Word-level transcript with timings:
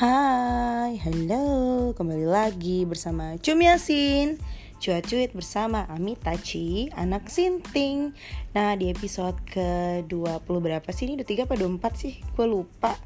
Hai, 0.00 0.96
halo, 0.96 1.92
kembali 1.92 2.24
lagi 2.24 2.88
bersama 2.88 3.36
Cumi 3.36 3.68
Yasin 3.68 4.40
Cuat-cuit 4.80 5.36
bersama 5.36 5.84
Amitachi, 5.92 6.88
anak 6.96 7.28
Sinting. 7.28 8.16
Nah 8.56 8.80
di 8.80 8.88
episode 8.88 9.36
ke-20 9.44 10.56
berapa 10.56 10.88
sih? 10.88 11.04
Ini? 11.04 11.20
Udah 11.20 11.28
3 11.28 11.44
apa? 11.44 11.52
24 11.52 12.00
sih? 12.00 12.16
Gue 12.32 12.48
lupa. 12.48 12.96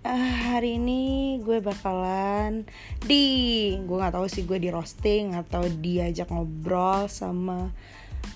Uh, 0.00 0.32
Hari 0.48 0.80
ini 0.80 1.44
gue 1.44 1.60
bakalan 1.60 2.64
di 3.04 3.76
Gue 3.84 4.00
gak 4.00 4.16
tahu 4.16 4.24
sih 4.24 4.48
gue 4.48 4.56
di 4.56 4.72
roasting 4.72 5.36
atau 5.36 5.68
diajak 5.68 6.32
ngobrol 6.32 7.04
sama 7.12 7.68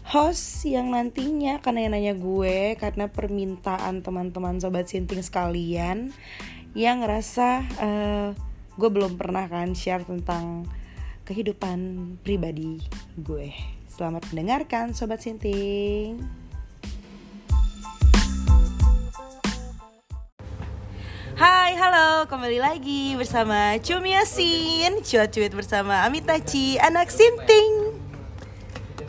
host 0.04 0.68
yang 0.68 0.92
nantinya. 0.92 1.64
Karena 1.64 1.88
yang 1.88 1.96
nanya 1.96 2.14
gue 2.20 2.76
karena 2.76 3.08
permintaan 3.08 4.04
teman-teman 4.04 4.60
sobat 4.60 4.92
sinting 4.92 5.24
sekalian 5.24 6.12
yang 6.78 7.02
ngerasa 7.02 7.66
uh, 7.82 8.28
gue 8.78 8.90
belum 8.94 9.18
pernah 9.18 9.50
kan 9.50 9.74
share 9.74 10.06
tentang 10.06 10.62
kehidupan 11.26 12.14
pribadi 12.22 12.78
gue. 13.18 13.50
Selamat 13.90 14.22
mendengarkan 14.30 14.94
sobat 14.94 15.18
sinting. 15.18 16.22
Hai, 21.34 21.74
halo, 21.74 22.30
kembali 22.30 22.62
lagi 22.62 23.14
bersama 23.14 23.78
Cumi 23.78 24.10
Yasin 24.10 25.02
Cuat-cuit 25.06 25.54
bersama 25.54 26.02
Amitachi, 26.02 26.82
anak 26.82 27.14
sinting 27.14 27.94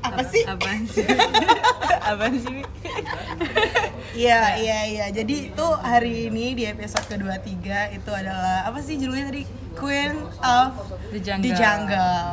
Apa 0.06 0.22
sih? 0.30 0.46
Apaan 0.46 0.86
sih? 0.86 1.10
Apaan 2.14 2.34
sih? 2.38 2.62
Iya, 4.18 4.58
iya, 4.58 4.80
iya. 4.90 5.06
Jadi 5.14 5.54
itu 5.54 5.68
hari 5.82 6.34
ini 6.34 6.58
di 6.58 6.64
episode 6.66 7.06
kedua 7.06 7.38
tiga 7.38 7.90
itu 7.94 8.10
adalah 8.10 8.66
apa 8.66 8.82
sih 8.82 8.98
judulnya 8.98 9.30
tadi? 9.30 9.44
Queen 9.78 10.18
of 10.42 10.74
The 11.14 11.20
Jungle. 11.22 11.46
the 11.46 11.52
Jungle. 11.54 12.30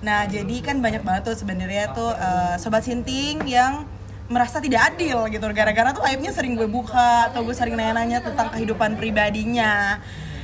Nah, 0.00 0.20
jadi 0.26 0.56
kan 0.64 0.80
banyak 0.80 1.04
banget 1.04 1.22
tuh 1.30 1.36
sebenarnya 1.36 1.92
tuh 1.92 2.10
eh, 2.12 2.54
sobat 2.58 2.82
sinting 2.82 3.44
yang 3.46 3.84
merasa 4.30 4.62
tidak 4.62 4.94
adil 4.94 5.26
gitu 5.26 5.42
gara-gara 5.50 5.90
tuh 5.90 6.06
aibnya 6.06 6.30
sering 6.30 6.54
gue 6.54 6.70
buka 6.70 7.34
atau 7.34 7.42
gue 7.42 7.50
sering 7.50 7.74
nanya-nanya 7.74 8.22
tentang 8.22 8.48
kehidupan 8.54 8.94
pribadinya. 8.94 9.98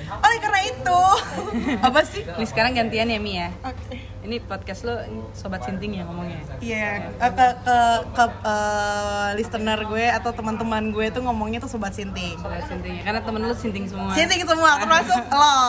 Oleh 0.06 0.38
karena 0.38 0.60
itu, 0.70 1.00
apa 1.86 2.00
sih? 2.06 2.22
Nih 2.38 2.46
sekarang 2.46 2.78
gantian 2.78 3.10
ya 3.10 3.18
Mi 3.18 3.42
ya. 3.42 3.50
Oke. 3.62 4.15
Ini 4.26 4.42
podcast 4.42 4.82
lo 4.82 4.98
sobat 5.38 5.62
sinting 5.62 5.96
ya 5.96 6.02
ngomongnya. 6.02 6.42
Iya, 6.58 7.14
eh, 7.14 7.30
ke 7.30 7.46
ke 7.62 7.78
ke 8.10 8.24
eh, 8.42 9.28
listener 9.38 9.78
gue 9.86 10.06
atau 10.10 10.34
teman-teman 10.34 10.90
gue 10.90 11.06
tuh 11.14 11.22
ngomongnya 11.22 11.62
tuh 11.62 11.70
sobat 11.70 11.94
sinting. 11.94 12.34
Sobat 12.42 12.66
sinting 12.66 12.98
ya. 12.98 13.02
Karena 13.06 13.22
temen 13.22 13.46
lo 13.46 13.54
sinting 13.54 13.86
semua. 13.86 14.10
Sinting 14.10 14.42
semua 14.42 14.82
termasuk 14.82 15.22
lo. 15.40 15.62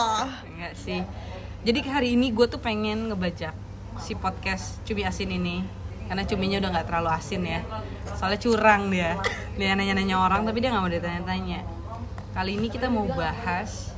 Enggak 0.58 0.73
sih. 0.73 1.05
Jadi 1.61 1.80
hari 1.85 2.17
ini 2.17 2.33
gue 2.33 2.50
tuh 2.50 2.58
pengen 2.58 3.13
ngebajak 3.13 3.53
si 4.02 4.17
podcast 4.17 4.81
Cumi 4.89 5.05
Asin 5.05 5.30
ini 5.30 5.61
karena 6.08 6.23
cuminya 6.23 6.58
udah 6.63 6.69
nggak 6.72 6.88
terlalu 6.88 7.09
asin 7.11 7.44
ya 7.44 7.61
soalnya 8.16 8.39
curang 8.39 8.88
dia 8.88 9.19
dia 9.59 9.75
nanya-nanya 9.75 10.16
orang 10.16 10.47
tapi 10.47 10.63
dia 10.63 10.72
nggak 10.72 10.83
mau 10.83 10.88
ditanya-tanya 10.88 11.67
kali 12.31 12.55
ini 12.55 12.67
kita 12.72 12.88
mau 12.88 13.03
bahas 13.11 13.91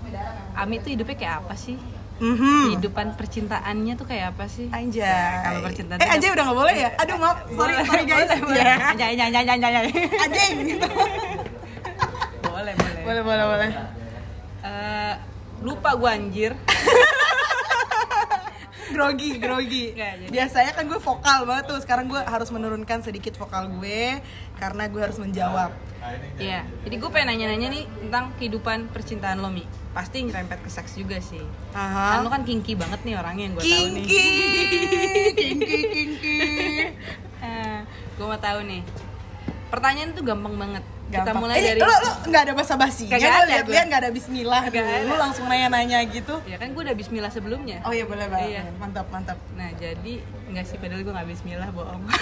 Ami 0.57 0.81
tuh 0.81 0.97
hidupnya 0.97 1.15
kayak 1.15 1.35
apa 1.45 1.53
sih 1.53 1.77
Mhm. 2.19 2.75
kehidupan 2.75 3.15
percintaannya 3.15 3.93
tuh 3.95 4.03
kayak 4.03 4.35
apa 4.35 4.45
sih 4.51 4.67
Anjay. 4.67 5.39
kalau 5.39 5.59
percintaan 5.63 5.99
Eh 6.03 6.09
anjay 6.11 6.29
udah 6.35 6.43
gak 6.51 6.57
boleh 6.59 6.75
ya? 6.75 6.89
Aduh 6.99 7.15
maaf, 7.15 7.37
sorry, 7.55 7.73
sorry 7.87 8.03
guys. 8.03 8.27
boleh, 8.27 8.39
boleh. 8.43 8.59
Ya. 8.59 8.75
Anjay, 8.91 9.07
anjay, 9.15 9.27
anjay, 9.31 9.43
anjay, 9.55 9.71
anjay. 9.71 9.93
Anjing 10.19 10.53
gitu. 10.67 10.87
boleh 12.43 12.73
boleh 12.75 13.01
boleh, 13.07 13.21
boleh, 13.23 13.45
boleh. 13.47 13.69
Eh, 14.59 15.13
lupa 15.63 15.95
gua 15.95 16.11
anjir 16.13 16.51
Grogi, 18.89 19.37
grogi. 19.37 19.93
Nggak, 19.93 20.33
Biasanya 20.33 20.71
kan 20.73 20.83
gue 20.89 20.97
vokal 20.97 21.45
banget 21.45 21.69
tuh. 21.69 21.77
Sekarang 21.77 22.09
gue 22.09 22.17
harus 22.19 22.49
menurunkan 22.49 23.05
sedikit 23.05 23.37
vokal 23.37 23.69
gue 23.79 24.17
karena 24.57 24.89
gue 24.89 24.97
harus 24.97 25.21
menjawab. 25.21 25.71
Iya, 26.41 26.65
jadi 26.83 26.95
gue 26.97 27.09
pengen 27.13 27.37
nanya-nanya 27.37 27.69
nih 27.69 27.83
tentang 27.85 28.33
kehidupan 28.41 28.89
percintaan 28.89 29.45
lo 29.45 29.53
Mi 29.53 29.61
Pasti 29.89 30.21
nyerempet 30.21 30.59
ke 30.59 30.69
seks 30.69 30.93
juga 30.93 31.17
sih 31.17 31.41
Kan 31.71 31.81
lo 32.19 32.27
Aha. 32.27 32.31
kan 32.31 32.41
kinky 32.43 32.73
banget 32.73 33.01
nih 33.01 33.15
orangnya 33.15 33.43
yang 33.43 33.53
gue 33.53 33.63
tahu 33.63 33.85
nih 33.89 34.05
Kinky, 34.05 34.21
kinky, 35.39 35.81
kinky. 35.83 36.37
Eh, 37.39 37.79
Gue 38.13 38.25
mau 38.25 38.37
tahu 38.37 38.59
nih 38.63 38.81
Pertanyaan 39.67 40.11
tuh 40.11 40.21
gampang 40.21 40.55
banget 40.55 40.83
Kita 41.07 41.25
Gampang. 41.25 41.41
mulai 41.41 41.57
eh, 41.57 41.65
dari 41.67 41.79
lo, 41.79 41.89
lo 41.89 42.11
nggak 42.23 42.41
ada 42.43 42.53
basa-basinya, 42.53 43.11
Kagak 43.11 43.25
lo 43.25 43.33
ada 43.35 43.49
lihat-lihat 43.49 43.65
gue. 43.75 43.89
nggak 43.89 44.01
ada 44.01 44.11
Bismillah 44.11 44.61
dulu, 44.63 44.77
ada. 45.09 45.17
langsung 45.19 45.45
nanya-nanya 45.45 46.05
gitu. 46.05 46.35
Ya 46.45 46.55
kan 46.55 46.69
gue 46.69 46.81
udah 46.83 46.93
bismillah 46.93 47.29
sebelumnya 47.29 47.81
Oh 47.81 47.89
iya 47.89 48.05
boleh 48.05 48.25
banget, 48.25 48.49
Iya. 48.51 48.61
mantap 48.77 49.09
mantap. 49.09 49.41
Nah 49.51 49.73
jadi 49.73 50.13
Enggak 50.45 50.65
sih 50.65 50.77
padahal 50.77 51.01
gue 51.01 51.09
gak 51.11 51.25
bismillah 51.25 51.69
bohong 51.71 52.05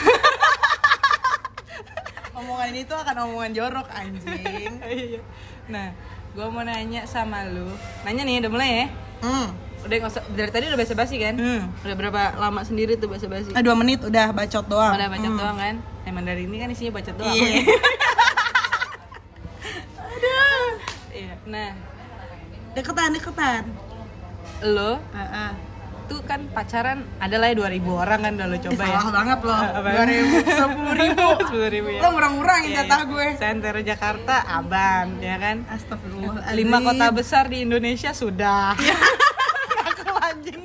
Omongan 2.34 2.68
ini 2.70 2.86
tuh 2.86 2.96
akan 2.96 3.16
omongan 3.26 3.52
jorok 3.52 3.88
anjing. 3.90 4.72
Iya. 4.88 5.20
Nah 5.68 5.88
gue 6.38 6.46
mau 6.46 6.62
nanya 6.62 7.02
sama 7.04 7.50
lu 7.50 7.66
Nanya 8.06 8.22
nih 8.22 8.38
udah 8.40 8.52
mulai 8.54 8.70
ya 8.72 8.88
Hmm. 9.18 9.50
Udah 9.82 9.98
nggak 9.98 10.14
dari 10.38 10.52
tadi 10.54 10.70
udah 10.70 10.78
basa-basi 10.78 11.18
kan? 11.18 11.34
Hmm. 11.34 11.74
Udah 11.82 11.96
berapa 11.98 12.38
lama 12.38 12.62
sendiri 12.62 13.02
tuh 13.02 13.10
basa-basi? 13.10 13.50
Ah, 13.50 13.66
dua 13.66 13.74
menit 13.74 13.98
udah 13.98 14.30
bacot 14.30 14.70
doang. 14.70 14.94
Udah 14.94 15.10
bacot 15.10 15.32
Hmm. 15.34 15.42
doang 15.42 15.58
kan? 15.58 15.76
Emang 16.06 16.22
dari 16.22 16.46
ini 16.46 16.62
kan 16.62 16.70
isinya 16.70 16.94
bacot 16.94 17.18
doang. 17.18 17.34
Iya. 17.34 17.66
Iya. 21.10 21.34
Nah, 21.50 21.74
Deketan, 22.74 23.10
deketan. 23.10 23.64
lo 24.62 25.02
Heeh. 25.10 25.52
Tuh 26.08 26.24
kan 26.24 26.42
pacaran 26.50 27.04
adalah 27.18 27.52
2000 27.52 27.78
orang 27.86 28.20
kan 28.22 28.32
udah 28.34 28.48
lo 28.48 28.58
coba 28.58 28.74
ya. 28.74 28.88
salah 28.90 29.06
banget 29.12 29.40
loh. 29.44 29.60
Apa? 29.78 29.90
Dua 29.92 30.06
ribu, 30.06 30.36
sepuluh 30.42 30.94
ribu. 30.96 31.28
10.000 31.52 31.96
ya. 31.96 32.00
Lo 32.00 32.10
murang-murangin 32.10 32.70
Iya, 32.70 32.78
jatah 32.82 33.00
iya. 33.00 33.12
gue. 33.12 33.28
Sentero 33.36 33.82
Jakarta 33.82 34.36
aban, 34.44 35.08
ya 35.20 35.36
kan? 35.36 35.58
Astagfirullah. 35.68 36.44
Lima 36.52 36.78
kota 36.80 37.06
besar 37.12 37.44
di 37.46 37.62
Indonesia 37.62 38.12
sudah. 38.12 38.74
Aku 39.88 40.14
anjing. 40.18 40.64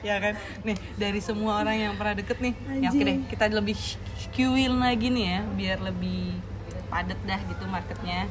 ya 0.00 0.16
kan? 0.18 0.34
Nih, 0.62 0.76
dari 0.94 1.18
semua 1.18 1.58
orang 1.58 1.76
yang 1.80 1.92
pernah 1.94 2.14
deket 2.14 2.38
nih, 2.38 2.54
ya 2.78 2.88
oke 2.88 2.94
Anjing. 2.94 3.02
deh, 3.02 3.18
kita 3.26 3.44
lebih 3.50 3.74
skewil 4.20 4.74
lagi 4.76 5.10
nih 5.10 5.24
ya, 5.26 5.40
biar 5.48 5.78
lebih 5.80 6.38
padet 6.86 7.18
dah 7.22 7.40
gitu 7.44 7.64
marketnya. 7.66 8.30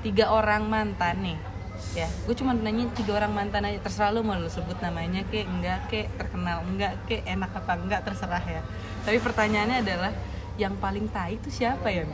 Tiga 0.00 0.32
orang 0.32 0.64
mantan 0.64 1.20
nih, 1.20 1.38
ya, 1.96 2.06
gue 2.06 2.34
cuma 2.38 2.54
nanya 2.54 2.86
tiga 2.94 3.18
orang 3.18 3.32
mantan 3.34 3.66
aja, 3.66 3.78
terserah 3.82 4.14
lu 4.14 4.22
mau 4.22 4.38
lu 4.38 4.46
sebut 4.46 4.78
namanya 4.78 5.26
kek, 5.26 5.46
enggak 5.46 5.80
kek, 5.90 6.06
terkenal 6.14 6.62
enggak 6.62 6.94
kek, 7.10 7.26
enak 7.26 7.50
apa 7.50 7.72
enggak, 7.76 8.00
terserah 8.06 8.42
ya. 8.42 8.62
Tapi 9.02 9.18
pertanyaannya 9.18 9.76
adalah, 9.82 10.12
yang 10.60 10.76
paling 10.76 11.08
tai 11.08 11.40
itu 11.40 11.48
siapa 11.48 11.88
ya? 11.88 12.04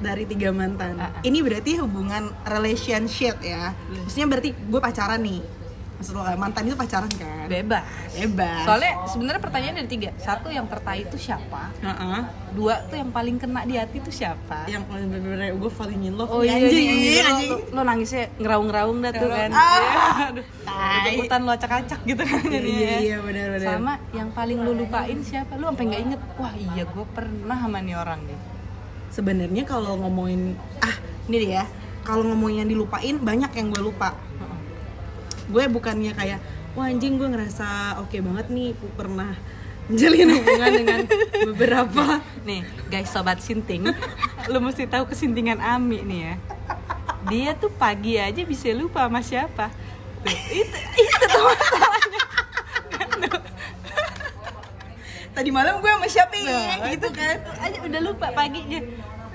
Dari 0.00 0.26
tiga 0.26 0.50
mantan. 0.50 0.98
Ah, 0.98 1.12
ah. 1.12 1.22
Ini 1.22 1.38
berarti 1.44 1.78
hubungan 1.78 2.34
relationship 2.48 3.38
ya. 3.44 3.76
Maksudnya 3.92 4.26
berarti 4.26 4.50
gue 4.50 4.80
pacaran 4.80 5.20
nih. 5.22 5.40
Maksud 6.04 6.20
lo 6.20 6.28
mantan 6.36 6.68
itu 6.68 6.76
pacaran 6.76 7.08
kan? 7.16 7.48
Bebas. 7.48 7.80
Bebas. 8.12 8.68
Soalnya 8.68 8.92
sebenarnya 9.08 9.40
pertanyaan 9.40 9.74
dari 9.80 9.88
tiga, 9.88 10.12
satu 10.20 10.52
yang 10.52 10.68
tertai 10.68 11.08
itu 11.08 11.16
siapa? 11.16 11.72
Heeh. 11.80 12.20
Dua 12.52 12.76
tuh 12.92 13.00
yang 13.00 13.08
paling 13.08 13.40
kena 13.40 13.64
di 13.64 13.80
hati 13.80 14.04
itu 14.04 14.12
siapa? 14.12 14.68
Yang 14.68 14.84
bener-bener 14.84 15.56
gue 15.56 15.70
falling 15.72 16.04
in 16.04 16.12
love. 16.12 16.28
Oh 16.28 16.44
nih, 16.44 16.52
iya, 16.52 16.60
anjing, 16.60 16.86
anjing, 16.92 17.24
anjing. 17.24 17.50
Lo, 17.56 17.56
lo 17.72 17.80
nangisnya 17.88 18.24
ngeraung-ngeraung 18.36 19.00
dah 19.00 19.12
tuh 19.16 19.28
kan. 19.32 19.48
Ah, 19.56 19.64
Iya, 19.64 20.04
aduh. 20.28 20.44
tai. 20.68 21.12
Ikutan 21.16 21.40
lo 21.40 21.50
acak-acak 21.56 22.00
gitu 22.04 22.22
kan. 22.28 22.42
Iya, 22.52 22.94
iya 23.00 23.16
benar-benar. 23.24 23.64
Sama 23.80 23.92
yang 24.12 24.28
paling 24.36 24.58
lo 24.60 24.76
lupain 24.76 25.18
siapa? 25.24 25.56
Lo 25.56 25.72
sampai 25.72 25.84
nggak 25.88 26.02
inget. 26.04 26.20
Wah 26.36 26.52
iya 26.52 26.84
gue 26.84 27.06
pernah 27.16 27.56
sama 27.56 27.80
nih 27.80 27.96
orang 27.96 28.20
nih. 28.28 28.38
Sebenarnya 29.08 29.64
kalau 29.64 29.96
ngomongin 30.04 30.52
ah 30.84 30.96
ini 31.32 31.48
dia. 31.48 31.64
Kalau 32.04 32.28
ngomongin 32.28 32.68
yang 32.68 32.70
dilupain 32.76 33.16
banyak 33.16 33.48
yang 33.56 33.72
gue 33.72 33.80
lupa. 33.80 34.12
Gue 35.48 35.64
bukannya 35.68 36.12
kayak 36.12 36.40
wah 36.74 36.88
anjing 36.88 37.16
gue 37.16 37.28
ngerasa 37.28 38.00
oke 38.02 38.16
banget 38.18 38.46
nih 38.50 38.74
gue 38.74 38.92
pernah 38.98 39.32
menjalin 39.86 40.28
hubungan 40.32 40.70
dengan 40.80 41.00
beberapa 41.44 42.04
Nih 42.42 42.64
guys 42.88 43.12
sobat 43.12 43.38
sinting, 43.40 43.84
lo 44.48 44.58
mesti 44.60 44.88
tahu 44.88 45.04
kesintingan 45.06 45.60
Ami 45.60 46.00
nih 46.02 46.20
ya. 46.20 46.34
Dia 47.24 47.50
tuh 47.56 47.72
pagi 47.72 48.20
aja 48.20 48.44
bisa 48.44 48.68
lupa 48.72 49.08
sama 49.08 49.20
siapa. 49.24 49.72
Tuh, 50.24 50.36
itu 50.52 50.78
itu 50.96 51.24
tuh 51.24 51.40
masalahnya. 51.40 52.22
tadi 55.34 55.50
malam 55.50 55.82
gue 55.82 55.90
sama 55.90 56.06
siapa 56.06 56.34
ya? 56.38 56.46
Nah, 56.78 56.88
gitu 56.94 57.08
kan 57.10 57.36
aja 57.58 57.78
udah 57.82 58.00
lupa 58.00 58.26
paginya 58.30 58.80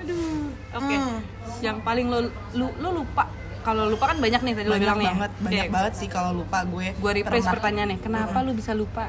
aduh 0.00 0.48
oke 0.72 0.96
Hmm. 0.96 1.18
yang 1.60 1.76
paling 1.84 2.08
lo 2.08 2.24
lu, 2.56 2.66
lo 2.80 3.04
lupa 3.04 3.28
kalau 3.60 3.84
lupa 3.86 4.04
kan 4.06 4.18
banyak 4.18 4.40
nih 4.40 4.54
tadi 4.54 4.66
lo 4.66 4.72
banyak 4.72 4.82
bilang 4.82 4.98
nih 4.98 5.08
banget 5.10 5.30
banyak 5.38 5.68
banget 5.68 5.92
sih 5.94 6.08
kalau 6.08 6.30
lupa 6.34 6.64
gue 6.64 6.86
gue 6.92 7.10
rephrase 7.14 7.40
Pernah. 7.40 7.54
pertanyaannya 7.54 7.98
kenapa 7.98 8.36
lu 8.40 8.52
bisa 8.52 8.72
lupa 8.72 9.04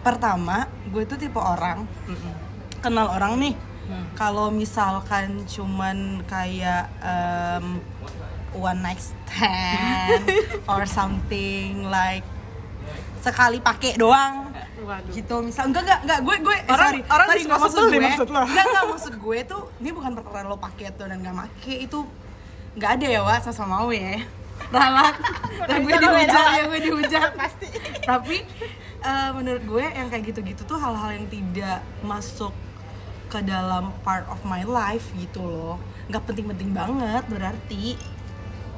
pertama 0.00 0.56
gue 0.86 1.02
tuh 1.04 1.16
tipe 1.16 1.36
orang 1.36 1.84
Mm-mm. 2.04 2.34
kenal 2.78 3.08
orang 3.10 3.34
nih 3.38 3.54
Hmm. 3.88 4.04
kalau 4.12 4.52
misalkan 4.52 5.48
cuman 5.48 6.20
kayak 6.22 6.92
em, 7.00 7.80
one 8.52 8.80
night 8.82 9.00
stand 9.00 10.28
or 10.68 10.84
something 10.84 11.88
like 11.88 12.20
sekali 13.18 13.58
pakai 13.58 13.96
doang 13.96 14.52
Waduh. 14.78 15.08
gitu 15.10 15.40
misal 15.40 15.66
enggak 15.66 15.82
enggak 15.82 16.00
enggak 16.02 16.18
gue 16.20 16.36
gue 16.38 16.52
eh, 16.54 16.68
Orang- 16.68 16.84
sorry 16.84 17.00
orang 17.02 17.26
sorry 17.26 17.42
maksud 17.48 17.80
nih 17.80 17.88
gue 17.90 18.04
maksud 18.04 18.28
lo. 18.28 18.42
enggak 18.44 18.64
enggak 18.66 18.84
maksud 18.92 19.14
gue 19.16 19.38
tuh 19.46 19.62
ini 19.74 19.90
bukan 19.90 20.12
perkara 20.14 20.44
lo 20.44 20.56
pakai 20.58 20.86
tuh 20.92 21.04
dan 21.06 21.16
nggak 21.18 21.34
make 21.34 21.56
itu 21.80 21.98
nggak 22.76 22.90
ada 23.00 23.06
ya 23.06 23.20
wa 23.24 23.36
sama 23.40 23.80
mau 23.80 23.90
ya. 23.92 24.20
Ralat. 24.68 25.14
Dan 25.68 25.86
gue 25.86 25.96
dihujat 25.96 26.44
ya 26.52 26.62
gue 26.68 26.80
dihujat. 26.82 27.30
Pasti. 27.38 27.68
Tapi 28.04 28.36
eh, 29.04 29.30
menurut 29.32 29.62
gue 29.64 29.84
yang 29.84 30.08
kayak 30.12 30.24
gitu-gitu 30.34 30.62
tuh 30.66 30.76
hal-hal 30.76 31.16
yang 31.16 31.26
tidak 31.30 31.80
masuk 32.04 32.52
ke 33.28 33.38
dalam 33.44 33.92
part 34.02 34.24
of 34.28 34.40
my 34.44 34.64
life 34.64 35.08
gitu 35.16 35.44
loh. 35.44 35.76
Nggak 36.08 36.24
penting-penting 36.28 36.70
banget 36.72 37.24
berarti. 37.28 37.96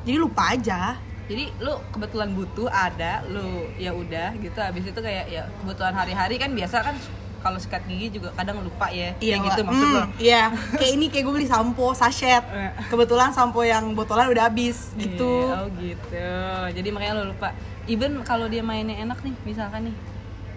Jadi 0.07 0.17
lupa 0.19 0.55
aja. 0.55 0.99
Jadi 1.31 1.47
lu 1.63 1.79
kebetulan 1.95 2.35
butuh 2.35 2.67
ada 2.67 3.23
lu 3.31 3.71
ya 3.79 3.95
udah 3.95 4.35
gitu. 4.39 4.59
Habis 4.59 4.91
itu 4.91 4.99
kayak 4.99 5.27
ya 5.31 5.47
kebutuhan 5.63 5.95
hari-hari 5.95 6.39
kan 6.43 6.51
biasa 6.51 6.83
kan 6.83 6.99
kalau 7.41 7.57
sikat 7.57 7.83
gigi 7.89 8.21
juga 8.21 8.31
kadang 8.37 8.61
lupa 8.61 8.93
ya 8.93 9.17
kayak 9.17 9.41
gitu 9.49 9.61
maksud 9.65 9.87
Hmm, 9.87 9.97
lo 9.97 10.05
Iya, 10.21 10.43
kayak 10.77 10.93
ini 10.95 11.07
kayak 11.09 11.25
gue 11.25 11.35
beli 11.41 11.49
sampo 11.49 11.97
sachet. 11.97 12.45
Eh. 12.53 12.73
Kebetulan 12.93 13.33
sampo 13.33 13.65
yang 13.65 13.97
botolan 13.97 14.29
udah 14.29 14.47
habis 14.47 14.93
gitu. 14.95 15.49
Iya, 15.49 15.57
oh 15.57 15.69
gitu 15.81 16.29
jadi 16.71 16.89
makanya 16.93 17.15
lu 17.21 17.33
lupa 17.33 17.57
even 17.89 18.21
kalau 18.23 18.47
dia 18.47 18.61
mainnya 18.61 19.01
enak 19.01 19.19
nih 19.25 19.35
misalkan 19.43 19.91
nih 19.91 19.97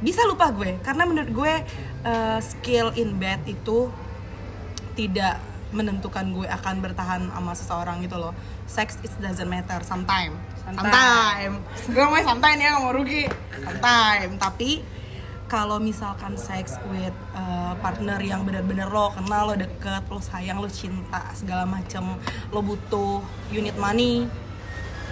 Bisa 0.04 0.28
lupa 0.28 0.52
gue 0.52 0.76
karena 0.84 1.08
menurut 1.08 1.32
gue 1.32 1.54
eh, 2.04 2.40
skill 2.44 2.92
in 3.00 3.16
bed 3.16 3.40
itu 3.48 3.88
tidak 4.94 5.40
menentukan 5.74 6.30
gue 6.30 6.46
akan 6.46 6.76
bertahan 6.86 7.22
sama 7.34 7.52
seseorang 7.58 7.98
gitu 8.06 8.22
loh. 8.22 8.34
Sex 8.70 9.02
it 9.02 9.10
doesn't 9.18 9.50
matter 9.50 9.82
sometime. 9.82 10.38
Sometime. 10.62 10.86
Sometime. 10.86 11.54
Gue 11.90 12.04
mau 12.06 12.22
sometime 12.22 12.60
ya 12.62 12.68
nggak 12.78 12.84
mau 12.86 12.94
rugi. 12.94 13.26
Sometime. 13.58 14.32
Tapi 14.38 14.72
kalau 15.54 15.78
misalkan 15.78 16.34
sex 16.34 16.82
with 16.90 17.14
uh, 17.38 17.78
partner 17.78 18.18
yang 18.26 18.42
benar-benar 18.42 18.90
lo 18.90 19.14
kenal 19.14 19.54
lo 19.54 19.54
deket 19.54 20.02
lo 20.10 20.18
sayang 20.18 20.58
lo 20.58 20.66
cinta 20.66 21.30
segala 21.38 21.62
macem 21.70 22.02
lo 22.50 22.66
butuh 22.66 23.22
unit 23.54 23.78
money 23.78 24.26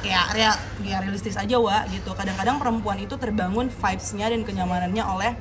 ya 0.02 0.26
real 0.34 0.58
ya 0.82 0.98
realistis 0.98 1.38
aja 1.38 1.62
wa 1.62 1.86
gitu. 1.94 2.18
Kadang-kadang 2.18 2.58
perempuan 2.58 2.98
itu 2.98 3.22
terbangun 3.22 3.70
vibesnya 3.70 4.34
dan 4.34 4.42
kenyamanannya 4.42 5.04
oleh 5.06 5.32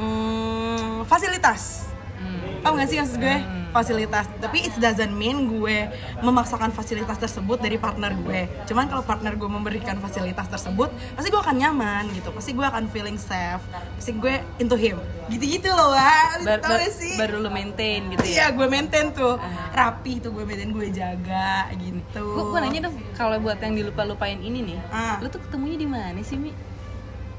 mm, 0.00 1.04
fasilitas 1.04 1.87
hmm. 2.18 2.58
Paham 2.58 2.74
gak 2.74 2.88
sih 2.88 2.98
maksud 2.98 3.18
gue? 3.18 3.36
Fasilitas. 3.68 4.26
Tapi 4.34 4.64
it 4.64 4.74
doesn't 4.74 5.12
mean 5.12 5.46
gue 5.46 5.86
memaksakan 6.18 6.68
fasilitas 6.68 7.14
tersebut 7.16 7.56
dari 7.56 7.76
partner 7.76 8.10
gue. 8.16 8.48
Cuman 8.64 8.88
kalau 8.88 9.00
partner 9.00 9.32
gue 9.32 9.46
memberikan 9.46 9.96
fasilitas 9.98 10.48
tersebut 10.48 10.88
Pasti 11.14 11.28
gue 11.28 11.38
akan 11.38 11.54
nyaman 11.54 12.10
gitu. 12.10 12.32
Pasti 12.32 12.50
gue 12.50 12.64
akan 12.64 12.88
feeling 12.88 13.14
safe. 13.14 13.62
Pasti 13.94 14.10
gue 14.12 14.34
into 14.56 14.74
him. 14.74 14.98
Gitu-gitu 15.28 15.68
loh 15.68 15.92
Wak. 15.92 16.42
Bar- 16.42 16.58
Tau 16.58 16.74
bar- 16.74 16.90
sih? 16.90 17.14
baru 17.14 17.38
lu 17.38 17.48
maintain 17.48 18.08
gitu 18.08 18.24
Iya 18.24 18.48
ya 18.48 18.56
gue 18.56 18.66
maintain 18.66 19.12
tuh. 19.12 19.36
Rapi 19.70 20.18
tuh 20.18 20.32
gue 20.32 20.42
maintain 20.42 20.68
gue 20.68 20.86
jaga 20.90 21.68
gitu. 21.76 22.24
Gue 22.24 22.44
gue 22.48 22.58
nanya 22.58 22.88
dong 22.88 22.96
kalau 23.14 23.36
buat 23.38 23.60
yang 23.60 23.76
dilupa-lupain 23.76 24.40
ini 24.40 24.64
nih 24.64 24.78
Ah. 24.88 25.20
lu 25.20 25.28
tuh 25.28 25.38
ketemunya 25.38 25.76
di 25.76 25.86
mana 25.86 26.18
sih 26.20 26.34
mi? 26.34 26.50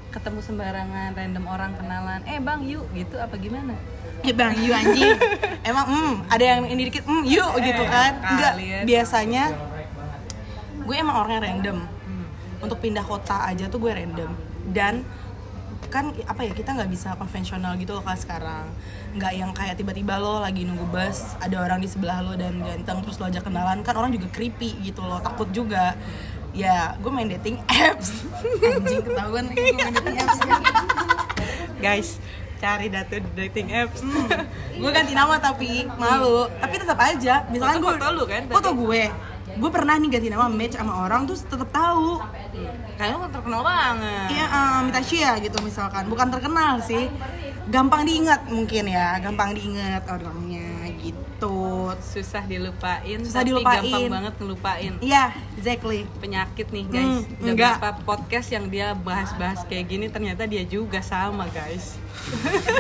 Ketemu 0.10 0.40
sembarangan 0.40 1.14
random 1.14 1.46
orang 1.46 1.72
kenalan 1.74 2.22
eh 2.24 2.38
bang 2.38 2.62
yuk 2.64 2.86
gitu 2.92 3.18
apa 3.18 3.34
gimana 3.36 3.78
Eh 4.24 4.34
bang, 4.36 4.54
you 4.60 4.72
anjing. 4.76 5.16
Emang 5.64 5.86
hmm, 5.88 6.14
ada 6.28 6.44
yang 6.44 6.68
ini 6.68 6.92
dikit, 6.92 7.04
hmm, 7.08 7.24
yuk 7.24 7.52
gitu 7.64 7.84
kan. 7.88 8.12
Enggak, 8.20 8.54
kalian. 8.58 8.84
biasanya 8.84 9.44
Gue 10.90 10.98
emang 10.98 11.22
orangnya 11.22 11.46
random. 11.46 11.86
Untuk 12.66 12.82
pindah 12.82 13.06
kota 13.06 13.46
aja 13.46 13.70
tuh 13.70 13.78
gue 13.78 13.94
random. 13.94 14.34
Dan 14.66 15.06
kan 15.90 16.14
apa 16.30 16.46
ya 16.46 16.54
kita 16.54 16.78
nggak 16.78 16.90
bisa 16.90 17.14
konvensional 17.14 17.78
gitu 17.78 17.94
loh 17.94 18.02
kan 18.02 18.18
sekarang. 18.18 18.66
Nggak 19.14 19.34
yang 19.38 19.52
kayak 19.54 19.78
tiba-tiba 19.78 20.18
lo 20.18 20.42
lagi 20.42 20.66
nunggu 20.66 20.90
bus 20.90 21.38
ada 21.46 21.62
orang 21.62 21.78
di 21.78 21.86
sebelah 21.86 22.26
lo 22.26 22.34
dan 22.34 22.58
ganteng 22.66 23.06
terus 23.06 23.22
lo 23.22 23.30
ajak 23.30 23.46
kenalan. 23.46 23.86
Kan 23.86 24.02
orang 24.02 24.10
juga 24.10 24.34
creepy 24.34 24.82
gitu 24.82 25.06
loh 25.06 25.22
takut 25.22 25.46
juga. 25.54 25.94
Ya 26.58 26.98
gue 26.98 27.12
main 27.14 27.30
dating 27.30 27.62
apps. 27.70 28.26
Anjing 28.74 29.06
ketahuan 29.06 29.46
gue 29.54 29.70
main 29.70 29.94
dating 29.94 30.18
apps. 30.26 30.40
Guys 31.78 32.18
cari 32.60 32.88
data 32.92 33.16
di 33.16 33.30
dating 33.34 33.68
apps. 33.72 34.04
Gue 34.76 34.92
ganti 34.92 35.16
nama 35.16 35.40
tapi 35.40 35.88
malu. 35.96 36.46
Tapi 36.60 36.76
tetap 36.76 37.00
aja 37.00 37.48
misalkan 37.48 37.80
gue 37.80 37.92
Foto 37.96 38.08
lu 38.14 38.24
kan, 38.28 38.42
foto 38.52 38.70
gue. 38.76 39.04
Gue 39.50 39.70
pernah 39.74 39.96
nih 39.98 40.10
ganti 40.12 40.28
nama 40.30 40.46
match 40.52 40.76
sama 40.78 41.08
orang 41.08 41.26
terus 41.26 41.42
tetap 41.48 41.72
tahu. 41.72 42.20
Kayaknya 43.00 43.18
kan 43.18 43.32
terkenal 43.32 43.62
banget. 43.64 44.28
Iya 44.36 44.46
um, 44.52 44.80
Mitashia 44.92 45.32
gitu 45.40 45.58
misalkan. 45.64 46.04
Bukan 46.12 46.28
terkenal 46.30 46.84
sih. 46.84 47.08
Gampang 47.70 48.06
diingat 48.06 48.50
mungkin 48.50 48.90
ya 48.90 49.18
gampang 49.22 49.54
diingat 49.54 50.04
orangnya 50.10 50.69
gitu 51.40 51.56
susah 52.04 52.44
dilupain 52.44 53.20
Susah 53.24 53.40
tapi 53.40 53.50
dilupain. 53.50 53.80
gampang 53.80 54.12
banget 54.12 54.34
ngelupain 54.36 54.94
iya 55.00 55.24
exactly 55.56 56.04
penyakit 56.20 56.68
nih 56.68 56.86
guys 56.86 57.08
Hmm, 57.24 57.40
udah 57.40 57.48
enggak. 57.50 57.76
berapa 57.80 57.90
podcast 58.04 58.48
yang 58.52 58.68
dia 58.68 58.92
bahas-bahas 58.94 59.64
kayak 59.64 59.88
gini 59.88 60.06
ternyata 60.06 60.44
dia 60.44 60.68
juga 60.68 61.00
sama 61.00 61.48
guys 61.48 61.96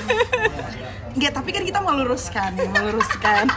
Enggak, 1.10 1.32
tapi 1.34 1.50
kan 1.50 1.64
kita 1.64 1.80
meluruskan 1.80 2.54
ya, 2.54 2.70
meluruskan. 2.70 3.50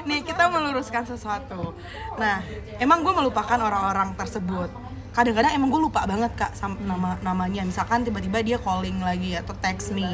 Nih, 0.00 0.22
kita 0.22 0.46
meluruskan 0.46 1.02
sesuatu. 1.04 1.74
Nah, 2.16 2.40
emang 2.76 3.02
gue 3.02 3.10
melupakan 3.10 3.58
orang-orang 3.58 4.14
tersebut. 4.14 4.70
Kadang-kadang 5.10 5.52
emang 5.52 5.68
gue 5.68 5.82
lupa 5.82 6.06
banget 6.06 6.30
kak 6.34 6.54
sama 6.54 6.78
nama 6.78 7.18
namanya. 7.20 7.66
Misalkan 7.66 8.00
tiba-tiba 8.00 8.38
dia 8.40 8.56
calling 8.56 9.00
lagi 9.00 9.34
atau 9.34 9.52
text 9.54 9.90
me, 9.90 10.06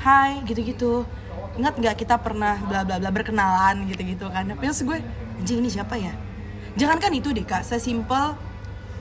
Hai, 0.00 0.40
gitu-gitu. 0.42 1.04
Ingat 1.56 1.74
nggak 1.74 1.96
kita 1.96 2.14
pernah 2.16 2.58
bla 2.60 2.82
bla 2.82 2.96
bla 2.96 3.10
berkenalan 3.10 3.86
gitu-gitu 3.86 4.26
kan? 4.26 4.46
Tapi 4.46 4.62
terus 4.62 4.82
gue, 4.82 4.98
anjing 5.36 5.58
ini 5.58 5.68
siapa 5.68 5.94
ya? 5.94 6.14
Jangankan 6.72 7.10
itu 7.12 7.30
deh 7.30 7.42
kak, 7.42 7.62
sesimpel 7.62 8.38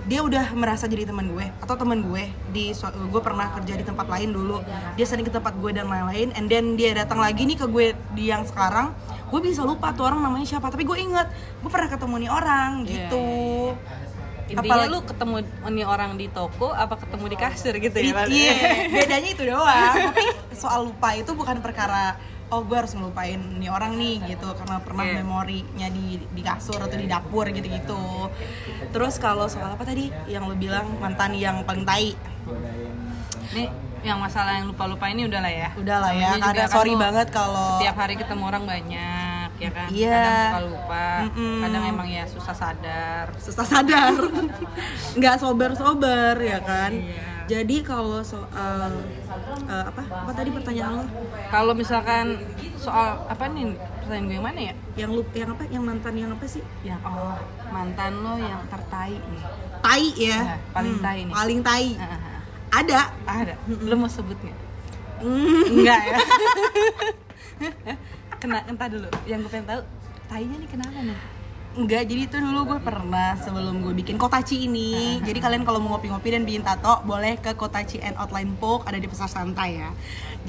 dia 0.07 0.25
udah 0.25 0.57
merasa 0.57 0.89
jadi 0.89 1.05
teman 1.05 1.29
gue 1.29 1.45
atau 1.59 1.77
teman 1.77 2.01
gue 2.01 2.23
di 2.49 2.73
gue 2.73 3.21
pernah 3.21 3.51
kerja 3.51 3.77
di 3.77 3.85
tempat 3.85 4.09
lain 4.09 4.33
dulu 4.33 4.57
dia 4.95 5.05
sering 5.05 5.21
ke 5.21 5.29
tempat 5.29 5.53
gue 5.53 5.69
dan 5.69 5.85
lain-lain 5.85 6.33
and 6.33 6.49
then 6.49 6.73
dia 6.73 6.97
datang 6.97 7.21
lagi 7.21 7.45
nih 7.45 7.53
ke 7.53 7.69
gue 7.69 7.93
di 8.15 8.25
yang 8.25 8.41
sekarang 8.41 8.95
gue 9.29 9.39
bisa 9.39 9.61
lupa 9.61 9.93
tuh 9.93 10.09
orang 10.09 10.23
namanya 10.23 10.49
siapa 10.49 10.71
tapi 10.71 10.81
gue 10.81 10.97
inget 10.97 11.29
gue 11.61 11.69
pernah 11.69 11.85
ketemu 11.85 12.15
nih 12.25 12.31
orang 12.31 12.69
Iya, 12.79 12.89
gitu 13.05 13.25
intinya 14.49 14.65
Apalagi- 14.65 14.89
lu 14.89 14.99
ketemu 15.05 15.35
nih 15.69 15.85
orang 15.85 16.11
di 16.17 16.25
toko 16.27 16.67
apa 16.73 16.95
ketemu 16.97 17.25
di 17.29 17.37
kasir 17.37 17.73
gitu 17.77 17.93
ya? 17.93 18.25
Iya, 18.25 18.53
bedanya 18.89 19.29
itu 19.29 19.43
doang. 19.45 19.93
Tapi 20.09 20.25
soal 20.57 20.89
lupa 20.89 21.13
itu 21.13 21.29
bukan 21.31 21.61
perkara 21.61 22.17
oh 22.49 22.61
gue 22.61 22.75
harus 22.75 22.91
ngelupain 22.91 23.37
nih 23.55 23.69
orang 23.69 23.93
nih 23.93 24.25
gitu 24.27 24.49
karena 24.51 24.77
pernah 24.79 25.03
Iya. 25.03 25.15
memorinya 25.19 25.87
di 25.87 26.05
di 26.19 26.41
kasur 26.41 26.77
atau 26.77 26.93
di 26.93 27.05
dapur 27.05 27.45
gitu-gitu. 27.47 28.29
Terus 28.89 29.17
kalau 29.17 29.45
soal 29.45 29.71
apa 29.71 29.83
tadi 29.83 30.09
yang 30.25 30.43
lo 30.43 30.53
bilang 30.53 30.97
mantan 30.97 31.33
yang 31.33 31.61
paling 31.61 31.83
tai. 31.83 32.17
Nih 33.51 33.67
yang 33.99 34.15
masalah 34.15 34.55
yang 34.55 34.65
lupa-lupa 34.65 35.05
ini 35.07 35.27
udah 35.27 35.39
lah 35.39 35.51
ya. 35.51 35.69
Udah 35.75 35.97
lah 35.99 36.11
ya, 36.11 36.29
karena 36.39 36.63
kan 36.63 36.71
sorry 36.71 36.95
banget 36.95 37.27
kalau 37.29 37.77
setiap 37.77 37.97
hari 37.97 38.15
ketemu 38.15 38.43
orang 38.45 38.63
banyak 38.63 39.49
ya 39.59 39.69
kan. 39.69 39.87
Iya. 39.91 40.07
Kadang 40.15 40.39
suka 40.39 40.61
lupa, 40.65 41.05
Mm-mm. 41.27 41.57
kadang 41.61 41.83
emang 41.85 42.07
ya 42.07 42.23
susah 42.25 42.55
sadar. 42.55 43.25
susah 43.35 43.65
sadar 43.67 44.13
nggak 45.19 45.35
sober 45.37 45.75
sober 45.75 46.33
ya 46.37 46.59
kan 46.61 46.91
Iya. 46.91 47.45
jadi 47.45 47.77
kalau 47.81 48.21
soal 48.21 49.03
eh, 49.51 49.83
apa 49.85 50.01
apa 50.01 50.31
tadi 50.31 50.49
pertanyaan 50.49 50.91
lo 50.95 51.05
Kalau 51.49 51.73
misalkan 51.73 52.25
soal 52.75 53.25
apa 53.25 53.45
nih 53.47 53.73
pertanyaan 53.99 54.25
gue 54.25 54.35
yang 54.35 54.45
mana 54.45 54.59
ya? 54.61 54.73
yang 54.95 55.09
lu 55.11 55.21
yang 55.31 55.49
apa 55.49 55.63
yang 55.67 55.83
mantan 55.83 56.13
yang 56.13 56.31
apa 56.31 56.45
sih 56.45 56.63
Yang 56.81 56.99
oh 57.03 57.37
mantan 57.69 58.13
lo 58.19 58.35
yang 58.35 58.61
tertai 58.67 59.13
nih. 59.13 59.43
tai 59.79 60.05
ya 60.15 60.37
Nah, 60.39 60.57
paling 60.71 60.95
tai 60.99 61.19
nih. 61.23 61.33
paling 61.33 61.59
tai 61.61 61.87
ah, 61.95 62.05
ah. 62.09 62.39
ada 62.69 62.99
ada. 63.25 63.53
Lo 63.81 63.95
mau 63.95 64.07
sebut 64.07 64.35
nggak? 64.35 64.57
Hmm. 65.19 65.63
Enggak 65.73 66.01
ya. 66.05 66.17
Kena 68.39 68.63
entah 68.63 68.87
dulu. 68.87 69.09
Yang 69.25 69.39
gue 69.43 69.51
pengen 69.51 69.67
tahu 69.67 69.81
tainya 70.25 70.55
nih 70.55 70.69
kenapa 70.69 70.97
nih? 71.01 71.17
Enggak, 71.77 72.09
jadi 72.09 72.25
itu 72.25 72.37
dulu 72.41 72.73
gue 72.73 72.79
pernah 72.81 73.37
sebelum 73.37 73.85
gue 73.85 73.93
bikin 73.93 74.17
Kotachi 74.17 74.65
ini. 74.65 75.21
Jadi 75.21 75.37
kalian 75.37 75.61
kalau 75.61 75.77
mau 75.77 75.95
ngopi-ngopi 75.95 76.33
dan 76.33 76.41
bikin 76.41 76.65
tato, 76.65 77.05
boleh 77.05 77.37
ke 77.37 77.53
Kotachi 77.53 78.01
and 78.01 78.17
Outline 78.17 78.57
Poke 78.57 78.89
ada 78.89 78.97
di 78.97 79.05
pasar 79.05 79.29
santai 79.29 79.77
ya. 79.77 79.93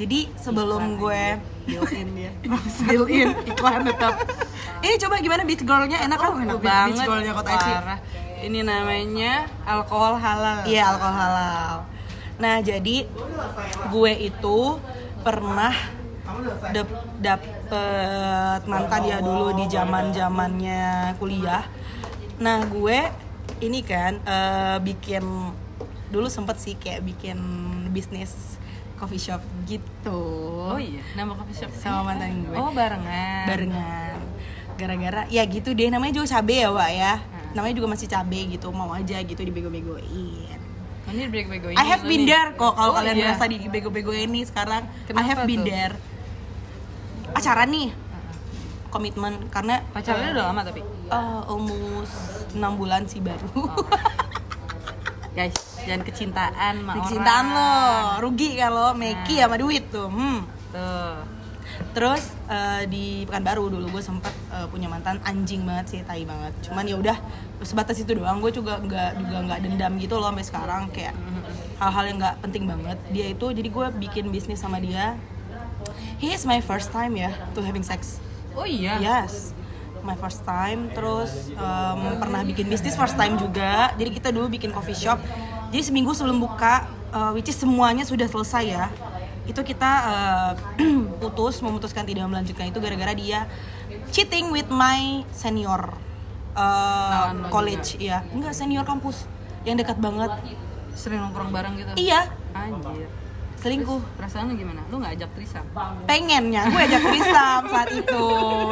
Jadi 0.01 0.33
sebelum 0.41 0.97
gue 0.97 1.37
Built-in 1.69 2.09
dia. 2.17 2.33
built-in 2.89 3.37
iklan 3.53 3.85
tetap. 3.85 4.17
Ini 4.81 4.97
coba 4.97 5.15
gimana 5.21 5.43
beach 5.45 5.61
girlnya 5.61 5.99
enak 6.09 6.19
kan? 6.19 6.33
enak 6.41 6.57
Beach 6.57 6.65
banget. 6.65 7.05
girlnya 7.05 7.33
Kotachi. 7.37 7.73
Parah. 7.77 7.99
Ini 8.41 8.61
namanya 8.65 9.33
alkohol 9.69 10.17
halal. 10.17 10.65
Iya 10.65 10.97
alkohol 10.97 11.17
halal. 11.21 11.75
Nah 12.41 12.65
jadi 12.65 13.05
gue 13.93 14.13
itu 14.17 14.59
pernah 15.21 16.00
dapet 17.21 18.63
mantan 18.67 19.03
ya 19.07 19.19
dulu 19.21 19.55
di 19.57 19.65
zaman 19.69 20.13
zamannya 20.13 21.15
kuliah. 21.17 21.65
Nah 22.41 22.65
gue 22.67 22.99
ini 23.61 23.81
kan 23.85 24.19
eh, 24.25 24.77
bikin 24.81 25.23
dulu 26.11 26.27
sempet 26.27 26.59
sih 26.59 26.75
kayak 26.75 27.05
bikin 27.07 27.39
bisnis 27.93 28.59
coffee 28.99 29.21
shop 29.21 29.41
gitu. 29.65 30.21
Oh 30.75 30.81
iya, 30.81 31.01
nama 31.17 31.33
coffee 31.33 31.57
shop 31.57 31.73
sama 31.77 32.13
mantan 32.13 32.45
gue. 32.45 32.57
Oh 32.57 32.73
barengan. 32.73 33.47
barengan. 33.49 34.19
Gara-gara 34.77 35.23
ya 35.29 35.45
gitu 35.45 35.77
deh 35.77 35.93
namanya 35.93 36.21
juga 36.21 36.41
cabe 36.41 36.65
ya 36.65 36.71
Wak 36.73 36.91
ya. 36.93 37.15
Hmm. 37.21 37.53
namanya 37.53 37.75
juga 37.83 37.89
masih 37.91 38.07
cabe 38.09 38.41
gitu 38.47 38.71
mau 38.71 38.95
aja 38.95 39.19
gitu 39.21 39.41
dibego-begoin. 39.43 40.59
Oh, 41.11 41.11
ini 41.11 41.27
I 41.75 41.85
have 41.91 42.07
been 42.07 42.23
there 42.23 42.55
kok 42.55 42.79
kalau 42.79 42.95
Oh, 42.95 42.97
kalian 43.03 43.19
iya. 43.19 43.25
merasa 43.27 43.51
dibego-bego 43.51 44.15
ini 44.15 44.47
sekarang. 44.47 44.87
I 44.87 45.11
Kenapa 45.11 45.27
have 45.27 45.43
been 45.43 45.67
tuh? 45.67 45.71
there 45.75 45.95
acara 47.41 47.65
nih 47.65 47.89
komitmen 48.89 49.49
karena 49.49 49.81
Pacarnya 49.91 50.35
udah 50.35 50.45
lama 50.51 50.61
tapi. 50.63 50.81
eh, 50.83 51.41
almost 51.47 52.15
6 52.53 52.61
bulan 52.77 53.03
sih 53.07 53.19
baru 53.19 53.49
Guys, 55.31 55.55
jangan 55.87 56.03
kecintaan 56.03 56.75
sama 56.83 56.93
kecintaan 56.99 57.45
lo 57.49 57.71
rugi 58.21 58.59
kalau 58.59 58.91
Meki 58.93 59.35
Nah. 59.37 59.47
sama 59.47 59.57
duit 59.57 59.85
tuh 59.89 60.11
hmm. 60.11 60.39
Tuh. 60.71 61.17
Terus 61.91 62.23
eh, 62.47 62.83
di 62.87 63.05
Pekanbaru 63.25 63.71
dulu 63.71 63.87
gue 63.91 64.03
sempet 64.03 64.35
eh, 64.51 64.67
punya 64.67 64.87
mantan 64.87 65.23
anjing 65.23 65.63
banget 65.63 65.87
sih, 65.89 66.01
tai 66.03 66.23
banget. 66.23 66.51
Cuman 66.63 66.83
ya 66.83 66.95
udah 66.95 67.17
sebatas 67.61 67.97
itu 67.97 68.11
doang. 68.13 68.39
Gue 68.39 68.51
juga 68.51 68.77
nggak 68.77 69.11
juga 69.17 69.37
nggak 69.47 69.59
dendam 69.65 69.93
gitu 69.97 70.15
loh 70.15 70.29
sampai 70.29 70.45
sekarang 70.45 70.83
kayak 70.91 71.15
hal-hal 71.77 72.05
yang 72.05 72.19
nggak 72.19 72.37
penting 72.39 72.67
banget. 72.67 72.99
Dia 73.09 73.27
itu 73.31 73.47
jadi 73.51 73.67
gue 73.67 73.87
bikin 73.99 74.29
bisnis 74.29 74.59
sama 74.59 74.79
dia. 74.79 75.15
He 76.21 76.37
is 76.37 76.45
my 76.45 76.61
first 76.61 76.93
time 76.93 77.17
ya 77.17 77.33
to 77.57 77.65
having 77.65 77.81
sex. 77.81 78.21
Oh 78.53 78.69
iya. 78.69 79.01
Yes, 79.01 79.57
my 80.05 80.17
first 80.19 80.45
time. 80.45 80.93
Terus 80.93 81.53
em, 81.55 82.01
pernah 82.21 82.45
bikin 82.45 82.69
bisnis 82.69 82.93
first 82.99 83.17
time 83.17 83.41
juga. 83.41 83.95
Jadi 83.97 84.11
kita 84.13 84.29
dulu 84.29 84.53
bikin 84.53 84.75
coffee 84.75 84.97
shop. 84.97 85.17
Jadi 85.71 85.83
seminggu 85.87 86.13
sebelum 86.13 86.43
buka, 86.43 86.91
eh, 87.15 87.31
which 87.33 87.49
is 87.49 87.57
semuanya 87.57 88.05
sudah 88.05 88.29
selesai 88.29 88.65
ya. 88.69 88.87
Itu 89.49 89.65
kita 89.65 89.91
eh, 90.05 90.53
putus, 91.25 91.65
memutuskan 91.65 92.05
tidak 92.05 92.29
melanjutkan 92.29 92.69
itu 92.69 92.79
gara-gara 92.83 93.17
dia 93.17 93.49
cheating 94.11 94.51
with 94.51 94.69
my 94.69 95.23
senior 95.31 95.95
Kawan 96.51 97.47
lo 97.47 97.49
college, 97.49 97.97
ya. 98.03 98.27
Enggak 98.35 98.53
senior 98.53 98.83
kampus 98.83 99.25
yang 99.63 99.79
dekat 99.79 99.97
banget. 100.03 100.35
Sering 100.99 101.23
nongkrong 101.23 101.55
bareng 101.55 101.79
gitu. 101.79 102.11
Iya, 102.11 102.29
Anjir. 102.53 103.07
Selingkuh. 103.61 104.01
Perasaan 104.17 104.49
lu 104.49 104.57
gimana? 104.57 104.81
Lu 104.89 104.99
nggak 104.99 105.15
ajak 105.17 105.31
Trisam? 105.33 105.65
pengennya 106.03 106.67
gue 106.67 106.83
ajak 106.83 107.03
Trisam 107.07 107.63
saat 107.69 107.91
itu 107.93 108.25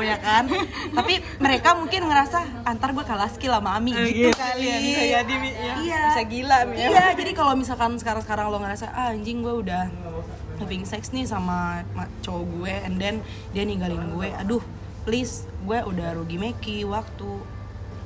ya 0.03 0.19
kan 0.19 0.45
tapi 0.91 1.15
mereka 1.39 1.79
mungkin 1.79 2.11
ngerasa 2.11 2.67
antar 2.67 2.91
gue 2.91 3.05
kalah 3.05 3.31
skill 3.31 3.55
sama 3.55 3.79
Ami 3.79 3.95
gitu 3.95 4.35
kali 4.35 4.67
iya, 4.67 4.77
bisa 4.81 5.03
jadi, 5.15 5.35
Mi, 5.39 5.51
ya. 5.51 5.75
iya 5.79 6.03
Bisa 6.11 6.23
gila, 6.27 6.59
Mi, 6.67 6.75
ya. 6.75 6.87
iya 6.91 7.05
jadi 7.15 7.31
kalau 7.33 7.55
misalkan 7.55 7.95
sekarang 7.97 8.23
sekarang 8.23 8.51
lo 8.51 8.59
ngerasa 8.59 8.91
ah, 8.91 9.15
anjing 9.15 9.41
gue 9.41 9.55
udah 9.55 9.87
having 10.59 10.83
sex 10.83 11.15
nih 11.15 11.23
sama 11.23 11.87
ma- 11.95 12.11
cowok 12.21 12.45
gue 12.53 12.75
and 12.83 12.99
then 12.99 13.23
dia 13.53 13.63
ninggalin 13.63 14.03
gue 14.11 14.29
aduh 14.35 14.63
please 15.07 15.47
gue 15.63 15.79
udah 15.79 16.19
rugi 16.19 16.37
meki 16.37 16.83
waktu 16.83 17.31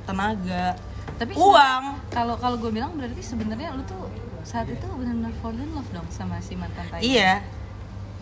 tenaga 0.03 0.77
Tapi 1.13 1.33
uang 1.33 1.83
Kalau 2.09 2.35
kalau 2.37 2.57
gue 2.57 2.69
bilang 2.69 2.93
berarti 2.93 3.21
sebenarnya 3.21 3.73
lu 3.73 3.83
tuh 3.83 4.05
saat 4.43 4.67
itu 4.67 4.85
benar-benar 4.85 5.33
fall 5.39 5.55
in 5.55 5.71
love 5.71 5.87
dong 5.89 6.07
sama 6.09 6.37
si 6.39 6.53
mantan 6.53 6.83
tai. 6.85 6.99
iya 6.99 7.41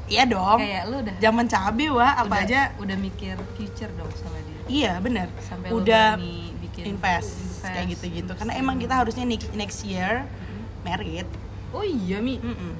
iya 0.06 0.24
dong 0.24 0.58
Kayak 0.58 0.84
lu 0.86 0.96
udah 1.00 1.14
zaman 1.18 1.46
cabe 1.46 1.86
wah 1.88 2.14
apa 2.16 2.28
udah, 2.28 2.42
aja 2.44 2.62
udah 2.78 2.98
mikir 2.98 3.36
future 3.54 3.92
dong 3.92 4.12
sama 4.14 4.38
dia. 4.40 4.60
Iya 4.68 4.92
benar. 4.98 5.28
Sampai 5.38 5.68
Udah 5.70 6.16
berani 6.16 6.54
bikin 6.62 6.96
invest, 6.96 7.32
invest, 7.34 7.66
kayak 7.66 7.86
gitu-gitu. 7.92 8.32
Karena 8.32 8.54
emang 8.56 8.78
kita 8.78 8.94
harusnya 8.96 9.26
next, 9.28 9.80
year 9.82 10.24
married. 10.82 11.28
Oh 11.70 11.82
iya 11.82 12.20
Mi, 12.20 12.38
Mm-mm. 12.38 12.72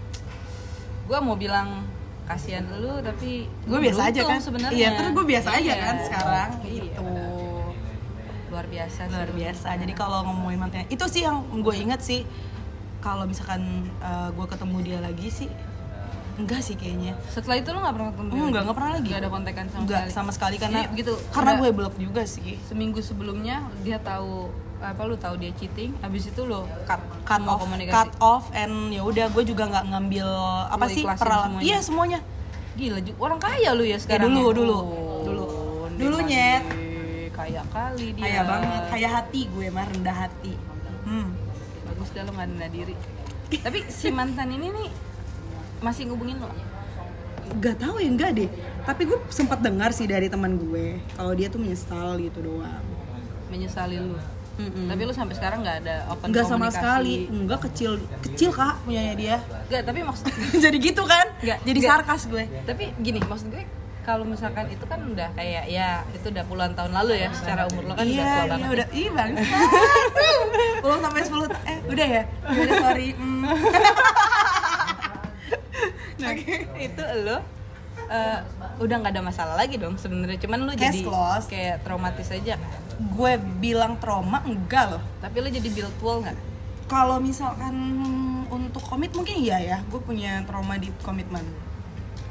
gue 1.04 1.20
mau 1.20 1.36
bilang 1.36 1.84
kasihan 2.24 2.64
lu 2.70 3.02
tapi 3.02 3.44
Gue 3.66 3.76
lu 3.76 3.84
biasa 3.84 4.08
aja 4.08 4.22
kan. 4.24 4.40
sebenarnya. 4.40 4.72
Iya, 4.74 4.90
terus 4.94 5.12
gue 5.12 5.26
biasa 5.26 5.50
aja 5.52 5.60
Iya. 5.68 5.76
kan 5.82 5.96
sekarang 6.02 6.50
Iya. 6.62 6.82
gitu. 6.86 7.04
Luar 8.48 8.66
biasa 8.68 9.00
Luar 9.08 9.28
lu. 9.28 9.36
biasa. 9.36 9.68
Jadi 9.76 9.94
kalau 9.94 10.20
ngomongin 10.24 10.60
mantan 10.60 10.84
itu 10.86 11.06
sih 11.08 11.24
yang 11.24 11.44
gue 11.50 11.76
inget 11.78 12.00
sih. 12.00 12.22
Kalau 13.02 13.26
misalkan 13.26 13.90
gue 14.32 14.46
ketemu 14.48 14.78
dia 14.82 15.00
lagi 15.00 15.28
sih 15.28 15.50
enggak 16.32 16.64
sih 16.64 16.74
kayaknya. 16.74 17.14
Setelah 17.28 17.60
itu 17.60 17.70
lu 17.70 17.80
gak 17.80 17.92
pernah 17.92 18.10
ketemu 18.10 18.28
dia 18.28 18.34
Enggak, 18.34 18.48
lagi? 18.48 18.62
enggak 18.62 18.78
pernah 18.78 18.92
lagi. 18.92 19.06
Nggak 19.06 19.20
ada 19.20 19.30
kontekan 19.30 19.66
sama 19.68 19.82
Enggak 19.84 20.00
sekali? 20.00 20.16
sama 20.16 20.32
sekali 20.32 20.56
karena 20.58 20.80
Jadi 20.82 20.98
gitu, 20.98 21.14
karena 21.30 21.52
gue 21.54 21.70
blok 21.72 21.96
juga 22.00 22.22
sih. 22.24 22.52
Seminggu 22.64 23.00
sebelumnya 23.00 23.56
dia 23.80 23.98
tahu 24.00 24.50
apa 24.82 25.02
lu 25.06 25.14
tahu 25.14 25.38
dia 25.38 25.52
cheating, 25.52 25.94
habis 26.00 26.26
itu 26.26 26.42
lo 26.42 26.66
cut 26.84 26.98
cut 27.22 27.42
off, 27.44 27.62
komunikasi. 27.62 27.94
cut 27.94 28.12
off 28.18 28.50
and 28.52 28.90
ya 28.90 29.02
udah 29.02 29.30
gue 29.30 29.44
juga 29.46 29.70
nggak 29.70 29.86
ngambil 29.94 30.28
apa 30.66 30.84
Lu 30.84 30.90
sih 30.90 31.04
peralatan. 31.06 31.30
semuanya? 31.52 31.62
Iya 31.62 31.78
semuanya. 31.80 32.20
Gila, 32.72 32.98
orang 33.20 33.38
kaya 33.38 33.70
lu 33.72 33.84
ya 33.84 33.98
sekarang. 34.00 34.32
dulu, 34.32 34.42
ya? 34.42 34.54
dulu. 34.56 34.74
Oh, 34.74 35.22
Dulu. 35.22 35.44
ondeh 35.86 36.02
Dulu. 36.02 36.18
Nyet. 36.26 36.64
Kaya 37.32 37.62
kali 37.68 38.08
dia. 38.16 38.24
Kaya 38.24 38.42
banget, 38.44 38.82
kaya 38.90 39.08
hati 39.12 39.42
gue 39.46 39.68
mah 39.68 39.86
rendah 39.86 40.18
hati. 40.18 40.54
Hmm. 41.04 41.30
Bagus 42.12 42.28
dah 42.28 42.28
lo 42.28 42.36
nggak 42.36 42.72
diri. 42.76 42.96
Tapi 43.64 43.80
si 43.88 44.12
mantan 44.12 44.52
ini 44.52 44.68
nih 44.68 44.90
masih 45.80 46.12
ngubungin 46.12 46.44
lo. 46.44 46.52
Gak 47.64 47.80
tahu 47.80 48.04
ya 48.04 48.12
enggak 48.12 48.36
deh. 48.36 48.50
Tapi 48.84 49.08
gue 49.08 49.16
sempat 49.32 49.64
dengar 49.64 49.96
sih 49.96 50.12
dari 50.12 50.28
teman 50.28 50.60
gue 50.60 51.00
kalau 51.16 51.32
dia 51.32 51.48
tuh 51.48 51.64
menyesal 51.64 52.20
gitu 52.20 52.44
doang. 52.44 52.84
Menyesali 53.48 53.96
lu. 53.96 54.20
Mm-mm. 54.60 54.92
Tapi 54.92 55.02
lu 55.08 55.14
sampai 55.16 55.36
sekarang 55.40 55.64
nggak 55.64 55.78
ada 55.88 55.96
open 56.12 56.28
Enggak 56.28 56.46
sama 56.52 56.68
sekali, 56.68 57.32
enggak 57.32 57.72
kecil 57.72 58.04
kecil 58.28 58.52
kak 58.52 58.84
punyanya 58.84 59.16
dia. 59.16 59.38
Enggak, 59.72 59.82
tapi 59.88 60.00
maksud 60.04 60.28
Jadi 60.68 60.78
gitu 60.84 61.04
kan? 61.08 61.26
Nggak, 61.40 61.58
Jadi 61.64 61.80
nggak. 61.80 61.92
sarkas 61.96 62.22
gue. 62.28 62.44
tapi 62.68 62.92
gini 63.00 63.24
maksud 63.24 63.48
gue 63.56 63.64
kalau 64.02 64.26
misalkan 64.26 64.66
itu 64.68 64.82
kan 64.84 64.98
udah 64.98 65.30
kayak 65.38 65.70
ya 65.70 66.02
itu 66.10 66.26
udah 66.26 66.44
puluhan 66.50 66.74
tahun 66.74 66.92
lalu 66.92 67.22
ya 67.22 67.30
secara 67.32 67.70
umur 67.70 67.86
lo 67.86 67.94
kan 67.94 68.02
udah 68.02 68.10
tua 68.10 68.26
iya, 68.26 68.34
banget 68.50 68.58
iya 68.58 68.70
udah. 68.74 68.88
Ih 68.92 69.08
bangsa. 69.14 69.58
Belum 70.82 71.00
sampai 71.00 71.22
10 71.22 71.54
ta- 71.54 71.66
eh 71.70 71.78
udah 71.86 72.08
ya? 72.10 72.24
Ya 72.26 72.60
udah 72.66 72.76
sorry. 72.82 73.08
Mm. 73.14 73.42
nah 76.22 76.32
itu 76.78 77.02
lo 77.26 77.38
eh, 78.08 78.40
udah 78.78 78.96
nggak 79.02 79.14
ada 79.18 79.24
masalah 79.24 79.56
lagi 79.58 79.78
dong 79.78 79.98
sebenarnya 79.98 80.38
cuman 80.38 80.60
lu 80.66 80.72
Cash 80.74 81.02
jadi 81.02 81.06
loss. 81.06 81.46
kayak 81.50 81.82
traumatis 81.82 82.30
aja 82.30 82.58
kan 82.58 82.72
Gue 83.02 83.34
bilang 83.58 83.98
trauma 83.98 84.46
enggak 84.46 84.94
loh. 84.94 85.02
tapi 85.18 85.42
lu 85.42 85.50
jadi 85.50 85.66
build 85.66 85.98
wall 86.02 86.22
nggak 86.22 86.38
Kalau 86.86 87.18
misalkan 87.18 87.74
untuk 88.52 88.84
komit 88.84 89.16
mungkin 89.16 89.40
iya 89.40 89.58
ya. 89.58 89.78
Gue 89.88 89.98
punya 89.98 90.44
trauma 90.44 90.76
di 90.76 90.92
komitmen 91.02 91.42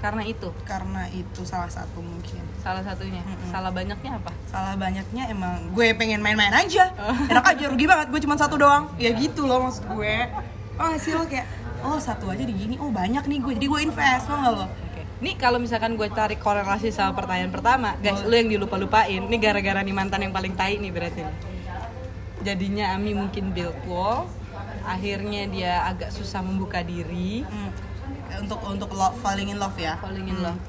karena 0.00 0.22
itu 0.24 0.48
karena 0.64 1.06
itu 1.12 1.44
salah 1.44 1.68
satu 1.68 2.00
mungkin. 2.00 2.40
salah 2.60 2.80
satunya 2.80 3.20
salah 3.48 3.68
banyaknya 3.68 4.16
apa 4.16 4.32
salah 4.44 4.76
banyaknya 4.76 5.28
emang 5.28 5.72
gue 5.72 5.92
pengen 5.94 6.20
main-main 6.20 6.52
aja 6.52 6.92
Oh. 6.96 7.16
enak 7.28 7.44
aja 7.46 7.64
rugi 7.68 7.84
banget 7.84 8.08
gue 8.08 8.20
cuma 8.20 8.36
satu 8.36 8.56
doang 8.56 8.88
ya 8.96 9.12
gitu 9.12 9.44
loh 9.44 9.64
maksud 9.64 9.84
gue 9.88 10.14
oh 10.76 10.88
hasil 10.88 11.16
lo 11.16 11.24
kayak 11.24 11.48
oh 11.80 11.96
satu 11.96 12.28
aja 12.28 12.44
digini 12.44 12.76
oh 12.76 12.88
banyak 12.88 13.24
nih 13.24 13.38
gue 13.38 13.52
jadi 13.56 13.66
gue 13.66 13.80
invest 13.82 14.26
lo 14.26 14.36
nggak 14.36 14.54
lo. 14.54 14.66
Nih 15.20 15.36
kalau 15.36 15.60
misalkan 15.60 15.96
gue 15.96 16.08
tarik 16.08 16.40
korelasi 16.40 16.88
sama 16.88 17.12
pertanyaan 17.12 17.52
pertama, 17.52 17.92
guys, 18.00 18.24
lu 18.24 18.32
yang 18.32 18.48
dilupa-lupain. 18.48 19.20
Ini 19.20 19.36
gara-gara 19.36 19.84
nih 19.84 19.92
mantan 19.92 20.24
yang 20.24 20.32
paling 20.32 20.56
tai 20.56 20.80
nih 20.80 20.88
berarti. 20.88 21.20
Jadinya 22.40 22.96
Ami 22.96 23.12
mungkin 23.12 23.52
build 23.52 23.76
wall, 23.84 24.24
akhirnya 24.80 25.44
dia 25.44 25.84
agak 25.84 26.08
susah 26.08 26.40
membuka 26.40 26.80
diri, 26.80 27.44
Hmm. 27.44 27.68
Untuk 28.38 28.58
untuk 28.62 28.90
love, 28.92 29.16
falling 29.18 29.48
in 29.48 29.58
love 29.58 29.74
ya 29.74 29.98
falling 29.98 30.24
in 30.24 30.38
love. 30.38 30.60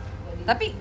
Tapi 0.41 0.73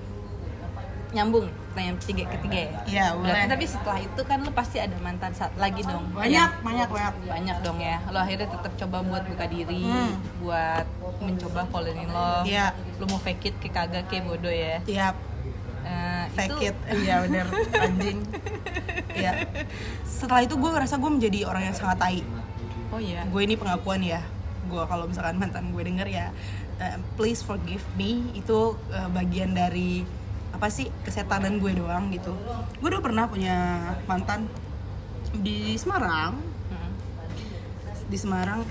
nyambung 1.11 1.43
pertanyaan 1.71 1.99
ketiga 1.99 2.23
ketiga 2.31 2.57
ya. 2.57 2.71
Iya, 2.87 3.05
boleh. 3.13 3.43
tapi 3.45 3.65
setelah 3.67 3.99
itu 3.99 4.21
kan 4.23 4.39
lu 4.39 4.51
pasti 4.51 4.79
ada 4.79 4.95
mantan 4.97 5.35
saat 5.35 5.51
lagi 5.55 5.83
dong. 5.83 6.07
banyak 6.09 6.31
Yang 6.31 6.63
banyak 6.63 6.87
banyak 6.89 7.13
banyak 7.27 7.57
dong 7.61 7.77
ya. 7.77 7.99
Lo 8.07 8.17
akhirnya 8.17 8.47
tetap 8.47 8.71
coba 8.77 8.97
buat 9.03 9.23
buka 9.27 9.45
diri, 9.45 9.83
Hmm. 9.83 10.15
buat 10.39 10.87
mencoba 11.19 11.67
falling 11.67 11.99
in 11.99 12.09
love. 12.09 12.47
Iya. 12.47 12.71
Lu 12.95 13.05
mau 13.05 13.19
fake 13.19 13.43
it 13.45 13.55
ke 13.59 13.67
kagak 13.67 14.07
ke 14.07 14.23
bodoh 14.23 14.49
ya. 14.49 14.79
tiap 14.81 15.15
Eh, 15.81 16.25
fake 16.31 16.47
itu 16.47 16.55
it 16.63 16.77
iya 17.01 17.25
bener 17.25 17.49
anjing 17.73 18.21
iya 19.11 19.49
setelah 20.05 20.45
itu 20.45 20.53
gue 20.53 20.69
ngerasa 20.69 20.93
gue 20.95 21.09
menjadi 21.09 21.39
orang 21.43 21.63
yang 21.65 21.75
sangat 21.75 21.97
tai 21.97 22.21
Oh 22.93 23.01
iya. 23.01 23.25
gue 23.25 23.41
ini 23.41 23.57
pengakuan 23.57 23.97
ya 23.99 24.21
gue 24.63 24.83
kalau 24.85 25.09
misalkan 25.09 25.35
mantan 25.35 25.73
gue 25.73 25.81
denger 25.81 26.05
ya 26.05 26.29
eh, 26.81 26.97
please 27.13 27.39
forgive 27.39 27.85
me 27.93 28.09
itu 28.33 28.73
eh, 28.89 29.09
bagian 29.09 29.53
dari 29.53 30.01
apa 30.51 30.67
sih 30.67 30.89
kesetanan 31.01 31.57
gue 31.57 31.71
doang 31.71 32.09
gitu 32.09 32.33
gue 32.75 32.87
udah 32.89 32.99
pernah 32.99 33.25
punya 33.25 33.55
mantan 34.03 34.49
di 35.31 35.77
Semarang 35.77 36.35
Mm. 36.67 36.91
di 38.07 38.17
Semarang 38.17 38.63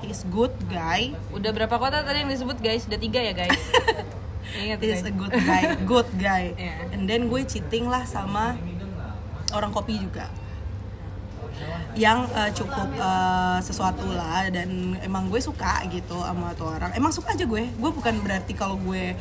he's 0.00 0.24
good 0.28 0.52
guy 0.68 1.12
Udah 1.32 1.48
berapa 1.48 1.72
kota 1.72 2.00
tadi 2.00 2.20
yang 2.20 2.28
disebut 2.28 2.60
guys? 2.60 2.84
Udah 2.84 2.96
tiga 2.96 3.20
ya 3.20 3.32
guys? 3.32 3.56
ingat 4.64 4.80
is 4.80 5.04
a 5.04 5.12
good 5.12 5.32
guy 5.32 5.76
good 5.84 6.08
guy 6.16 6.52
Iya. 6.56 6.92
and 6.92 7.04
then 7.04 7.28
gue 7.28 7.44
cheating 7.44 7.84
lah 7.84 8.04
sama 8.04 8.56
orang 9.52 9.72
kopi 9.72 10.00
juga 10.00 10.28
yang 11.98 12.30
eh, 12.30 12.50
cukup 12.54 12.88
eh, 12.94 13.58
sesuatu 13.64 14.06
lah 14.14 14.46
dan 14.54 14.94
emang 15.02 15.26
gue 15.26 15.42
suka 15.42 15.82
gitu 15.90 16.22
sama 16.22 16.54
tuh 16.54 16.70
orang. 16.70 16.94
Emang 16.94 17.10
suka 17.10 17.34
aja 17.34 17.44
gue. 17.44 17.64
Gue 17.78 17.90
bukan 17.90 18.14
berarti 18.22 18.54
kalau 18.54 18.78
gue 18.78 19.18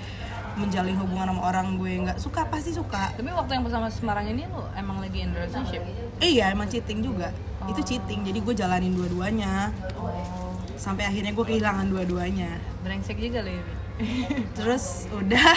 menjalin 0.58 0.98
hubungan 0.98 1.30
sama 1.30 1.42
orang 1.54 1.78
gue 1.78 1.94
nggak 2.06 2.18
suka 2.18 2.50
pasti 2.50 2.74
suka. 2.74 3.14
Tapi 3.14 3.30
waktu 3.30 3.62
yang 3.62 3.64
bersama 3.64 3.88
Semarang 3.94 4.26
ini 4.26 4.50
lu 4.50 4.62
emang 4.74 4.98
lagi 5.02 5.26
in 5.26 5.32
relationship? 5.32 5.86
Iya 6.18 6.54
emang 6.54 6.68
cheating 6.68 7.06
juga. 7.06 7.30
Itu 7.70 7.82
cheating 7.86 8.26
jadi 8.26 8.40
gue 8.42 8.54
jalanin 8.58 8.94
dua-duanya. 8.98 9.70
Oh, 9.98 10.58
sampai 10.76 11.06
akhirnya 11.06 11.34
gue 11.34 11.46
kehilangan 11.46 11.86
dua-duanya. 11.90 12.58
Brengsek 12.82 13.22
juga 13.22 13.46
lo 13.46 13.52
ya. 13.54 13.64
Terus 14.58 15.10
udah. 15.14 15.54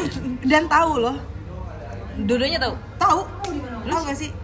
Dan 0.50 0.70
tahu 0.70 0.92
loh. 1.02 1.18
Dua-duanya 2.14 2.62
tahu? 2.62 2.74
tahu. 2.98 3.20
Tahu 3.90 4.00
gak 4.06 4.18
sih 4.18 4.43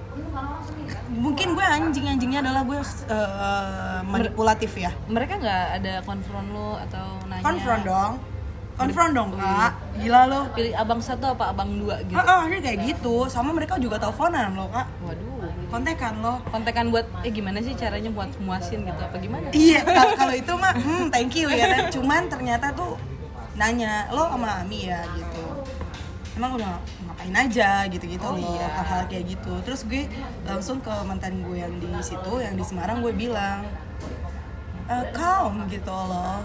mungkin 1.20 1.52
gue 1.52 1.62
anjing 1.62 2.06
anjingnya 2.08 2.40
adalah 2.40 2.64
gue 2.64 2.80
eh, 2.80 4.00
manipulatif 4.08 4.72
ya. 4.80 4.90
Mereka 5.06 5.36
nggak 5.36 5.64
ada 5.80 5.94
konfront 6.08 6.48
lu 6.48 6.80
atau 6.88 7.20
nanya? 7.28 7.44
konfront 7.44 7.82
dong. 7.84 8.12
Konfront 8.80 9.12
dong 9.12 9.30
kak. 9.36 9.72
Gila 10.00 10.20
lo. 10.24 10.40
Pilih 10.56 10.72
abang 10.72 11.04
satu 11.04 11.36
apa 11.36 11.52
abang 11.52 11.68
dua 11.76 12.00
gitu? 12.08 12.16
Heeh, 12.16 12.36
akhirnya 12.40 12.60
kayak 12.64 12.78
gitu. 12.88 13.28
Sama 13.28 13.52
mereka 13.52 13.76
juga 13.76 14.00
teleponan 14.00 14.56
lo 14.56 14.72
kak. 14.72 14.88
Waduh. 15.04 15.28
kontekan 15.68 16.14
lo. 16.24 16.40
Kontekan 16.48 16.88
buat 16.88 17.04
eh 17.20 17.30
gimana 17.30 17.60
sih 17.60 17.76
caranya 17.76 18.08
buat 18.08 18.32
muasin 18.40 18.88
gitu? 18.88 19.00
Apa 19.04 19.16
gimana? 19.20 19.52
iya 19.52 19.84
kalau 20.16 20.34
itu 20.34 20.52
mah 20.56 20.72
hmm, 20.74 21.12
thank 21.12 21.36
you 21.36 21.46
ya 21.52 21.68
kan 21.68 21.92
cuman 21.92 22.26
ternyata 22.26 22.72
tuh 22.72 22.96
nanya 23.60 24.08
lo 24.10 24.32
sama 24.32 24.64
Ami 24.64 24.88
ya 24.88 25.04
gitu. 25.12 25.44
Emang 26.40 26.56
udah 26.56 26.80
ngapain 27.20 27.36
aja 27.36 27.84
gitu-gitu 27.84 28.24
Oh, 28.24 28.32
loh 28.32 28.56
iya. 28.56 28.64
hal-hal 28.72 29.02
kayak 29.04 29.24
gitu. 29.28 29.52
Terus 29.60 29.84
gue 29.84 30.08
langsung 30.48 30.80
ke 30.80 30.88
mantan 31.04 31.44
gue 31.44 31.60
yang 31.60 31.76
di 31.76 31.88
situ 32.00 32.32
yang 32.40 32.56
di 32.56 32.64
Semarang 32.64 33.04
gue 33.04 33.12
bilang 33.12 33.60
"Eh, 34.88 35.04
calm 35.12 35.68
gitu 35.68 35.92
loh. 35.92 36.40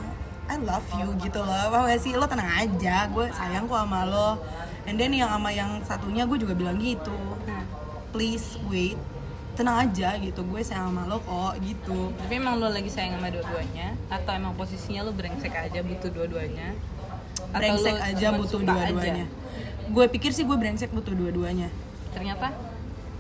I 0.46 0.60
love 0.60 0.86
you 1.00 1.16
gitu 1.18 1.40
loh. 1.40 1.72
Gak 1.72 1.98
sih? 1.98 2.12
Lo 2.14 2.28
tenang 2.28 2.52
aja. 2.52 3.08
Gue 3.08 3.32
sayang 3.32 3.66
kok 3.66 3.80
sama 3.80 4.04
lo. 4.04 4.44
And 4.86 5.00
then 5.00 5.16
yang 5.16 5.32
sama 5.32 5.50
yang 5.50 5.80
satunya 5.82 6.28
gue 6.28 6.38
juga 6.38 6.54
bilang 6.54 6.76
gitu. 6.78 7.16
Please 8.12 8.60
wait. 8.68 9.00
Tenang 9.56 9.88
aja 9.88 10.20
gitu. 10.20 10.44
Gue 10.44 10.60
sayang 10.60 10.92
sama 10.92 11.08
lo 11.08 11.24
kok 11.24 11.56
gitu. 11.64 12.12
Tapi 12.20 12.34
emang 12.36 12.60
lo 12.60 12.68
lagi 12.68 12.92
sayang 12.92 13.16
sama 13.16 13.32
dua-duanya? 13.32 13.96
Atau 14.12 14.32
emang 14.36 14.54
posisinya 14.60 15.08
lo 15.08 15.16
brengsek 15.16 15.56
aja 15.56 15.80
butuh 15.80 16.12
dua-duanya? 16.12 16.76
Atau 17.56 17.64
brengsek 17.64 17.96
lo 17.96 18.04
aja 18.04 18.28
butuh 18.36 18.60
dua-duanya 18.60 19.26
gue 19.92 20.06
pikir 20.10 20.32
sih 20.34 20.44
gue 20.48 20.58
brengsek 20.58 20.92
butuh 20.94 21.14
dua-duanya. 21.14 21.70
Ternyata? 22.14 22.50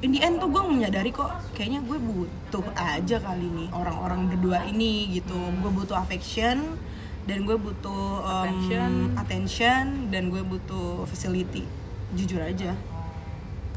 In 0.03 0.11
the 0.13 0.21
end 0.21 0.37
tuh 0.37 0.51
gue 0.51 0.63
menyadari 0.65 1.09
kok 1.09 1.31
kayaknya 1.55 1.81
gue 1.81 1.97
butuh 1.97 2.61
aja 2.77 3.17
kali 3.17 3.47
nih 3.47 3.67
orang-orang 3.73 4.29
berdua 4.29 4.65
ini 4.67 5.09
gitu. 5.13 5.35
Gue 5.63 5.71
butuh 5.71 5.97
affection 5.97 6.77
dan 7.25 7.41
gue 7.41 7.57
butuh 7.57 8.21
um, 8.21 8.45
Attention. 8.45 8.91
attention 9.17 9.83
dan 10.13 10.29
gue 10.29 10.41
butuh 10.45 11.09
facility. 11.09 11.65
Jujur 12.13 12.43
aja. 12.43 12.77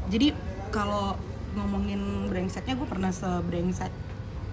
Jadi 0.09 0.33
kalau 0.69 1.17
ngomongin 1.57 2.29
brengseknya 2.29 2.77
gue 2.77 2.85
pernah 2.85 3.09
sebrengsek 3.09 3.89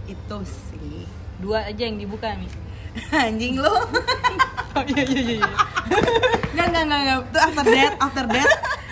itu 0.08 0.38
sih. 0.46 1.04
Dua 1.36 1.68
aja 1.68 1.82
yang 1.84 2.00
dibuka 2.00 2.32
nih. 2.32 2.65
Anjing 3.12 3.56
lo 3.58 3.72
Oh 4.76 4.84
iya 4.84 5.02
iya 5.08 5.40
iya. 5.40 5.48
Nggak, 6.52 6.66
nggak, 6.68 6.84
nggak, 6.84 7.00
nggak. 7.00 7.18
Itu 7.24 7.38
after 7.40 7.64
that, 7.64 7.92
after 7.96 8.24
that, 8.28 8.50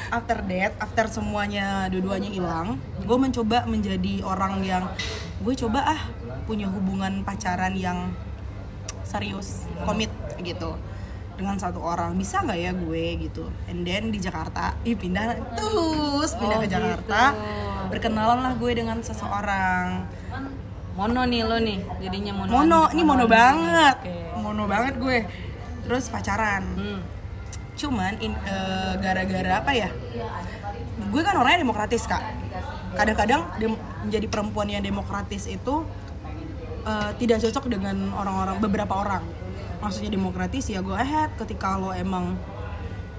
after 0.08 0.38
that, 0.40 0.72
after 0.80 1.04
semuanya 1.12 1.92
dua-duanya 1.92 2.32
hilang, 2.32 2.80
gue 3.04 3.18
mencoba 3.20 3.68
menjadi 3.68 4.24
orang 4.24 4.64
yang 4.64 4.88
gue 5.44 5.52
coba 5.52 5.84
ah 5.84 6.00
punya 6.48 6.72
hubungan 6.72 7.20
pacaran 7.20 7.76
yang 7.76 8.16
serius, 9.04 9.68
komit 9.84 10.08
gitu. 10.40 10.72
Dengan 11.36 11.60
satu 11.60 11.84
orang. 11.84 12.16
Bisa 12.16 12.40
nggak 12.40 12.58
ya 12.64 12.72
gue 12.72 13.04
gitu. 13.20 13.44
And 13.68 13.84
then 13.84 14.08
di 14.08 14.24
Jakarta 14.24 14.72
ih 14.88 14.96
pindah 14.96 15.36
terus. 15.52 16.32
Pindah 16.40 16.56
Oh, 16.56 16.60
ke 16.64 16.68
gitu. 16.70 16.80
Jakarta 16.80 17.20
berkenalan 17.92 18.40
lah 18.40 18.56
gue 18.56 18.72
dengan 18.72 19.04
seseorang 19.04 20.08
Mono 20.94 21.26
nih 21.26 21.42
lo 21.42 21.58
nih, 21.58 21.78
jadinya 21.98 22.32
mono. 22.32 22.50
mono 22.54 22.80
ini 22.94 23.02
mono 23.02 23.24
banget. 23.26 23.96
Oke. 23.98 24.14
mono 24.38 24.64
banget 24.64 24.94
gue. 24.96 25.18
Terus 25.84 26.08
pacaran. 26.08 26.64
Hmm. 26.78 27.00
cuman 27.74 28.14
in- 28.22 28.38
eh, 28.46 28.94
gara-gara 29.02 29.58
apa 29.58 29.74
ya? 29.74 29.90
Gue 31.10 31.26
kan 31.26 31.34
orangnya 31.34 31.66
demokratis 31.66 32.06
kak. 32.06 32.22
Kadang-kadang 32.94 33.50
dem- 33.58 33.82
menjadi 34.06 34.30
perempuan 34.30 34.70
yang 34.70 34.78
demokratis 34.78 35.50
itu 35.50 35.82
eh, 36.86 37.10
tidak 37.18 37.42
cocok 37.42 37.66
dengan 37.66 38.14
orang-orang 38.14 38.62
beberapa 38.62 38.94
orang. 38.94 39.26
Maksudnya 39.82 40.14
demokratis 40.14 40.70
ya 40.70 40.86
go 40.86 40.94
ahead. 40.94 41.34
Ketika 41.34 41.74
lo 41.74 41.90
emang 41.90 42.38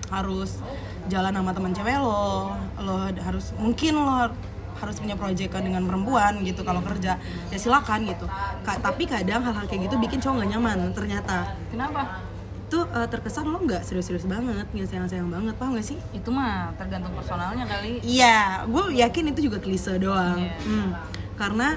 harus 0.07 0.63
jalan 1.11 1.35
sama 1.35 1.51
teman 1.51 1.75
cewek 1.75 1.97
lo 1.99 2.55
lo 2.79 2.95
harus 3.11 3.51
mungkin 3.59 3.99
lo 3.99 4.31
harus 4.75 4.95
punya 4.95 5.13
proyekan 5.13 5.61
dengan 5.61 5.81
perempuan 5.81 6.39
gitu 6.41 6.61
kalau 6.61 6.79
kerja 6.79 7.15
ya 7.47 7.57
silakan 7.57 8.05
gitu 8.05 8.25
Ka- 8.61 8.77
tapi 8.77 9.03
kadang 9.05 9.39
hal-hal 9.41 9.65
kayak 9.65 9.88
gitu 9.88 9.95
bikin 9.97 10.19
cowok 10.19 10.41
gak 10.41 10.49
nyaman 10.51 10.77
ternyata 10.91 11.55
Kenapa? 11.67 12.19
itu 12.65 12.79
eh, 12.83 13.07
terkesan 13.07 13.45
lo 13.45 13.59
nggak 13.59 13.81
serius-serius 13.81 14.25
banget 14.25 14.67
nggak 14.67 14.85
sayang-sayang 14.85 15.27
banget 15.27 15.53
paham 15.55 15.73
gak 15.73 15.85
sih 15.85 15.97
Itu 16.11 16.29
mah 16.29 16.73
tergantung 16.75 17.13
personalnya 17.13 17.63
kali. 17.63 18.01
iya 18.01 18.63
gue 18.63 18.83
yakin 18.95 19.31
itu 19.31 19.47
juga 19.47 19.57
klise 19.57 19.95
doang 19.95 20.39
Iya. 20.39 20.55
Hmm. 20.61 20.89
karena 21.35 21.67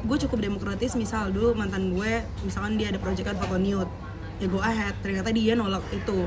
gue 0.00 0.16
cukup 0.20 0.38
demokratis 0.42 0.94
misal 0.94 1.30
dulu 1.30 1.54
mantan 1.54 1.90
gue 1.90 2.12
misalkan 2.42 2.74
dia 2.74 2.90
ada 2.90 2.98
proyekan 2.98 3.34
foto 3.34 3.54
nude 3.54 3.90
ya 4.36 4.46
go 4.46 4.58
ahead 4.58 4.94
ternyata 4.98 5.30
dia 5.30 5.54
nolak 5.54 5.82
itu 5.90 6.26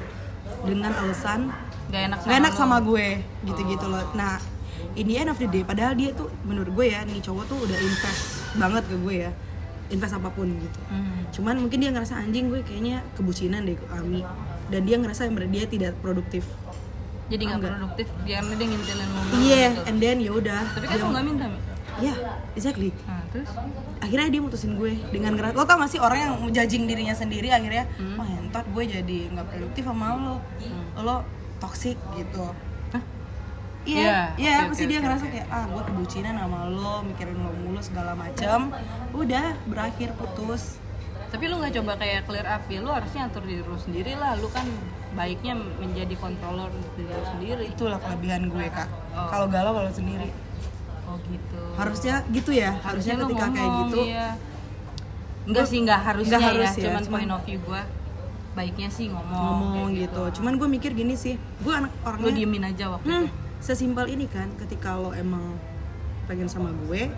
dengan 0.61 0.91
alasan 0.91 1.51
Gak 1.85 2.01
enak 2.05 2.17
sama 2.17 2.27
gak 2.27 2.37
enak 2.37 2.51
lo. 2.51 2.57
sama 2.57 2.77
gue 2.81 3.07
gitu-gitu 3.45 3.85
loh 3.85 4.03
nah 4.13 4.39
in 4.93 5.05
the 5.05 5.15
end 5.15 5.27
of 5.27 5.37
the 5.37 5.45
day 5.45 5.61
padahal 5.61 5.93
dia 5.93 6.11
tuh 6.11 6.27
menurut 6.41 6.69
gue 6.69 6.85
ya 6.87 7.01
nih 7.01 7.19
cowok 7.19 7.43
tuh 7.45 7.57
udah 7.59 7.77
invest 7.77 8.23
banget 8.53 8.83
ke 8.85 8.95
gue 8.97 9.15
ya 9.19 9.31
invest 9.87 10.13
apa 10.13 10.29
pun 10.29 10.47
gitu 10.49 10.79
Hmm. 10.87 11.21
cuman 11.31 11.55
mungkin 11.59 11.77
dia 11.77 11.89
ngerasa 11.89 12.17
anjing 12.17 12.47
gue 12.47 12.61
kayaknya 12.61 13.03
kebucinan 13.13 13.63
deh 13.63 13.73
ke 13.73 13.85
Ami 13.89 14.21
dan 14.65 14.81
dia 14.81 14.97
ngerasa 14.97 15.25
yang 15.25 15.37
dia 15.45 15.65
tidak 15.65 15.93
produktif 15.99 16.45
Jadi 17.25 17.41
nggak 17.41 17.57
Enggak. 17.57 17.73
produktif 17.75 18.07
karena 18.21 18.53
dia 18.53 18.67
ngintilin 18.67 19.07
lo. 19.07 19.21
iya 19.39 19.63
gitu. 19.67 19.81
and 19.83 19.97
then 19.97 20.17
ya 20.19 20.31
udah 20.31 20.61
Tapi 20.71 20.85
kan 20.85 20.95
lo 20.95 21.07
nggak 21.09 21.25
minta 21.25 21.45
mi. 21.47 21.59
Iya, 21.95 22.11
exactly. 22.53 22.91
Nah, 23.07 23.23
terus 23.31 23.47
Akhirnya 23.97 24.27
dia 24.27 24.41
mutusin 24.43 24.75
gue 24.75 24.99
dengan 25.09 25.31
keras. 25.33 25.55
Lo 25.55 25.63
tau 25.63 25.79
gak 25.79 25.87
sih 25.87 25.97
orang 25.97 26.19
yang 26.19 26.33
judging 26.51 26.83
dirinya 26.85 27.15
sendiri 27.15 27.47
akhirnya, 27.47 27.87
Hmm. 27.95 28.19
wah 28.19 28.27
entot 28.27 28.67
gue 28.67 28.83
jadi 28.85 29.17
nggak 29.31 29.47
produktif 29.47 29.83
sama 29.87 30.11
lo, 30.13 30.35
lo 30.97 31.23
toxic 31.57 31.95
gitu. 32.13 32.51
Iya, 33.85 34.01
Iya, 34.01 34.17
iya, 34.35 34.55
oke, 34.59 34.67
pasti 34.67 34.81
oke, 34.81 34.89
dia 34.89 34.97
oke, 34.97 35.05
ngerasa 35.05 35.25
kayak 35.29 35.47
ah 35.47 35.65
gue 35.65 35.81
kebucinan 35.85 36.33
sama 36.35 36.59
lo, 36.67 36.95
mikirin 37.01 37.37
lo 37.37 37.51
mulu 37.55 37.79
segala 37.79 38.11
macam. 38.13 38.59
Udah 39.11 39.45
berakhir 39.63 40.09
putus. 40.13 40.81
tapi 41.25 41.51
lu 41.51 41.59
nggak 41.59 41.73
coba 41.75 41.93
kayak 41.95 42.23
clear 42.23 42.47
up 42.47 42.63
ya 42.63 42.79
lu 42.79 42.87
harusnya 42.87 43.27
atur 43.27 43.43
diri 43.43 43.59
lu 43.59 43.75
sendiri 43.75 44.15
lah 44.15 44.39
lu 44.39 44.47
kan 44.47 44.63
baiknya 45.11 45.51
menjadi 45.75 46.15
controller 46.15 46.71
diri 46.95 47.11
lu 47.11 47.25
sendiri 47.27 47.65
Itulah 47.67 47.99
kelebihan 47.99 48.47
gue 48.47 48.65
kak. 48.69 48.87
Oh. 49.11 49.27
Kalau 49.27 49.47
galau 49.49 49.75
kalau 49.75 49.91
sendiri. 49.91 50.31
oh 51.03 51.17
gitu 51.21 51.59
Harusnya 51.75 52.23
gitu 52.29 52.51
ya. 52.55 52.71
Harusnya, 52.79 53.19
lu 53.19 53.27
ketika 53.27 53.51
kayak 53.51 53.67
ngomong, 53.67 53.83
gitu. 53.83 53.99
iya. 54.07 54.27
enggak 55.43 55.65
sih 55.67 55.77
nggak 55.83 55.99
harusnya 56.03 56.29
Nggak 56.31 56.47
harus 56.47 56.65
ya, 56.65 56.71
ya, 56.71 56.83
cuman 56.85 57.01
cuman- 57.03 57.19
point 57.19 57.33
of 57.33 57.41
view 57.43 57.59
gua 57.61 57.81
baiknya 58.55 58.87
sih 58.87 59.05
ngomong 59.11 59.35
ngomong 59.35 59.71
kayak 59.85 59.97
gitu. 59.99 60.23
Cuman 60.39 60.53
gue 60.55 60.67
mikir 60.71 60.91
gini 60.95 61.13
sih, 61.13 61.35
gue 61.35 61.73
anak 61.75 61.91
lu 61.91 62.07
orangnya 62.07 62.31
diemin 62.33 62.63
aja 62.65 62.85
waktu 62.87 63.07
Hmm, 63.11 63.25
itu 63.27 63.44
sesimpel 63.65 64.05
ini 64.13 64.29
kan, 64.29 64.53
ketika 64.61 64.93
lo 64.93 65.09
emang 65.17 65.57
pengen 66.29 66.45
sama 66.45 66.69
gue, 66.85 67.09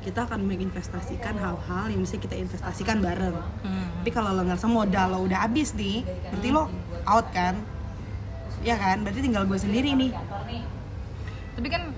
kita 0.00 0.24
akan 0.24 0.48
menginvestasikan 0.48 1.36
hal-hal 1.36 1.92
yang 1.92 2.00
bisa 2.00 2.16
kita 2.16 2.32
investasikan 2.32 3.04
bareng. 3.04 3.36
Hmm. 3.36 4.00
Tapi 4.00 4.08
kalau 4.08 4.32
lo 4.32 4.40
ngerasa 4.48 4.64
modal 4.64 5.12
lo 5.12 5.28
udah 5.28 5.44
habis 5.44 5.76
nih, 5.76 6.00
berarti 6.32 6.48
lo 6.48 6.72
out 7.04 7.28
kan? 7.36 7.60
Ya 8.64 8.80
kan? 8.80 9.04
Berarti 9.04 9.20
tinggal 9.20 9.44
gue 9.44 9.60
sendiri 9.60 9.92
nih. 9.92 10.12
tapi 11.50 11.66
kan 11.68 11.92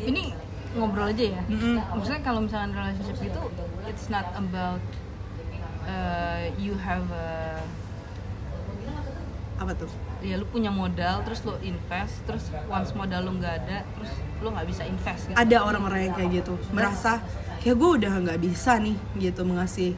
ini 0.00 0.32
ngobrol 0.72 1.12
aja 1.12 1.24
ya 1.34 1.42
Mm-mm. 1.44 1.76
maksudnya 1.92 2.22
kalau 2.24 2.40
misalkan 2.40 2.72
relationship 2.72 3.20
itu 3.20 3.42
it's 3.84 4.08
not 4.08 4.24
about 4.32 4.80
uh, 5.84 6.48
you 6.56 6.72
have 6.78 7.04
a 7.12 7.60
Apa 9.58 9.74
tuh? 9.74 9.90
Ya 10.20 10.34
lu 10.34 10.46
punya 10.46 10.68
modal 10.68 11.22
terus 11.22 11.42
lu 11.42 11.54
invest 11.60 12.26
terus 12.26 12.44
once 12.66 12.90
modal 12.92 13.22
lu 13.22 13.38
nggak 13.38 13.54
ada 13.62 13.78
terus 13.94 14.10
lu 14.38 14.50
nggak 14.50 14.66
bisa 14.66 14.82
invest 14.82 15.22
gitu 15.26 15.36
Ada 15.36 15.56
orang-orang 15.62 16.00
yang 16.04 16.14
kayak 16.14 16.30
gitu, 16.42 16.54
merasa 16.70 17.22
kayak 17.58 17.76
gue 17.76 17.90
udah 18.02 18.12
nggak 18.22 18.40
bisa 18.40 18.78
nih 18.78 18.96
gitu 19.16 19.42
mengasih 19.42 19.94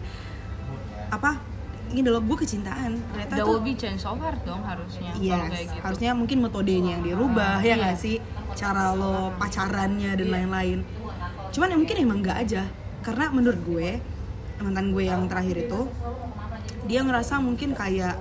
apa 1.08 1.40
gini 1.88 2.06
loh 2.06 2.22
gue 2.22 2.38
kecintaan 2.38 3.02
ternyata 3.10 3.34
tuh 3.34 3.46
will 3.50 3.64
be 3.64 3.74
change 3.74 4.04
of 4.04 4.14
heart 4.16 4.38
dong 4.46 4.62
harusnya 4.62 5.10
Yes, 5.18 5.50
kayak 5.50 5.66
gitu. 5.68 5.82
harusnya 5.82 6.10
mungkin 6.14 6.38
metodenya 6.38 6.90
yang 6.94 7.04
dirubah 7.04 7.58
ya 7.60 7.66
Iya. 7.66 7.74
nggak 7.82 7.96
sih 7.98 8.16
cara 8.52 8.94
lo 8.94 9.34
pacarannya 9.34 10.10
dan 10.14 10.26
Iya. 10.26 10.34
lain-lain. 10.36 10.78
Cuman 11.50 11.66
ya 11.66 11.76
mungkin 11.76 11.96
emang 11.98 12.18
nggak 12.22 12.38
aja 12.40 12.62
karena 13.02 13.24
menurut 13.30 13.60
gue 13.60 13.88
mantan 14.60 14.92
gue 14.92 15.02
yang 15.02 15.26
terakhir 15.26 15.66
itu 15.66 15.80
dia 16.84 17.00
ngerasa 17.00 17.40
mungkin 17.40 17.72
kayak 17.72 18.14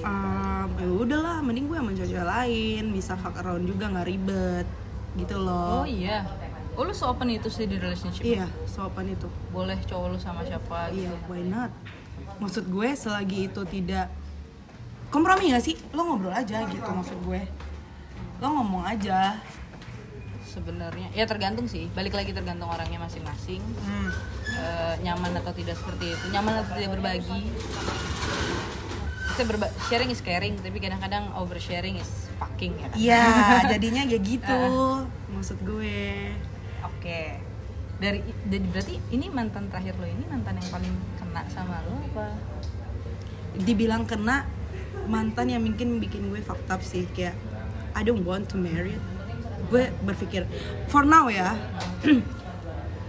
ehm, 0.00 0.41
ya 0.82 0.88
udahlah 0.90 1.38
mending 1.46 1.70
gue 1.70 1.78
sama 1.78 1.94
cewek 1.94 2.26
lain 2.26 2.84
bisa 2.90 3.14
fuck 3.14 3.38
around 3.38 3.62
juga 3.70 3.86
nggak 3.86 4.06
ribet 4.10 4.66
gitu 5.14 5.38
loh. 5.38 5.84
Oh 5.84 5.86
iya. 5.86 6.26
Oh 6.74 6.82
lu 6.88 6.90
so 6.96 7.06
open 7.12 7.28
itu 7.28 7.52
sih 7.52 7.68
di 7.68 7.76
relationship? 7.76 8.24
Iya, 8.24 8.48
sopan 8.64 9.04
itu. 9.12 9.28
Boleh 9.52 9.76
cowok 9.84 10.06
lu 10.08 10.18
sama 10.18 10.40
siapa 10.40 10.88
Iya, 10.88 11.12
gitu. 11.12 11.28
why 11.28 11.44
not? 11.44 11.68
Maksud 12.40 12.64
gue 12.72 12.88
selagi 12.96 13.52
itu 13.52 13.62
tidak 13.68 14.08
kompromi 15.12 15.52
gak 15.52 15.62
sih? 15.62 15.76
Lo 15.92 16.08
ngobrol 16.08 16.32
aja 16.32 16.64
gitu 16.64 16.88
maksud 16.88 17.20
gue. 17.28 17.44
Lo 18.40 18.56
ngomong 18.56 18.88
aja. 18.88 19.36
Sebenarnya 20.48 21.12
ya 21.12 21.28
tergantung 21.28 21.68
sih. 21.68 21.92
Balik 21.92 22.16
lagi 22.16 22.32
tergantung 22.32 22.72
orangnya 22.72 23.04
masing-masing. 23.04 23.60
Hmm. 23.60 24.08
Eh, 24.52 24.94
nyaman 25.04 25.36
atau 25.44 25.52
tidak 25.52 25.76
seperti 25.76 26.16
itu. 26.16 26.24
Nyaman 26.32 26.64
atau 26.64 26.72
tidak 26.72 26.96
berbagi. 26.96 27.52
Kita 29.22 29.42
berba- 29.46 29.72
sharing 29.86 30.10
is 30.10 30.20
caring, 30.20 30.58
tapi 30.58 30.78
kadang-kadang 30.82 31.30
oversharing 31.38 31.96
is 31.96 32.10
fucking 32.36 32.74
ya 32.74 32.86
kan? 32.90 32.98
Iya, 32.98 33.24
jadinya 33.78 34.02
ya 34.04 34.18
gitu. 34.18 34.60
Maksud 35.30 35.58
gue. 35.62 36.34
Oke. 36.82 37.38
Dari, 38.02 38.18
dari 38.42 38.66
berarti 38.66 38.98
ini 39.14 39.30
mantan 39.30 39.70
terakhir 39.70 39.94
lo 39.94 40.06
ini 40.10 40.26
mantan 40.26 40.58
yang 40.58 40.68
paling 40.74 40.94
kena 41.14 41.46
sama 41.46 41.86
lo 41.86 42.02
apa? 42.10 42.34
Dibilang 43.54 44.10
kena 44.10 44.42
mantan 45.06 45.54
yang 45.54 45.62
mungkin 45.62 46.02
bikin 46.02 46.34
gue 46.34 46.42
fucked 46.42 46.66
up 46.66 46.82
sih 46.82 47.06
kayak 47.14 47.38
I 47.94 48.02
don't 48.02 48.26
want 48.26 48.50
to 48.50 48.58
marry. 48.58 48.98
Gue 49.70 49.94
berpikir 50.02 50.50
for 50.90 51.06
now 51.06 51.30
ya. 51.30 51.54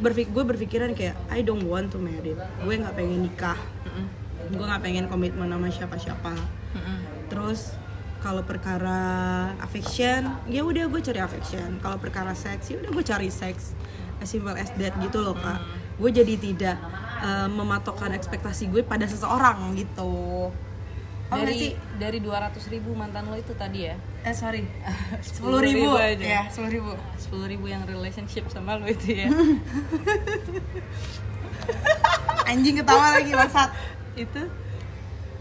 berpik 0.03 0.35
gue 0.35 0.43
berpikiran 0.43 0.91
kayak 0.93 1.15
I 1.31 1.41
don't 1.41 1.65
want 1.65 1.89
to 1.95 1.97
marry. 1.97 2.37
Gue 2.61 2.75
nggak 2.77 2.93
pengen 2.93 3.25
nikah. 3.25 3.57
Gue 4.53 4.65
nggak 4.69 4.83
pengen 4.85 5.05
komitmen 5.09 5.49
sama 5.49 5.67
siapa-siapa. 5.69 6.33
Mm-mm. 6.73 6.97
terus 7.29 7.73
kalau 8.23 8.39
perkara 8.45 9.01
affection 9.59 10.25
ya 10.47 10.63
udah 10.63 10.87
gue 10.87 11.01
cari 11.03 11.19
affection. 11.19 11.81
Kalau 11.83 11.99
perkara 11.99 12.31
seks 12.31 12.71
ya 12.71 12.79
udah 12.79 12.91
gue 12.93 13.03
cari 13.03 13.27
seks. 13.27 13.75
As 14.23 14.31
simple 14.31 14.55
as 14.55 14.71
that 14.79 14.95
gitu 15.03 15.19
loh 15.19 15.35
kak. 15.35 15.59
Gue 15.99 16.09
jadi 16.15 16.39
tidak 16.39 16.77
eh, 17.19 17.49
mematokkan 17.51 18.15
ekspektasi 18.15 18.71
gue 18.71 18.81
pada 18.87 19.03
seseorang 19.09 19.75
gitu. 19.75 20.49
Nggak 21.33 21.49
dari 21.49 21.55
sih? 21.57 21.71
dari 21.97 22.19
200 22.21 22.73
ribu 22.73 22.93
mantan 22.93 23.25
lo 23.27 23.35
itu 23.35 23.51
tadi 23.57 23.89
ya? 23.89 23.95
Eh 24.23 24.35
sorry. 24.37 24.63
10.000 25.19 25.27
sepuluh 25.27 25.59
ribu 25.59 25.89
aja. 25.97 26.23
ya 26.23 26.41
sepuluh 26.47 26.71
ribu. 26.71 26.91
10 27.19 27.51
ribu 27.57 27.65
yang 27.67 27.83
relationship 27.89 28.47
sama 28.47 28.77
lo 28.79 28.87
itu 28.87 29.19
ya? 29.25 29.27
Anjing 32.53 32.75
ketawa 32.79 33.19
lagi 33.19 33.31
bangsat 33.33 33.71
itu 34.13 34.41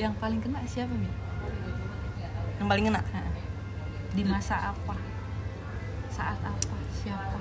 yang 0.01 0.17
paling 0.17 0.41
kena 0.41 0.65
siapa 0.65 0.93
nih 0.97 1.13
yang 2.63 2.71
paling 2.71 2.85
kena? 2.95 3.03
Di 4.15 4.23
masa 4.23 4.71
apa? 4.71 4.95
Saat 6.15 6.39
apa? 6.47 6.77
Siapa? 6.95 7.39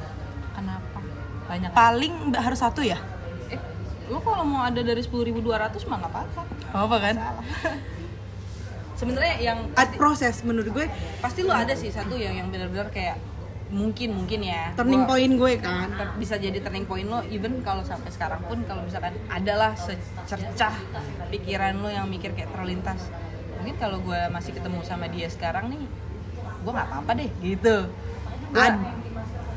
Kenapa? 0.58 1.00
Banyak. 1.46 1.70
Paling 1.78 2.13
harus 2.34 2.58
satu 2.58 2.82
ya? 2.82 2.98
Eh 3.54 3.62
lo 4.10 4.17
kalau 4.26 4.41
mau 4.41 4.65
ada 4.65 4.82
dari 4.82 4.98
10.200 4.98 5.46
mah 5.86 5.98
nggak 6.02 6.10
apa-apa. 6.10 6.41
Apa 6.74 6.96
kan? 6.98 7.15
Sebenarnya 9.00 9.36
yang 9.38 9.70
Ad 9.78 9.94
proses 9.94 10.41
menurut 10.41 10.74
gue. 10.74 10.89
Pasti 11.22 11.46
lo 11.46 11.54
ada 11.54 11.78
sih 11.78 11.94
satu 11.94 12.17
yang 12.17 12.34
yang 12.34 12.50
benar-benar 12.50 12.89
kayak 12.89 13.22
mungkin 13.71 14.12
mungkin 14.13 14.43
ya. 14.43 14.75
Turning 14.75 15.07
Gua- 15.07 15.15
point 15.15 15.34
gue 15.34 15.53
kan. 15.57 15.88
ter- 15.89 16.15
bisa 16.19 16.36
jadi 16.36 16.60
turning 16.60 16.84
point 16.84 17.07
lo 17.07 17.23
even 17.27 17.63
kalau 17.63 17.81
sampai 17.81 18.12
sekarang 18.12 18.43
pun 18.43 18.60
kalau 18.67 18.84
misalkan 18.84 19.15
adalah 19.27 19.71
secercah 19.73 20.75
pikiran 21.27 21.79
lo 21.79 21.88
yang 21.88 22.05
mikir 22.05 22.36
kayak 22.36 22.51
terlintas. 22.51 23.07
Mungkin 23.57 23.79
kalau 23.79 24.03
gue 24.03 24.19
masih 24.27 24.51
ketemu 24.51 24.84
sama 24.84 25.07
dia 25.07 25.25
sekarang 25.25 25.71
nih 25.71 25.81
gue 26.62 26.71
nggak 26.71 26.88
apa-apa 26.88 27.12
deh 27.15 27.31
gitu. 27.39 27.88
Gua- 28.51 28.67
Ad- 28.69 28.99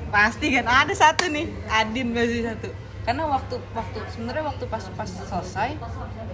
pasti 0.08 0.46
kan 0.54 0.62
ada 0.64 0.94
satu 0.94 1.26
nih 1.26 1.50
Adin 1.66 2.14
pasti 2.14 2.38
satu. 2.40 2.68
Karena 3.04 3.26
waktu 3.26 3.58
waktu 3.74 3.98
sebenarnya 4.08 4.44
waktu 4.46 4.64
pas 4.64 4.80
pas 4.94 5.10
selesai 5.10 5.76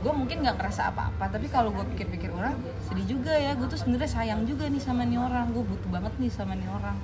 gue 0.01 0.13
mungkin 0.13 0.45
nggak 0.45 0.57
ngerasa 0.61 0.93
apa-apa. 0.93 1.33
Tapi 1.33 1.49
kalau 1.49 1.73
gue 1.73 1.83
pikir-pikir 1.97 2.29
orang 2.31 2.61
sedih 2.87 3.17
juga 3.17 3.33
ya. 3.33 3.57
Gue 3.57 3.67
tuh 3.67 3.81
sebenarnya 3.81 4.07
sayang 4.07 4.45
juga 4.45 4.69
nih 4.69 4.79
sama 4.79 5.03
nih 5.03 5.17
orang. 5.17 5.49
Gue 5.51 5.65
butuh 5.65 5.89
banget 5.89 6.13
nih 6.21 6.29
sama 6.29 6.53
nih 6.55 6.69
orang 6.69 7.01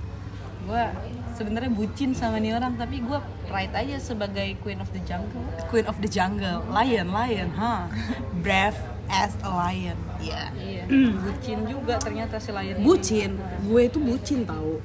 gue 0.67 0.85
sebenarnya 1.33 1.71
bucin 1.71 2.11
sama 2.11 2.37
nih 2.37 2.53
orang 2.53 2.75
tapi 2.75 2.99
gue 2.99 3.19
pride 3.45 3.71
aja 3.73 3.97
sebagai 4.01 4.59
queen 4.59 4.81
of 4.81 4.91
the 4.91 5.01
jungle 5.01 5.45
Queen 5.67 5.87
of 5.87 5.99
the 5.99 6.07
Jungle, 6.07 6.63
lion, 6.69 7.11
lion, 7.11 7.51
huh? 7.53 7.91
Brave 8.39 8.75
as 9.07 9.35
a 9.41 9.51
lion, 9.51 9.95
ya. 10.19 10.51
iya 10.55 10.83
bucin 11.23 11.63
juga 11.65 11.99
ternyata 11.99 12.39
si 12.39 12.51
lion 12.51 12.77
ini. 12.77 12.83
Bucin, 12.83 13.31
gue 13.63 13.81
itu 13.83 13.99
bucin 13.99 14.43
tau. 14.43 14.79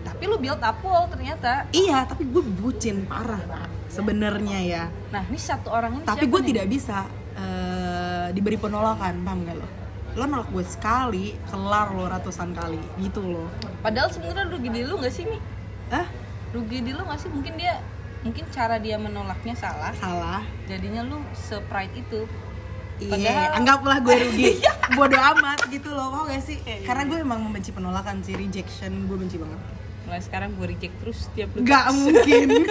tapi 0.00 0.24
lu 0.24 0.36
build 0.36 0.58
up 0.58 0.78
wall 0.80 1.04
ternyata 1.06 1.68
Iya, 1.70 2.02
tapi 2.02 2.24
gue 2.24 2.40
bucin 2.40 3.04
parah 3.04 3.38
sebenarnya 3.86 4.58
ya. 4.60 4.84
nah 5.08 5.22
ini 5.22 5.38
satu 5.38 5.68
orang 5.68 5.94
ini 5.94 6.02
Tapi 6.02 6.24
gue 6.26 6.40
tidak 6.44 6.66
bisa 6.66 7.04
eh, 7.34 8.26
diberi 8.32 8.56
penolakan, 8.56 9.20
paham 9.22 9.38
gak 9.44 9.56
lo? 9.56 9.68
Lo 10.12 10.24
nolak 10.24 10.50
gue 10.50 10.64
sekali, 10.66 11.26
kelar 11.46 11.92
lo 11.92 12.04
ratusan 12.04 12.50
kali, 12.50 12.80
gitu 12.98 13.22
loh. 13.22 13.46
Padahal 13.78 14.08
sebenarnya 14.08 14.46
rugi 14.46 14.68
di 14.68 14.82
lu 14.82 14.94
nggak 14.96 15.10
sih 15.10 15.24
mi 15.24 15.38
Ah, 15.88 16.04
rugi 16.50 16.78
di 16.80 16.90
lu 16.90 17.00
nggak 17.00 17.16
sih 17.16 17.28
mungkin 17.28 17.54
dia 17.54 17.78
mungkin 18.20 18.44
cara 18.48 18.76
dia 18.76 18.96
menolaknya 18.96 19.54
salah 19.54 19.94
salah. 19.94 20.42
jadinya 20.64 21.02
lu 21.02 21.16
sepride 21.32 21.94
itu 21.96 22.26
Iya, 22.98 23.14
Padahal- 23.14 23.54
anggaplah 23.54 23.98
gue 24.00 24.16
rugi. 24.20 24.50
Bodoh 24.98 25.22
amat 25.22 25.70
gitu 25.70 25.86
loh, 25.88 26.10
mau 26.10 26.26
gak 26.26 26.42
sih? 26.42 26.58
Karena 26.82 27.06
gue 27.06 27.14
emang 27.16 27.38
membenci 27.38 27.70
penolakan 27.70 28.18
sih, 28.20 28.34
rejection 28.34 29.06
gue 29.06 29.14
benci 29.14 29.38
banget. 29.38 29.54
mulai 30.02 30.18
sekarang 30.18 30.50
gue 30.52 30.66
reject 30.66 30.98
terus 30.98 31.30
tiap 31.30 31.46
lu 31.52 31.62
Gak 31.62 31.94
mungkin. 31.94 32.48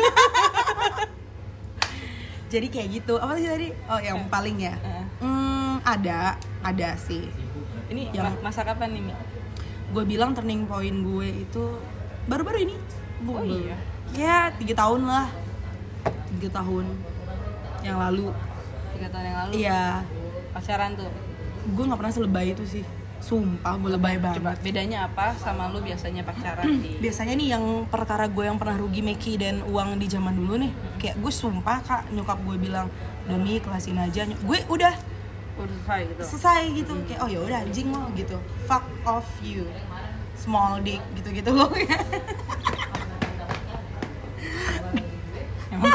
Jadi 2.47 2.67
kayak 2.67 2.87
gitu. 2.93 3.13
Apa 3.15 3.35
sih 3.35 3.47
tadi? 3.47 3.67
Oh, 3.85 3.99
yang 3.99 4.27
paling 4.27 4.57
ya. 4.57 4.75
Heeh. 4.75 5.05
Hmm, 5.19 5.79
ada, 5.81 6.35
ada 6.61 6.89
sih. 6.97 7.27
ini 7.87 8.11
Yang- 8.11 8.35
ma- 8.37 8.51
masa 8.51 8.63
kapan 8.63 8.91
nih 8.91 9.01
mi 9.01 9.13
Gue 9.87 10.03
bilang 10.03 10.31
turning 10.31 10.63
point 10.63 10.93
gue 10.93 11.27
itu 11.41 11.63
baru-baru 12.25 12.57
ini. 12.63 12.75
Oh, 13.23 13.39
Bu- 13.39 13.43
iya? 13.43 13.77
Ya, 14.09 14.37
tiga 14.53 14.73
tahun 14.77 15.03
lah. 15.03 15.27
Tiga 16.29 16.49
tahun 16.53 16.85
yang 17.79 17.97
lalu. 17.97 18.31
tiga 18.89 19.07
tahun 19.09 19.25
yang 19.25 19.37
lalu 19.39 19.51
Iya. 19.59 20.01
pacaran 20.49 20.91
tuh 20.93 21.05
Gue 21.67 21.83
nggak 21.83 21.99
pernah 21.99 22.09
selebay 22.11 22.45
itu 22.51 22.63
sih. 22.65 22.83
Sumpah, 23.19 23.73
gue 23.75 23.91
lebay 23.91 24.15
banget. 24.15 24.39
coba 24.39 24.53
bedanya 24.57 25.05
apa 25.05 25.33
sama 25.35 25.67
lu 25.67 25.81
biasanya 25.81 26.21
pacaran 26.21 26.63
di 26.77 26.95
biasanya 26.97 27.33
nih 27.33 27.47
yang 27.51 27.65
perkara 27.85 28.25
gue 28.25 28.43
yang 28.43 28.55
pernah 28.55 28.77
rugi 28.77 29.01
Meki 29.01 29.33
dan 29.35 29.55
uang 29.63 29.97
di 29.97 30.05
zaman 30.05 30.31
dulu 30.31 30.53
nih 30.55 30.69
kayak 30.95 31.17
gue 31.17 31.31
sumpah 31.31 31.81
kak 31.81 32.01
nyokap 32.09 32.37
gue 32.39 32.57
bilang 32.57 32.85
demi 33.25 33.57
kelasin 33.57 33.97
aja 33.97 34.21
gue 34.23 34.59
udah 34.67 34.93
selesai 35.65 35.99
gitu? 36.05 36.21
Selesai 36.21 36.61
gitu 36.77 36.93
kayak 37.09 37.19
oh 37.25 37.29
ya 37.31 37.39
udah 37.41 37.57
anjing 37.65 37.87
lo 37.89 38.05
gitu. 38.13 38.37
Fuck 38.69 38.85
off 39.07 39.25
you 39.41 39.65
small 40.37 40.77
dick 40.85 41.01
gitu 41.17 41.33
gitu 41.33 41.49
emang 45.77 45.93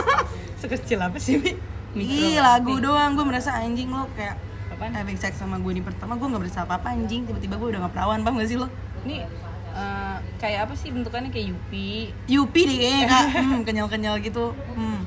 sekecil 0.59 0.99
apa 1.03 1.19
sih 1.19 1.39
mi? 1.39 1.55
Ih 1.99 2.39
lagu 2.41 2.79
doang. 2.79 3.15
Gue 3.19 3.27
merasa 3.27 3.55
anjing 3.59 3.91
lo 3.91 4.09
kayak 4.15 4.39
Apaan? 4.73 4.95
having 4.95 5.19
sex 5.19 5.37
sama 5.37 5.61
gue 5.61 5.73
di 5.77 5.83
pertama 5.85 6.17
gue 6.17 6.27
nggak 6.27 6.43
berasa 6.43 6.61
apa 6.65 6.79
apa 6.81 6.95
anjing. 6.95 7.27
Tiba-tiba 7.27 7.59
gue 7.59 7.69
udah 7.75 7.81
nggak 7.87 7.95
perawan 7.95 8.21
paham 8.23 8.41
gak 8.41 8.49
sih 8.49 8.59
lo? 8.59 8.69
Ini 9.05 9.27
eh, 9.75 10.17
kayak 10.39 10.71
apa 10.71 10.75
sih 10.79 10.89
bentukannya? 10.95 11.31
Kayak 11.31 11.55
Yupi. 11.55 12.15
Yupi 12.31 12.61
deh 12.67 12.77
kayaknya 12.79 13.05
kak 13.11 13.25
hmm, 13.37 13.61
kenyal-kenyal 13.67 14.17
gitu. 14.23 14.55
Hmm. 14.75 15.05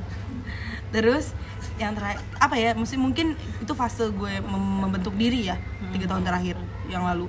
terus 0.93 1.35
yang 1.75 1.91
terakhir 1.91 2.23
apa 2.35 2.55
ya 2.55 2.71
mesti 2.71 2.95
mungkin 2.95 3.33
itu 3.59 3.73
fase 3.73 4.07
gue 4.09 4.33
mem- 4.39 4.79
membentuk 4.81 5.11
diri 5.13 5.49
ya 5.49 5.59
tiga 5.91 6.07
tahun 6.07 6.23
terakhir 6.23 6.55
yang 6.87 7.03
lalu. 7.03 7.27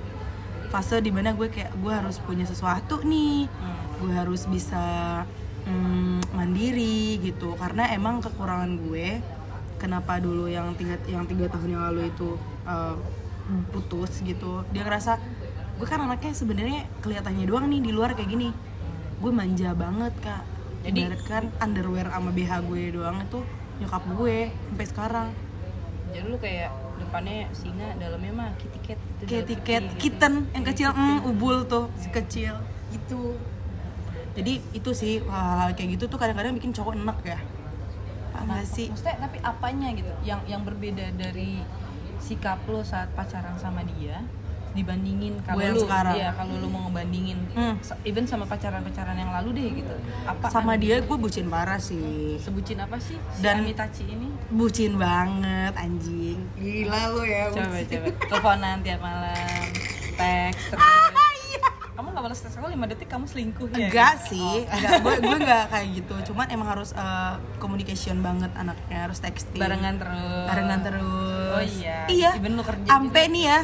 Fase 0.67 0.99
di 0.99 1.11
mana 1.11 1.31
gue 1.31 1.47
kayak 1.47 1.75
gue 1.75 1.91
harus 1.91 2.19
punya 2.19 2.43
sesuatu 2.43 2.99
nih 3.01 3.47
gue 3.97 4.11
harus 4.13 4.45
bisa 4.45 4.83
mm, 5.63 6.31
mandiri 6.31 7.19
gitu. 7.19 7.55
Karena 7.55 7.91
emang 7.91 8.19
kekurangan 8.19 8.71
gue 8.79 9.19
kenapa 9.77 10.17
dulu 10.17 10.47
yang 10.47 10.73
tiga 10.73 10.95
yang 11.05 11.23
tiga 11.23 11.47
tahun 11.47 11.69
yang 11.69 11.83
lalu 11.87 12.09
itu 12.09 12.33
uh, 12.63 12.95
putus 13.69 14.19
gitu 14.19 14.65
dia 14.73 14.83
ngerasa 14.83 15.15
gue 15.77 15.85
kan 15.85 16.01
anaknya 16.01 16.33
sebenarnya 16.33 16.89
kelihatannya 16.99 17.45
doang 17.45 17.69
nih 17.69 17.79
di 17.79 17.91
luar 17.91 18.11
kayak 18.11 18.27
gini. 18.27 18.49
Gue 19.19 19.31
manja 19.31 19.71
banget 19.71 20.13
kak. 20.19 20.43
Jadi- 20.83 21.03
jadi 21.03 21.17
kan 21.21 21.43
underwear 21.59 22.07
sama 22.07 22.31
BH 22.31 22.51
gue 22.63 22.81
doang 22.91 23.19
itu 23.19 23.39
nyokap 23.77 24.03
gue 24.17 24.37
sampai 24.51 24.87
sekarang. 24.87 25.27
Jadi 26.13 26.25
lu 26.25 26.37
kayak 26.39 26.71
depannya 26.97 27.45
singa 27.53 27.93
dalamnya 28.01 28.33
mah 28.33 28.49
kitty 28.57 28.79
cat 28.81 28.99
gitu, 29.21 29.29
peti 29.29 29.55
gitu. 29.55 29.95
kitten 30.01 30.33
yang 30.55 30.63
Kayak 30.65 30.73
kecil 30.73 30.89
mm, 30.95 31.29
ubul 31.29 31.57
tuh 31.69 31.85
si 31.99 32.07
kecil. 32.09 32.57
Itu 32.89 33.37
jadi 34.37 34.61
itu 34.73 34.89
sih 34.93 35.21
hal 35.25 35.73
kayak 35.73 35.97
gitu 35.97 36.05
tuh 36.09 36.17
kadang-kadang 36.21 36.53
bikin 36.57 36.73
cowok 36.73 36.93
enak 36.97 37.17
ya. 37.25 37.39
Paham 38.33 38.53
Nah, 38.53 38.61
sih? 38.65 38.89
maksudnya 38.89 39.17
tapi 39.17 39.37
apanya 39.41 39.89
gitu? 39.97 40.11
Yang 40.21 40.41
yang 40.45 40.61
berbeda 40.61 41.05
dari 41.17 41.61
sikap 42.17 42.61
lo 42.65 42.81
saat 42.81 43.13
pacaran 43.13 43.57
sama 43.61 43.85
dia 43.85 44.25
dibandingin 44.77 45.33
kalau 45.41 45.57
lu 45.59 45.81
sekarang. 45.81 46.13
iya 46.13 46.29
kalau 46.31 46.53
lu 46.55 46.67
mau 46.67 46.85
ngebandingin 46.85 47.39
Hmm. 47.51 47.75
even 48.03 48.23
sama 48.23 48.45
pacaran-pacaran 48.45 49.13
yang 49.13 49.31
lalu 49.31 49.49
deh 49.55 49.67
gitu. 49.75 49.95
Apa 50.23 50.45
sama 50.47 50.73
dia 50.75 50.99
gue 50.99 51.17
bucin 51.17 51.47
parah 51.47 51.79
sih. 51.79 52.37
Sebutin 52.37 52.77
apa 52.77 52.95
sih? 52.97 53.17
Si 53.17 53.39
Dan- 53.39 53.61
Amitachi 53.61 54.05
ini? 54.05 54.29
bucin 54.47 54.95
banget 54.95 55.73
anjing. 55.73 56.37
Gila 56.53 57.01
lo 57.09 57.21
ya 57.21 57.49
coba 57.49 57.67
bucin. 57.73 57.97
coba. 57.97 58.07
Teleponan 58.23 58.77
tiap 58.79 59.01
malam 59.01 59.65
teks 60.13 60.63
terus. 60.71 60.79
Ah, 60.79 61.09
iya. 61.43 61.69
kamu 61.89 62.07
nggak 62.07 62.23
balas 62.23 62.39
teks 62.39 62.55
aku 62.55 62.67
5 62.67 62.77
detik 62.87 63.07
kamu 63.07 63.25
selingkuh 63.25 63.67
ya? 63.71 63.77
Enggak 63.83 64.13
sih 64.23 64.63
enggak. 64.63 65.01
Gue 65.01 65.13
gue 65.19 65.37
enggak 65.39 65.65
kayak 65.67 65.87
gitu. 65.95 66.15
Cuman 66.27 66.45
emang 66.47 66.69
harus 66.69 66.93
eh, 66.93 67.33
communication 67.57 68.21
banget 68.21 68.53
anaknya 68.53 68.97
harus 69.03 69.17
texting. 69.17 69.57
Barengan 69.57 69.97
terus. 69.97 70.45
Barengan 70.45 70.79
terus. 70.81 71.49
Oh 71.49 71.63
iya 71.63 72.05
iya 72.07 72.31
even 72.35 72.53
lu 72.53 72.61
kerja 72.61 72.85
sampai 72.85 73.23
juga. 73.23 73.33
nih 73.33 73.43
ya 73.43 73.59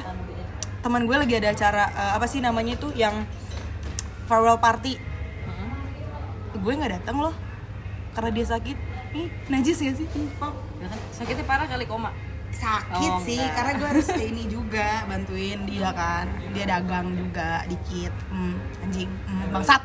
teman 0.84 1.08
gue 1.08 1.15
lagi 1.15 1.34
ada 1.34 1.50
acara 1.50 1.84
eh, 1.89 2.12
apa 2.13 2.26
sih 2.26 2.39
namanya 2.39 2.76
itu 2.76 2.91
yang 2.93 3.24
farewell 4.26 4.58
party. 4.58 5.00
Heeh. 5.00 5.69
gue 6.54 6.74
nggak 6.74 6.93
datang 7.02 7.17
loh 7.19 7.36
karena 8.12 8.30
dia 8.32 8.46
sakit. 8.46 8.78
Ih 9.13 9.30
najis 9.48 9.78
ya 9.78 9.93
sih? 9.93 10.06
Ih. 10.06 10.30
Ya 10.78 10.88
kan? 10.88 11.00
sakitnya 11.12 11.46
parah 11.46 11.65
kali 11.65 11.86
koma. 11.86 12.12
Sakit 12.54 13.10
Oh, 13.10 13.19
sih 13.19 13.36
enggak. 13.36 13.56
karena 13.56 13.72
gue 13.74 13.88
harus 13.89 14.08
ini 14.30 14.43
juga 14.46 15.08
bantuin 15.08 15.60
dia 15.63 15.89
kan. 15.89 16.28
Dia 16.52 16.65
dagang 16.67 17.08
juga 17.13 17.63
dikit. 17.65 18.13
Hmm, 18.28 18.56
anjing. 18.80 19.10
Hmm, 19.26 19.50
bangsat. 19.52 19.82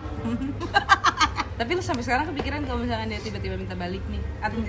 Tapi 1.58 1.70
lu 1.72 1.82
sampai 1.82 2.02
sekarang 2.02 2.30
kepikiran 2.30 2.62
kalau 2.62 2.78
misalkan 2.78 3.08
dia 3.08 3.18
tiba-tiba 3.18 3.58
minta 3.58 3.74
balik 3.74 4.04
nih? 4.06 4.22
Atau 4.38 4.62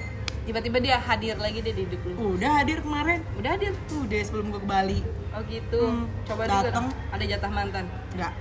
tiba-tiba 0.50 0.82
dia 0.82 0.98
hadir 0.98 1.38
lagi 1.38 1.62
deh 1.62 1.70
di 1.78 1.86
hidup 1.86 2.02
lu. 2.10 2.34
Udah 2.34 2.58
hadir 2.58 2.82
kemarin. 2.82 3.22
Udah 3.38 3.54
hadir? 3.54 3.70
Udah 3.94 4.20
sebelum 4.26 4.50
gue 4.50 4.58
ke 4.58 4.66
Bali. 4.66 5.00
Oh 5.30 5.46
gitu. 5.46 5.82
Hmm, 5.86 6.10
coba 6.26 6.50
dong. 6.50 6.90
ada 6.90 7.24
jatah 7.30 7.52
mantan? 7.54 7.86
Nggak. 8.18 8.34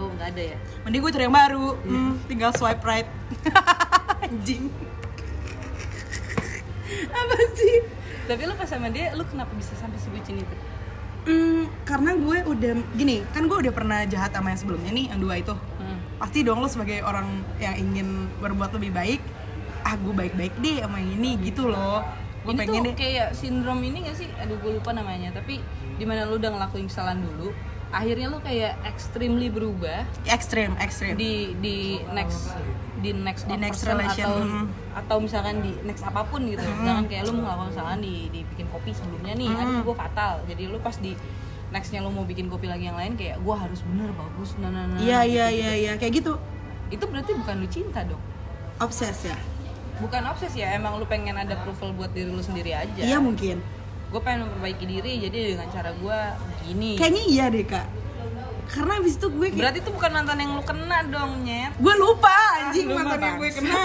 Oh 0.00 0.08
nggak 0.16 0.32
ada 0.32 0.42
ya? 0.56 0.58
Mending 0.88 1.00
gue 1.04 1.12
cari 1.12 1.24
yang 1.28 1.36
baru. 1.36 1.68
Hmm, 1.84 2.12
tinggal 2.24 2.56
swipe 2.56 2.80
right. 2.88 3.04
Anjing. 4.24 4.72
Apa 7.12 7.36
sih? 7.52 7.84
Tapi 8.24 8.40
lu 8.48 8.56
pas 8.56 8.68
sama 8.72 8.88
dia 8.88 9.12
lu 9.12 9.22
kenapa 9.28 9.52
bisa 9.52 9.76
sampai 9.76 10.00
sebutin 10.00 10.40
itu? 10.40 10.56
Hmm, 11.28 11.68
karena 11.84 12.16
gue 12.16 12.38
udah 12.48 12.72
gini 12.96 13.20
kan 13.36 13.44
gue 13.44 13.58
udah 13.60 13.74
pernah 13.76 14.08
jahat 14.08 14.32
sama 14.32 14.56
yang 14.56 14.60
sebelumnya 14.62 14.88
nih 14.88 15.06
yang 15.12 15.20
dua 15.20 15.36
itu. 15.36 15.52
Hmm. 15.52 16.00
pasti 16.16 16.40
dong 16.40 16.64
lo 16.64 16.68
sebagai 16.72 17.04
orang 17.04 17.44
yang 17.60 17.76
ingin 17.76 18.24
berbuat 18.40 18.72
lebih 18.80 18.88
baik 18.96 19.20
ah 19.96 19.98
gue 20.04 20.12
baik-baik 20.12 20.54
deh 20.60 20.84
sama 20.84 21.00
yang 21.00 21.16
ini 21.16 21.30
gitu 21.48 21.72
loh. 21.72 22.04
Gue 22.44 22.52
ini 22.52 22.60
pengen 22.60 22.82
tuh 22.84 22.92
deh. 22.92 22.96
kayak 23.00 23.28
sindrom 23.32 23.80
ini 23.80 24.04
gak 24.04 24.16
sih? 24.20 24.28
Aduh 24.36 24.60
gue 24.60 24.76
lupa 24.76 24.92
namanya. 24.92 25.32
Tapi 25.32 25.64
di 25.96 26.04
mana 26.04 26.28
lu 26.28 26.36
udah 26.36 26.52
ngelakuin 26.52 26.86
kesalahan 26.92 27.24
dulu 27.24 27.48
akhirnya 27.86 28.26
lu 28.26 28.42
kayak 28.42 28.82
extremely 28.82 29.46
berubah 29.46 30.02
ekstrim 30.26 30.74
ekstrim 30.82 31.14
di 31.14 31.54
di 31.62 32.02
next 32.10 32.50
di 32.98 33.14
next 33.14 33.46
Di 33.46 33.54
next 33.60 33.86
relation, 33.86 34.26
atau 34.26 34.42
mm. 34.42 34.66
atau 34.98 35.16
misalkan 35.22 35.62
di 35.62 35.70
next 35.86 36.02
apa 36.02 36.26
pun 36.26 36.48
gitu. 36.48 36.64
Misalkan 36.64 37.06
kayak 37.06 37.28
lu 37.28 37.38
melakukan 37.44 37.68
kesalahan 37.70 38.00
di 38.02 38.26
dibikin 38.32 38.66
kopi 38.72 38.90
sebelumnya 38.90 39.38
nih 39.38 39.52
aduh 39.52 39.86
gue 39.86 39.96
fatal. 39.96 40.42
Jadi 40.50 40.62
lu 40.66 40.82
pas 40.82 40.96
di 40.98 41.14
nextnya 41.70 42.02
lu 42.02 42.10
mau 42.10 42.26
bikin 42.26 42.50
kopi 42.50 42.66
lagi 42.66 42.90
yang 42.90 42.98
lain 42.98 43.14
kayak 43.14 43.38
gue 43.38 43.54
harus 43.54 43.82
bener 43.82 44.10
bagus 44.14 44.54
nah 44.62 44.70
nah 44.70 44.86
nah 44.86 44.98
iya 44.98 45.22
iya 45.22 45.46
iya 45.52 45.72
iya. 45.76 45.92
Kayak 46.00 46.24
gitu. 46.24 46.32
Itu 46.90 47.04
berarti 47.06 47.36
bukan 47.38 47.54
lu 47.62 47.68
cinta 47.70 48.02
dong 48.02 48.22
obses 48.80 49.32
ya 49.32 49.36
bukan 49.96 50.22
obses 50.28 50.52
ya 50.52 50.76
emang 50.76 51.00
lu 51.00 51.06
pengen 51.08 51.36
ada 51.36 51.56
approval 51.56 51.96
buat 51.96 52.12
diri 52.12 52.28
lu 52.28 52.42
sendiri 52.44 52.76
aja. 52.76 53.02
Iya 53.02 53.18
mungkin. 53.20 53.60
Gue 54.12 54.20
pengen 54.22 54.46
memperbaiki 54.46 54.84
diri 54.86 55.12
jadi 55.18 55.56
dengan 55.56 55.68
cara 55.72 55.90
gue 55.96 56.18
begini 56.52 56.90
kayaknya 57.00 57.22
iya 57.26 57.44
deh 57.48 57.64
kak. 57.64 57.86
Karena 58.66 58.98
abis 58.98 59.14
itu 59.16 59.26
gue 59.30 59.46
kayak 59.54 59.60
berarti 59.62 59.78
itu 59.78 59.90
bukan 59.94 60.10
mantan 60.10 60.36
yang 60.42 60.52
lu 60.58 60.62
kena 60.66 60.98
dong 61.06 61.32
nyet. 61.46 61.72
Gue 61.78 61.94
lupa 61.96 62.36
anjing 62.60 62.84
lu 62.90 62.94
mantan 62.98 63.20
yang 63.22 63.36
gue 63.38 63.50
kena. 63.50 63.80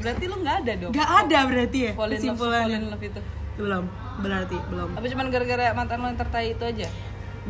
Berarti 0.00 0.24
lu 0.32 0.36
nggak 0.40 0.56
ada 0.64 0.72
dong? 0.80 0.92
Gak 0.96 1.10
ada 1.28 1.38
berarti 1.44 1.78
ya 1.84 1.92
fall 1.92 2.08
in 2.08 2.24
love 2.24 2.40
fall 2.40 2.56
in 2.56 2.64
kesimpulannya 2.64 2.78
love 2.88 3.04
itu. 3.04 3.20
Belum 3.60 3.84
berarti 4.20 4.56
belum. 4.72 4.88
Apa 4.96 5.06
cuman 5.12 5.26
gara-gara 5.28 5.64
mantan 5.76 5.96
lo 6.00 6.06
yang 6.08 6.16
tertai 6.16 6.56
itu 6.56 6.64
aja? 6.64 6.88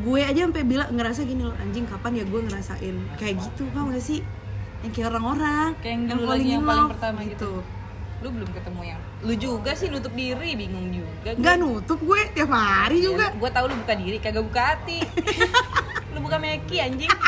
Gue 0.03 0.21
aja 0.23 0.41
sampai 0.51 0.63
bilang 0.67 0.91
ngerasa 0.91 1.23
gini 1.27 1.43
loh 1.47 1.55
anjing 1.63 1.87
kapan 1.87 2.23
ya 2.23 2.25
gue 2.27 2.41
ngerasain 2.47 2.97
kayak 3.19 3.35
gitu 3.39 3.71
paham 3.71 3.95
gak 3.95 4.03
sih 4.03 4.23
yang 4.81 4.93
kayak 4.97 5.09
orang-orang 5.13 5.69
Kayak 5.85 5.93
yang 5.93 6.03
dulu 6.09 6.25
lagi, 6.25 6.49
yang 6.49 6.63
in 6.65 6.69
paling 6.69 6.81
love, 6.81 6.93
pertama 6.97 7.21
gitu. 7.29 7.53
lu 8.21 8.29
belum 8.37 8.51
ketemu 8.53 8.81
yang? 8.85 9.01
Lu 9.25 9.33
juga 9.37 9.71
sih 9.73 9.89
nutup 9.89 10.13
diri 10.13 10.51
bingung 10.53 10.89
juga 10.93 11.31
nggak 11.37 11.57
nutup 11.57 11.99
gue 12.05 12.21
tiap 12.37 12.53
hari 12.53 13.01
juga. 13.01 13.33
gue 13.33 13.51
tahu 13.53 13.65
lu 13.69 13.77
buka 13.81 13.95
diri 13.97 14.17
kagak 14.21 14.45
buka 14.45 14.63
hati. 14.77 15.01
Lu 16.13 16.19
buka 16.19 16.43
meki 16.43 16.77
anjing. 16.83 17.07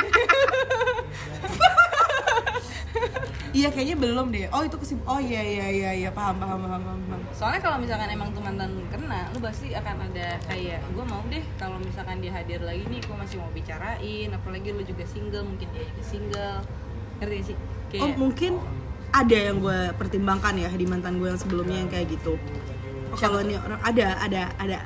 Iya 3.52 3.68
kayaknya 3.68 3.96
belum 4.00 4.32
deh. 4.32 4.48
Oh 4.48 4.64
itu 4.64 4.80
kesim 4.80 4.96
oh 5.04 5.20
iya 5.20 5.44
iya 5.44 5.66
iya 5.68 5.90
iya 5.92 6.10
paham 6.10 6.40
paham 6.40 6.56
paham 6.64 6.80
paham, 6.88 7.00
paham. 7.04 7.20
soalnya 7.36 7.60
kalau 7.60 7.76
misalkan 7.76 8.08
emang 8.08 8.32
tuh 8.32 8.40
mantan 8.40 8.80
kena 8.88 9.28
lu 9.36 9.44
pasti 9.44 9.76
akan 9.76 10.08
ada 10.08 10.40
kayak 10.48 10.80
gue 10.88 11.04
mau 11.04 11.20
deh 11.28 11.44
kalau 11.60 11.76
misalkan 11.84 12.24
dia 12.24 12.32
hadir 12.32 12.64
lagi 12.64 12.80
nih 12.88 13.04
gue 13.04 13.12
masih 13.12 13.36
mau 13.44 13.52
bicarain. 13.52 14.32
Apalagi 14.32 14.72
lu 14.72 14.80
juga 14.88 15.04
single 15.04 15.44
mungkin 15.44 15.68
dia 15.76 15.84
juga 15.84 16.02
single 16.02 16.56
ngerti 17.22 17.38
sih 17.44 17.56
oh 17.56 17.68
kayak 17.88 18.16
mungkin 18.16 18.52
ada 19.12 19.36
yang 19.38 19.56
gue 19.58 19.78
pertimbangkan 19.94 20.54
ya 20.56 20.70
di 20.70 20.84
mantan 20.84 21.16
gue 21.16 21.28
yang 21.28 21.36
sebelumnya 21.36 21.78
yang 21.78 21.88
kayak 21.88 22.10
gitu 22.10 22.34
oh, 23.08 23.16
kalau 23.16 23.40
nih 23.40 23.56
orang 23.56 23.80
ada 23.80 24.06
ada 24.18 24.42
ada 24.56 24.76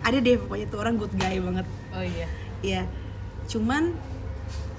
ada 0.00 0.18
deh 0.18 0.36
pokoknya 0.36 0.66
tuh 0.68 0.78
orang 0.78 0.94
good 0.94 1.14
guy 1.14 1.36
banget 1.36 1.66
oh 1.90 2.04
iya 2.04 2.26
Iya, 2.60 2.88
cuman 3.44 3.92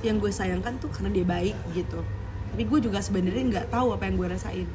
yang 0.02 0.18
gue 0.18 0.30
sayangkan 0.30 0.82
tuh 0.82 0.90
karena 0.90 1.10
dia 1.12 1.22
baik 1.22 1.54
gitu. 1.72 2.02
Tapi 2.50 2.66
gue 2.66 2.80
juga 2.82 2.98
sebenarnya 2.98 3.46
nggak 3.46 3.68
tahu 3.70 3.94
apa 3.94 4.10
yang 4.10 4.18
gue 4.18 4.26
rasain. 4.28 4.66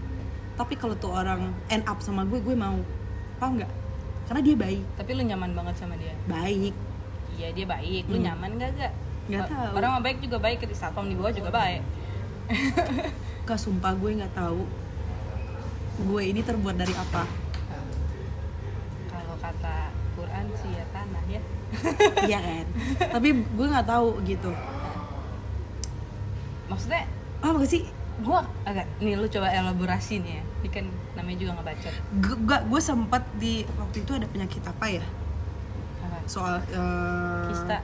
Tapi 0.54 0.78
kalau 0.78 0.94
tuh 0.94 1.11
orang 1.11 1.50
end 1.66 1.83
up 1.85 1.98
sama 1.98 2.22
gue, 2.22 2.38
gue 2.38 2.54
mau. 2.54 2.78
Paham 3.37 3.59
nggak? 3.59 3.72
Karena 4.26 4.40
dia 4.40 4.54
baik, 4.54 4.83
tapi 4.94 5.11
lu 5.11 5.22
nyaman 5.24 5.50
banget 5.52 5.74
sama 5.76 5.98
dia 5.98 6.14
baik. 6.24 6.70
iya 7.33 7.50
dia 7.50 7.66
baik 7.66 8.06
lu 8.06 8.14
Hmm. 8.14 8.26
nyaman 8.26 8.50
gak 8.54 8.70
gak 8.76 8.92
Nggak 9.26 9.46
tahu. 9.48 9.72
orang 9.74 9.90
baik 10.02 10.18
juga 10.20 10.37
baik 10.38 10.56
ketika 10.61 10.78
satpam 10.80 11.06
di 11.06 11.18
bawah 11.18 11.33
juga 11.33 11.50
baik 11.50 11.83
Kak 13.47 13.59
sumpah 13.59 13.95
gue 13.95 14.11
nggak 14.19 14.35
tahu. 14.35 14.63
Gue 16.07 16.23
ini 16.29 16.41
terbuat 16.41 16.77
dari 16.77 16.95
apa? 16.95 17.25
kalau 19.11 19.37
kata 19.39 19.77
Quran 20.15 20.45
sih 20.59 20.71
ya 20.75 20.85
tanah 20.91 21.25
ya 21.27 21.41
Iya 22.31 22.39
kan? 22.43 22.67
Tapi 23.15 23.29
gue 23.33 23.67
nggak 23.67 23.87
tahu 23.87 24.09
gitu. 24.25 24.51
maksudnya 26.67 27.03
Oh 27.41 27.57
gak 27.57 27.67
sih? 27.67 27.83
gua 28.21 28.45
agak 28.69 28.85
nih 29.01 29.17
lu 29.17 29.25
coba 29.27 29.49
elaborasi 29.49 30.21
nih 30.21 30.33
ya 30.39 30.43
ini 30.61 30.69
kan 30.69 30.85
namanya 31.17 31.37
juga 31.41 31.53
ngebacot 31.57 31.95
Gue 32.21 32.37
gue 32.69 32.81
sempat 32.85 33.23
di 33.41 33.65
waktu 33.81 33.97
itu 34.05 34.13
ada 34.13 34.29
penyakit 34.29 34.61
apa 34.69 34.87
ya? 34.93 35.05
apa 36.05 36.17
Soal 36.29 36.61
eh, 36.69 37.49
kista 37.49 37.81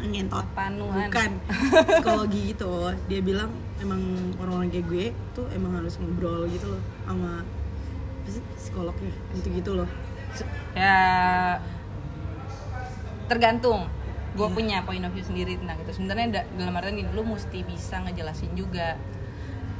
ngentot 0.00 0.48
panuan 0.56 1.12
bukan 1.12 1.30
psikologi 1.92 2.56
gitu 2.56 2.88
dia 3.04 3.20
bilang 3.20 3.52
emang 3.80 4.00
orang-orang 4.36 4.68
kayak 4.68 4.86
gue 4.86 5.04
tuh 5.32 5.46
emang 5.50 5.72
harus 5.74 5.96
ngobrol 5.96 6.44
gitu 6.46 6.68
loh 6.68 6.82
sama 7.02 7.42
psikolognya? 8.54 9.12
Gitu 9.34 9.48
gitu 9.52 9.72
loh 9.74 9.88
ya 10.72 11.58
tergantung. 13.26 13.86
Gue 14.30 14.46
Iya. 14.46 14.54
punya 14.54 14.76
point 14.86 15.02
of 15.02 15.10
view 15.10 15.26
sendiri 15.26 15.58
tentang 15.58 15.74
itu 15.80 15.90
sebenarnya 15.90 16.26
da- 16.32 16.48
dalam 16.54 16.78
artian 16.78 16.94
gini 16.96 17.10
lu 17.10 17.26
mesti 17.26 17.66
bisa 17.66 17.98
ngejelasin 18.00 18.54
juga 18.54 18.94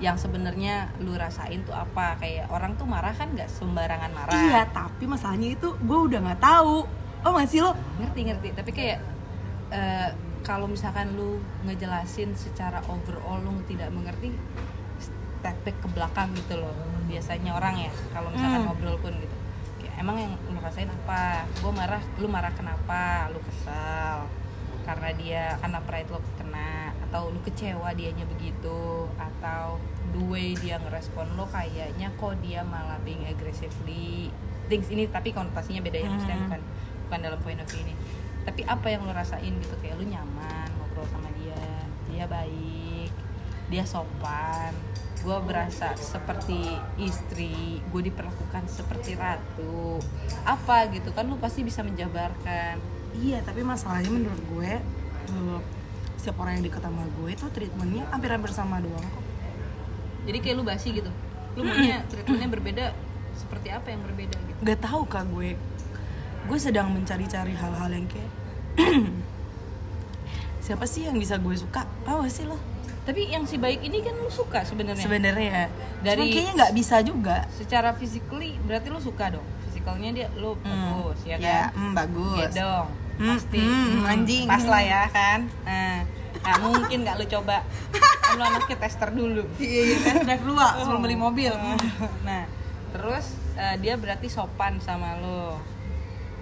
yang 0.00 0.16
sebenarnya 0.16 0.90
lu 0.98 1.14
rasain 1.14 1.62
tuh 1.62 1.70
apa. 1.70 2.18
Kayak 2.18 2.50
orang 2.50 2.74
tuh 2.74 2.82
marah 2.82 3.14
kan 3.14 3.30
nggak 3.30 3.46
sembarangan 3.46 4.10
marah. 4.10 4.34
Iya 4.34 4.66
tapi 4.66 5.06
masalahnya 5.06 5.54
itu 5.54 5.70
gue 5.76 5.98
udah 6.00 6.18
nggak 6.20 6.42
tahu. 6.42 6.82
Oh 7.20 7.32
masih 7.32 7.62
lo? 7.62 7.78
Ngerti 8.02 8.20
ngerti. 8.26 8.48
Tapi 8.58 8.70
kayak 8.74 8.98
eh, 9.70 10.08
kalau 10.40 10.64
misalkan 10.64 11.12
lu 11.14 11.36
ngejelasin 11.62 12.32
secara 12.32 12.80
overall 12.88 13.40
lu 13.40 13.60
tidak 13.66 13.92
mengerti 13.92 14.32
step 14.98 15.56
back 15.64 15.76
ke 15.78 15.88
belakang 15.90 16.32
gitu 16.34 16.56
loh. 16.56 16.72
Biasanya 17.06 17.52
orang 17.52 17.74
ya 17.76 17.92
kalau 18.10 18.28
misalkan 18.30 18.60
Hmm. 18.62 18.68
ngobrol 18.68 18.96
pun 18.98 19.12
gitu. 19.14 19.36
Kayak 19.80 19.94
emang 19.98 20.16
yang 20.16 20.32
lu 20.48 20.58
rasain 20.58 20.88
apa? 20.88 21.44
Gue 21.60 21.72
marah 21.72 22.02
lu 22.16 22.26
marah 22.26 22.52
kenapa? 22.52 23.28
Lu 23.30 23.40
kesal 23.40 24.28
karena 24.80 25.12
dia 25.12 25.44
karena 25.60 25.78
pride 25.84 26.08
lo 26.08 26.18
kena 26.34 26.90
atau 27.04 27.28
lu 27.28 27.38
kecewa 27.44 27.92
dianya 27.92 28.24
begitu 28.24 29.06
atau 29.14 29.76
the 30.10 30.22
way 30.24 30.56
dia 30.56 30.80
ngerespon 30.80 31.36
lo 31.36 31.44
kayaknya 31.46 32.08
kok 32.16 32.34
dia 32.40 32.64
malah 32.64 32.96
being 33.00 33.22
aggressively. 33.24 34.32
Things 34.70 34.88
ini 34.88 35.04
tapi 35.06 35.34
konotasinya 35.34 35.82
beda 35.82 35.98
ya 35.98 36.08
maksudnya 36.08 36.36
Hmm. 36.36 36.46
bukan 36.48 36.60
bukan 37.04 37.18
dalam 37.20 37.38
point 37.42 37.58
of 37.58 37.66
view 37.66 37.82
ini 37.82 37.94
tapi 38.44 38.64
apa 38.64 38.86
yang 38.88 39.04
lo 39.04 39.12
rasain 39.12 39.52
gitu? 39.60 39.74
Kayak 39.80 40.00
lu 40.00 40.08
nyaman 40.08 40.68
ngobrol 40.80 41.06
sama 41.10 41.28
dia 41.40 41.62
dia 42.10 42.24
baik 42.26 43.10
dia 43.70 43.84
sopan. 43.86 44.74
Gue 45.20 45.36
berasa 45.44 45.92
seperti 46.00 46.64
istri 46.96 47.78
gue 47.92 48.02
diperlakukan 48.08 48.66
seperti 48.66 49.14
ratu. 49.14 50.00
Apa 50.48 50.88
gitu? 50.90 51.12
Kan 51.12 51.28
lu 51.28 51.36
pasti 51.36 51.60
bisa 51.60 51.84
menjabarkan. 51.84 52.80
Iya, 53.20 53.44
tapi 53.44 53.60
masalahnya 53.60 54.08
menurut 54.08 54.42
gue 54.48 54.72
eh, 55.30 55.60
setiap 56.20 56.40
orang 56.44 56.60
yang 56.60 56.64
dekat 56.68 56.82
sama 56.84 57.04
gue 57.20 57.30
itu 57.32 57.46
treatmentnya 57.48 58.04
hampir-hampir 58.12 58.52
sama 58.52 58.76
doang 58.76 59.00
kok. 59.00 59.24
jadi 60.28 60.38
kayak 60.44 60.56
lu 60.60 60.64
basi 60.68 60.92
gitu? 60.92 61.08
Lu 61.56 61.64
maunya 61.64 62.04
treatmentnya 62.12 62.48
berbeda 62.52 62.84
seperti 63.32 63.72
apa 63.72 63.88
yang 63.88 64.04
berbeda 64.04 64.36
gitu? 64.36 64.58
Gak 64.60 64.78
tahu 64.84 65.08
kak 65.08 65.24
gue. 65.32 65.56
Gue 66.44 66.58
sedang 66.58 66.88
mencari-cari 66.88 67.52
hal-hal 67.52 67.90
yang 67.90 68.06
kayak 68.06 68.30
siapa 70.60 70.84
sih 70.84 71.04
yang 71.04 71.16
bisa 71.16 71.36
gue 71.36 71.54
suka? 71.54 71.82
Gak 72.02 72.28
sih 72.28 72.44
lo? 72.44 72.58
tapi 73.00 73.26
yang 73.26 73.42
si 73.42 73.56
baik 73.56 73.80
ini 73.80 74.04
kan 74.04 74.12
lu 74.12 74.28
suka 74.28 74.60
sebenarnya 74.60 75.02
Sebenarnya 75.02 75.66
Dari- 75.98 76.20
dari 76.20 76.24
kayaknya 76.30 76.52
nggak 76.54 76.74
bisa 76.76 76.96
juga. 77.00 77.48
secara 77.50 77.90
physically 77.90 78.60
berarti 78.60 78.86
lu 78.86 79.00
suka 79.00 79.32
dong 79.32 79.42
physicalnya 79.64 80.10
dia 80.12 80.28
lu 80.36 80.52
bagus 80.60 81.18
ya 81.24 81.34
kan 81.34 81.42
Ya, 81.42 81.62
hmm, 81.66 81.80
Iya 81.82 81.96
bagus. 81.96 82.50
dong 82.52 82.86
Hmm, 83.16 83.28
pasti 83.30 83.58
hmm, 83.58 84.04
anjing. 84.04 84.46
pas 84.46 84.62
lah 84.62 84.82
ya 84.84 85.02
kan 85.08 85.40
nah 85.64 85.96
nggak 86.38 86.58
mungkin 86.62 86.98
nggak 87.02 87.16
lu 87.16 87.24
coba 87.26 87.56
kan 87.90 88.32
lu 88.36 88.42
anaknya 88.44 88.76
tester 88.78 89.08
dulu 89.10 89.42
Iya, 89.58 89.80
iya, 89.82 89.96
test 89.98 90.20
drive 90.22 90.44
lu 90.44 90.52
sebelum 90.54 91.00
beli 91.00 91.16
mobil. 91.18 91.52
nah 92.22 92.44
terus 92.92 93.26
eh, 93.56 93.76
dia 93.80 93.96
berarti 93.96 94.28
sopan 94.28 94.76
sama 94.78 95.18
lu 95.18 95.56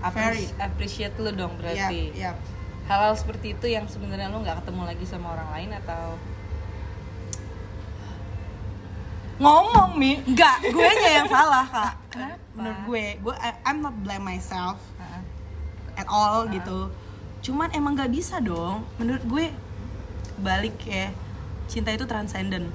Very. 0.01 0.47
appreciate 0.59 1.15
lu 1.17 1.31
dong 1.31 1.55
berarti 1.57 2.15
Iya, 2.15 2.31
iya. 2.31 2.33
hal-hal 2.87 3.15
seperti 3.15 3.53
itu 3.53 3.67
yang 3.67 3.85
sebenarnya 3.85 4.29
lu 4.29 4.41
nggak 4.41 4.63
ketemu 4.63 4.83
lagi 4.85 5.05
sama 5.05 5.33
orang 5.33 5.49
lain 5.53 5.71
atau 5.77 6.17
Ngomong 9.39 9.95
mi, 9.95 10.19
enggak, 10.19 10.67
gue 10.67 10.91
nya 10.99 11.11
yang 11.17 11.31
salah 11.31 11.63
kak. 11.63 11.95
Kenapa? 12.13 12.43
Menurut 12.59 12.81
gue, 12.85 13.05
gue 13.23 13.35
I'm 13.63 13.79
not 13.79 13.95
blame 14.03 14.27
myself 14.27 14.83
at 15.95 16.11
all 16.11 16.51
gitu. 16.51 16.91
Cuman 17.39 17.71
emang 17.71 17.95
nggak 17.95 18.11
bisa 18.11 18.43
dong. 18.43 18.83
Menurut 18.99 19.23
gue 19.23 19.47
balik 20.39 20.75
ya, 20.83 21.15
cinta 21.67 21.91
itu 21.91 22.03
transcendent. 22.03 22.67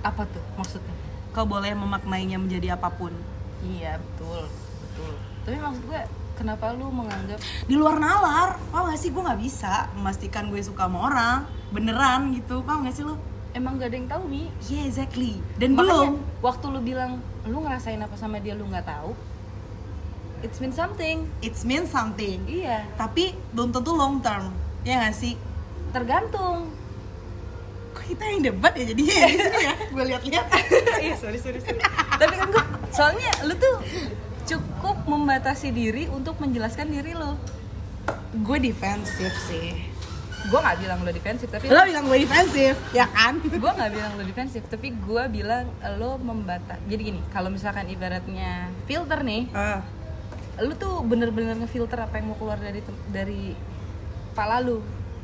apa 0.00 0.24
tuh 0.24 0.40
maksudnya 0.56 0.96
Kau 1.28 1.44
boleh 1.44 1.76
memaknainya 1.76 2.40
menjadi 2.40 2.72
apa 2.72 2.88
pun. 2.88 3.12
iya 3.60 4.00
betul 4.00 4.48
betul 4.80 5.12
tapi 5.40 5.56
maksud 5.56 5.82
gue 5.84 6.00
kenapa 6.34 6.72
lu 6.72 6.88
menganggap 6.88 7.36
Di 7.64 7.74
luar 7.74 7.96
nalar, 7.96 8.56
paham 8.68 8.88
gak 8.88 8.96
sih? 8.96 9.08
Gue 9.08 9.20
nggak 9.20 9.40
bisa 9.40 9.88
memastikan 9.92 10.48
gue 10.48 10.60
suka 10.60 10.84
sama 10.84 10.98
orang 11.04 11.38
beneran 11.68 12.32
gitu, 12.32 12.60
paham 12.60 12.84
gak 12.84 12.94
sih 12.94 13.04
lo? 13.04 13.16
emang 13.50 13.76
gak 13.76 13.90
ada 13.90 13.96
yang 13.98 14.06
tahu 14.06 14.22
mi 14.24 14.46
Yeah 14.64 14.86
exactly. 14.86 15.42
Dan 15.58 15.74
Makanya, 15.74 15.82
belum. 15.82 16.10
waktu 16.38 16.64
lu 16.66 16.80
bilang 16.80 17.12
lu 17.42 17.58
ngerasain 17.58 17.98
apa 17.98 18.14
sama 18.14 18.38
dia 18.38 18.54
lu 18.54 18.62
nggak 18.64 18.86
tahu 18.86 19.10
it's 20.40 20.56
mean 20.56 20.70
something 20.70 21.26
It's 21.40 21.62
mean 21.62 21.84
something. 21.84 22.40
iya 22.46 22.86
Tapi 22.94 23.34
belum 23.50 23.70
tentu 23.70 23.92
long 23.92 24.22
term. 24.22 24.54
Ya 24.80 25.02
gak 25.02 25.12
sih? 25.14 25.34
tergantung 25.90 26.70
Kok 27.90 28.04
kita 28.06 28.22
yang 28.24 28.40
debat 28.46 28.70
ya 28.72 28.84
jadinya 28.86 29.14
ya 29.18 29.28
ya? 29.60 29.74
Gue 29.90 30.04
lihat-lihat. 30.06 30.46
iya 31.04 31.14
sorry 31.14 31.36
sorry 31.36 31.58
sorry 31.58 31.82
tapi 32.14 32.34
kan 32.36 32.48
gue 32.48 32.64
soalnya 32.88 33.30
lu 33.42 33.54
tuh 33.56 33.76
cukup 34.50 35.06
membatasi 35.06 35.70
diri 35.70 36.04
untuk 36.08 36.34
menjelaskan 36.36 36.90
diri 36.90 37.14
lu 37.14 37.38
gue 38.36 38.58
defensif 38.60 39.30
sih. 39.44 39.86
gue 40.42 40.56
nggak 40.56 40.78
bilang 40.78 40.98
lu 40.98 41.12
defensif 41.12 41.46
tapi 41.46 41.68
Lo 41.68 41.84
bilang 41.84 42.08
gue 42.08 42.18
defensif, 42.18 42.72
ya 42.90 43.04
kan? 43.06 43.36
gue 43.38 43.60
nggak 43.70 43.90
bilang 43.90 44.10
lo 44.12 44.24
defensif 44.24 44.62
tapi 44.66 44.90
gue 44.90 45.22
bilang 45.28 45.68
lo 45.94 46.16
membatas 46.16 46.80
jadi 46.84 47.02
gini 47.06 47.20
kalau 47.28 47.46
misalkan 47.46 47.84
ibaratnya 47.86 48.72
filter 48.82 49.20
nih 49.20 49.52
Ah, 49.52 49.84
lu 50.58 50.72
tuh 50.74 51.04
bener-bener 51.04 51.54
ngefilter 51.54 52.00
apa 52.00 52.16
yang 52.16 52.26
mau 52.26 52.36
keluar 52.36 52.56
dari 52.56 52.80
dari 53.06 53.52
kepala 54.30 54.58
lu 54.58 54.80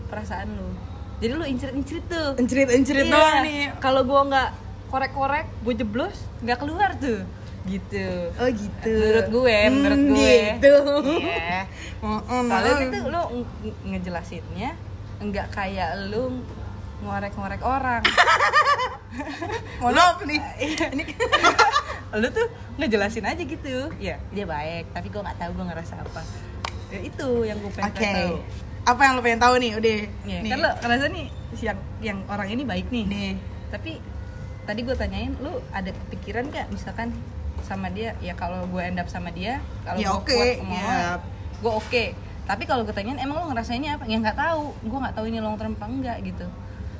perasaan 0.06 0.52
lu 0.52 0.68
jadi 1.16 1.32
lu 1.32 1.44
incrit-incrit 1.44 2.04
tuh 2.04 2.36
encerit-encerit 2.36 3.04
Iya. 3.04 3.10
doang 3.10 3.36
nih. 3.42 3.64
kalau 3.80 4.04
gue 4.04 4.20
nggak 4.22 4.50
korek-korek 4.86 5.46
gue 5.64 5.74
jeblos 5.74 6.16
nggak 6.40 6.58
keluar 6.60 6.92
tuh 6.94 7.24
gitu 7.66 8.06
Oh 8.34 8.48
gitu. 8.48 8.92
menurut 8.92 9.26
gue 9.28 9.58
Hmm, 9.58 9.74
menurut 9.74 10.02
gue 10.08 10.36
Gitu. 10.54 10.74
Iya. 11.20 11.60
Oh, 11.98 12.20
oh, 12.22 12.40
soalnya 12.44 12.72
nah. 12.72 12.84
itu 12.84 12.98
lu 13.04 13.22
nge- 13.34 13.78
ngejelasinnya 13.88 14.70
nggak 15.18 15.46
kayak 15.50 15.90
lu 16.06 16.38
ngorek-ngorek 16.98 17.60
orang 17.60 18.04
maaf 19.82 20.18
nih. 20.22 20.40
ini 20.92 21.02
lu 22.16 22.28
tuh 22.30 22.46
ngejelasin 22.76 23.24
aja 23.24 23.42
gitu 23.42 23.90
ya 23.96 24.16
dia 24.28 24.44
baik 24.44 24.92
tapi 24.92 25.08
gue 25.08 25.18
nggak 25.18 25.36
tahu 25.36 25.50
gue 25.52 25.66
ngerasa 25.66 25.94
apa 25.98 26.20
ya, 26.88 27.00
itu 27.02 27.28
yang 27.42 27.58
gue 27.58 27.70
pengen 27.70 27.90
Oke. 27.90 28.06
tahu 28.06 28.36
Apa 28.86 29.00
yang 29.02 29.12
lo 29.12 29.20
pengen 29.20 29.42
tahu 29.42 29.54
nih? 29.58 29.72
Udah. 29.74 29.98
ya, 30.22 30.38
nih. 30.38 30.50
kan 30.52 30.58
lo 30.60 30.70
ngerasa 30.78 31.04
nih 31.10 31.26
yang 31.58 31.78
yang 32.00 32.18
orang 32.26 32.48
ini 32.48 32.62
baik 32.62 32.86
nih 32.86 33.04
nih. 33.04 33.32
tapi 33.68 33.98
tadi 34.62 34.80
gue 34.80 34.94
tanyain 34.94 35.34
lu 35.36 35.58
ada 35.70 35.90
kepikiran 35.90 36.46
gak 36.48 36.70
misalkan 36.70 37.10
sama 37.66 37.90
dia 37.90 38.14
ya 38.18 38.32
kalau 38.32 38.62
gue 38.64 38.78
end 38.78 38.96
up 38.96 39.10
sama 39.10 39.28
dia 39.28 39.58
kalau 39.82 39.98
Ya 39.98 40.08
gue 40.08 40.16
oke, 40.16 40.30
kuat 40.32 40.54
sama 40.56 40.72
ya. 40.72 41.10
gue 41.58 41.72
oke 41.74 42.04
tapi 42.46 42.62
kalau 42.62 42.86
gue 42.86 42.94
tanyain 42.94 43.18
emang 43.18 43.42
lu 43.42 43.50
ngerasainnya 43.50 43.98
apa 43.98 44.06
ya 44.06 44.16
nggak 44.16 44.38
tahu 44.38 44.62
gue 44.80 44.98
nggak 45.02 45.14
tahu 45.14 45.24
ini 45.26 45.38
long 45.38 45.58
term 45.58 45.74
apa 45.74 45.84
enggak 45.84 46.18
gitu 46.22 46.46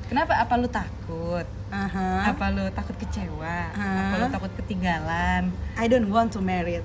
kenapa 0.07 0.35
apa 0.35 0.55
lu 0.55 0.66
takut 0.66 1.46
Aha. 1.70 2.31
apa 2.31 2.44
lu 2.50 2.66
takut 2.70 2.94
kecewa 2.96 3.70
Hah? 3.70 4.11
apa 4.11 4.14
lu 4.16 4.26
takut 4.29 4.50
ketinggalan 4.57 5.55
I 5.74 5.87
don't 5.87 6.11
want 6.11 6.31
to 6.31 6.42
marry. 6.42 6.83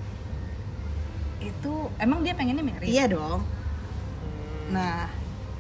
itu 1.42 1.74
emang 1.98 2.22
dia 2.22 2.34
pengennya 2.34 2.62
married 2.62 2.86
Iya 2.88 3.10
dong. 3.10 3.42
Nah, 4.70 5.10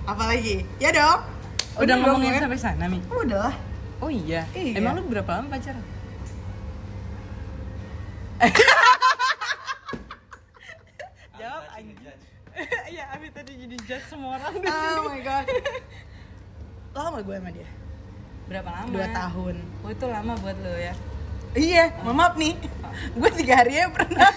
apa 0.03 0.23
lagi? 0.23 0.61
Ya 0.77 0.93
dong. 0.93 1.25
udah 1.73 1.87
dong, 1.89 2.01
ngomongin 2.05 2.35
ya. 2.35 2.41
sampai 2.43 2.59
sana 2.59 2.85
mi 2.85 2.99
Udah 3.07 3.49
oh 3.97 4.11
iya. 4.11 4.45
Iya. 4.51 4.77
emang 4.77 4.93
lu 4.93 5.07
berapa 5.07 5.25
lama 5.31 5.49
pacaran 5.49 5.81
jawab 11.39 11.63
anjing 11.75 11.97
Iya, 12.91 13.03
Abi 13.15 13.27
tadi 13.31 13.51
jadi 13.55 13.75
judge 13.87 14.05
semua 14.05 14.35
orang 14.37 14.53
di 14.59 14.67
sini. 14.67 14.91
Oh 14.99 15.07
my 15.07 15.21
god. 15.23 15.45
Lama 16.91 17.17
gue 17.23 17.35
sama 17.39 17.49
dia. 17.49 17.69
Berapa 18.45 18.69
lama? 18.69 18.91
Dua 18.91 19.07
tahun. 19.09 19.55
Oh, 19.81 19.89
itu 19.89 20.05
lama 20.05 20.33
buat 20.37 20.57
lo 20.59 20.73
ya. 20.75 20.93
Iya, 21.51 21.83
mohon 22.03 22.15
maaf 22.19 22.35
nih. 22.35 22.53
Gue 23.15 23.29
tiga 23.31 23.63
hari 23.63 23.79
ya 23.79 23.87
pernah. 23.87 24.27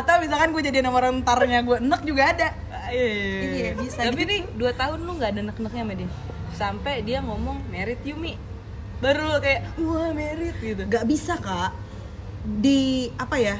Atau 0.00 0.14
misalkan 0.24 0.50
gue 0.56 0.62
jadi 0.64 0.80
nomor 0.80 1.04
entarnya 1.06 1.60
gue 1.62 1.76
enek 1.78 2.02
juga 2.02 2.22
ada. 2.32 2.48
Iya, 2.90 3.06
Iya, 3.46 3.70
bisa 3.78 4.00
Tapi 4.02 4.24
gitu. 4.24 4.30
nih, 4.32 4.40
dua 4.56 4.72
tahun 4.74 4.98
lu 5.04 5.12
nggak 5.20 5.30
ada 5.36 5.42
nek-neknya 5.46 5.82
sama 5.84 5.94
dia. 5.94 6.08
Sampai 6.56 6.94
dia 7.04 7.20
ngomong 7.22 7.62
merit 7.70 8.00
Yumi. 8.02 8.34
Baru 9.00 9.26
lo 9.26 9.40
kayak, 9.40 9.60
wah 9.80 10.12
merit 10.12 10.56
gitu. 10.60 10.82
Gak 10.84 11.04
bisa 11.04 11.36
kak. 11.36 11.72
Di 12.44 13.08
apa 13.16 13.36
ya? 13.36 13.56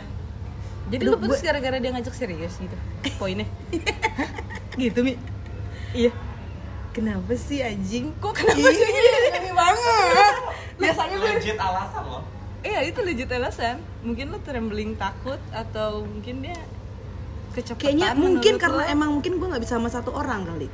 Jadi 0.91 1.03
lu 1.03 1.17
putus 1.17 1.41
gara-gara 1.41 1.77
dia 1.77 1.91
ngajak 1.91 2.13
serius 2.13 2.57
gitu. 2.57 2.77
Poinnya. 3.21 3.49
gitu, 4.81 5.01
Mi. 5.01 5.17
Iya. 5.93 6.13
Kenapa 6.91 7.33
sih 7.35 7.63
anjing? 7.63 8.11
Kok 8.19 8.35
kenapa 8.35 8.59
Iya, 8.59 8.71
sih? 8.75 8.89
Ini 9.31 9.51
banget. 9.55 10.35
Biasanya 10.83 11.17
gue 11.17 11.31
legit 11.39 11.55
alasan 11.55 12.03
loh 12.05 12.25
Iya, 12.61 12.81
itu 12.85 12.99
legit 13.01 13.31
alasan. 13.31 13.77
Mungkin 14.03 14.35
lu 14.35 14.39
trembling 14.43 14.99
takut 14.99 15.39
atau 15.49 16.05
mungkin 16.05 16.45
dia 16.45 16.59
kecepatan. 17.51 17.81
kayaknya 17.81 18.09
mungkin 18.13 18.55
karena 18.59 18.85
lo. 18.85 18.91
emang 18.91 19.11
mungkin 19.17 19.39
gue 19.39 19.47
nggak 19.49 19.63
bisa 19.63 19.79
sama 19.79 19.89
satu 19.89 20.13
orang 20.13 20.45
kali. 20.45 20.69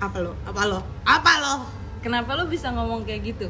Apa 0.00 0.18
lo? 0.18 0.32
Apa 0.42 0.62
lo? 0.66 0.80
Apa 1.04 1.32
lo? 1.38 1.54
Kenapa 2.00 2.32
lu 2.36 2.48
bisa 2.48 2.72
ngomong 2.72 3.04
kayak 3.04 3.22
gitu? 3.24 3.46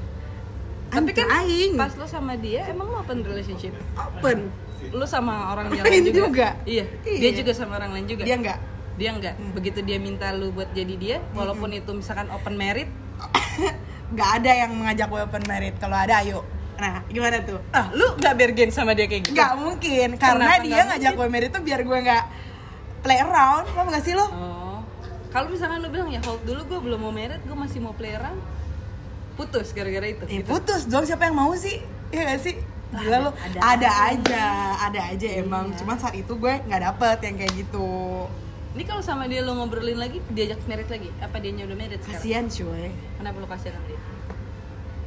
I'm 0.90 1.07
Tapi 1.07 1.14
kan 1.14 1.26
trying. 1.30 1.78
pas 1.78 1.94
lu 1.94 2.07
sama 2.07 2.34
dia 2.34 2.66
emang 2.66 2.90
lu 2.90 2.98
open 2.98 3.22
relationship. 3.22 3.70
Open. 3.94 4.51
Lu 4.90 5.07
sama 5.07 5.55
orang 5.55 5.70
yang 5.78 5.86
Lain 5.86 6.03
juga. 6.03 6.18
juga? 6.26 6.48
Iya. 6.66 6.84
Iya. 7.07 7.18
Dia 7.22 7.30
juga 7.38 7.53
sama 7.55 7.78
orang 7.78 7.94
lain 7.94 8.07
juga. 8.11 8.26
Dia 8.26 8.36
nggak. 8.36 8.59
Dia 8.98 9.11
enggak. 9.14 9.34
Hmm. 9.38 9.53
Begitu 9.55 9.80
dia 9.80 9.96
minta 9.96 10.28
lu 10.34 10.51
buat 10.51 10.68
jadi 10.74 10.94
dia, 10.98 11.16
walaupun 11.32 11.72
itu 11.72 11.88
misalkan 11.94 12.28
open 12.28 12.59
merit, 12.59 12.90
Nggak 14.12 14.30
ada 14.42 14.51
yang 14.66 14.70
mengajak 14.74 15.07
gue 15.07 15.20
open 15.22 15.44
merit. 15.46 15.74
Kalau 15.78 15.94
ada 15.94 16.20
ayo. 16.20 16.42
Nah, 16.80 17.05
gimana 17.07 17.44
tuh? 17.44 17.61
ah 17.70 17.92
lu 17.92 18.16
nggak 18.16 18.34
bergen 18.34 18.70
sama 18.72 18.96
dia 18.96 19.05
kayak 19.07 19.28
gitu? 19.28 19.36
Nggak 19.36 19.53
mungkin, 19.57 20.09
karena 20.16 20.44
Kenapa 20.59 20.64
dia 20.64 20.82
ngajak 20.88 21.12
gue 21.14 21.28
merit 21.28 21.51
tuh 21.53 21.62
biar 21.62 21.80
gue 21.84 21.98
nggak 22.03 22.24
play 23.05 23.18
around. 23.20 23.68
Paham 23.70 23.86
nggak 23.92 24.03
sih 24.03 24.14
lo? 24.16 24.26
Oh. 24.26 24.59
Kalau 25.31 25.47
misalkan 25.47 25.78
lu 25.78 25.89
bilang 25.89 26.09
ya 26.09 26.18
hold 26.20 26.43
dulu 26.43 26.61
gue 26.64 26.81
belum 26.83 27.01
mau 27.01 27.11
merit, 27.11 27.39
gue 27.41 27.55
masih 27.55 27.78
mau 27.78 27.93
play 27.93 28.12
around. 28.12 28.39
putus 29.31 29.72
gara-gara 29.72 30.05
itu 30.05 30.20
Ya 30.26 30.45
gitu. 30.45 30.53
putus 30.53 30.85
dong 30.85 31.01
siapa 31.03 31.24
yang 31.24 31.33
mau 31.35 31.49
sih? 31.55 31.81
Iya 32.11 32.28
gak 32.28 32.41
sih? 32.43 32.61
Gila 32.93 33.09
Ada- 33.09 33.22
lo, 33.22 33.31
ada 33.33 33.59
ada, 33.64 33.91
aja. 34.11 34.45
ada 34.85 35.01
aja 35.07 35.28
emang. 35.35 35.70
Iya. 35.70 35.78
Cuman 35.78 35.97
saat 35.97 36.12
itu 36.14 36.33
gue 36.35 36.55
nggak 36.61 36.83
dapet 36.85 37.18
yang 37.22 37.37
kayak 37.37 37.53
gitu. 37.57 37.89
ini 38.70 38.85
kalau 38.85 39.01
sama 39.01 39.24
dia 39.24 39.41
lo 39.41 39.57
ngobrolin 39.57 39.97
lagi 39.97 40.22
diajak 40.28 40.61
merit 40.64 40.87
lagi 40.87 41.11
apa 41.18 41.37
dia 41.39 41.51
udah 41.57 41.74
merit 41.74 41.99
sekarang 41.99 42.20
Kasian 42.20 42.45
cuy. 42.47 42.87
kenapa 43.16 43.37
lo 43.39 43.47
kasihan 43.47 43.74
sama 43.74 43.87
dia 43.87 44.01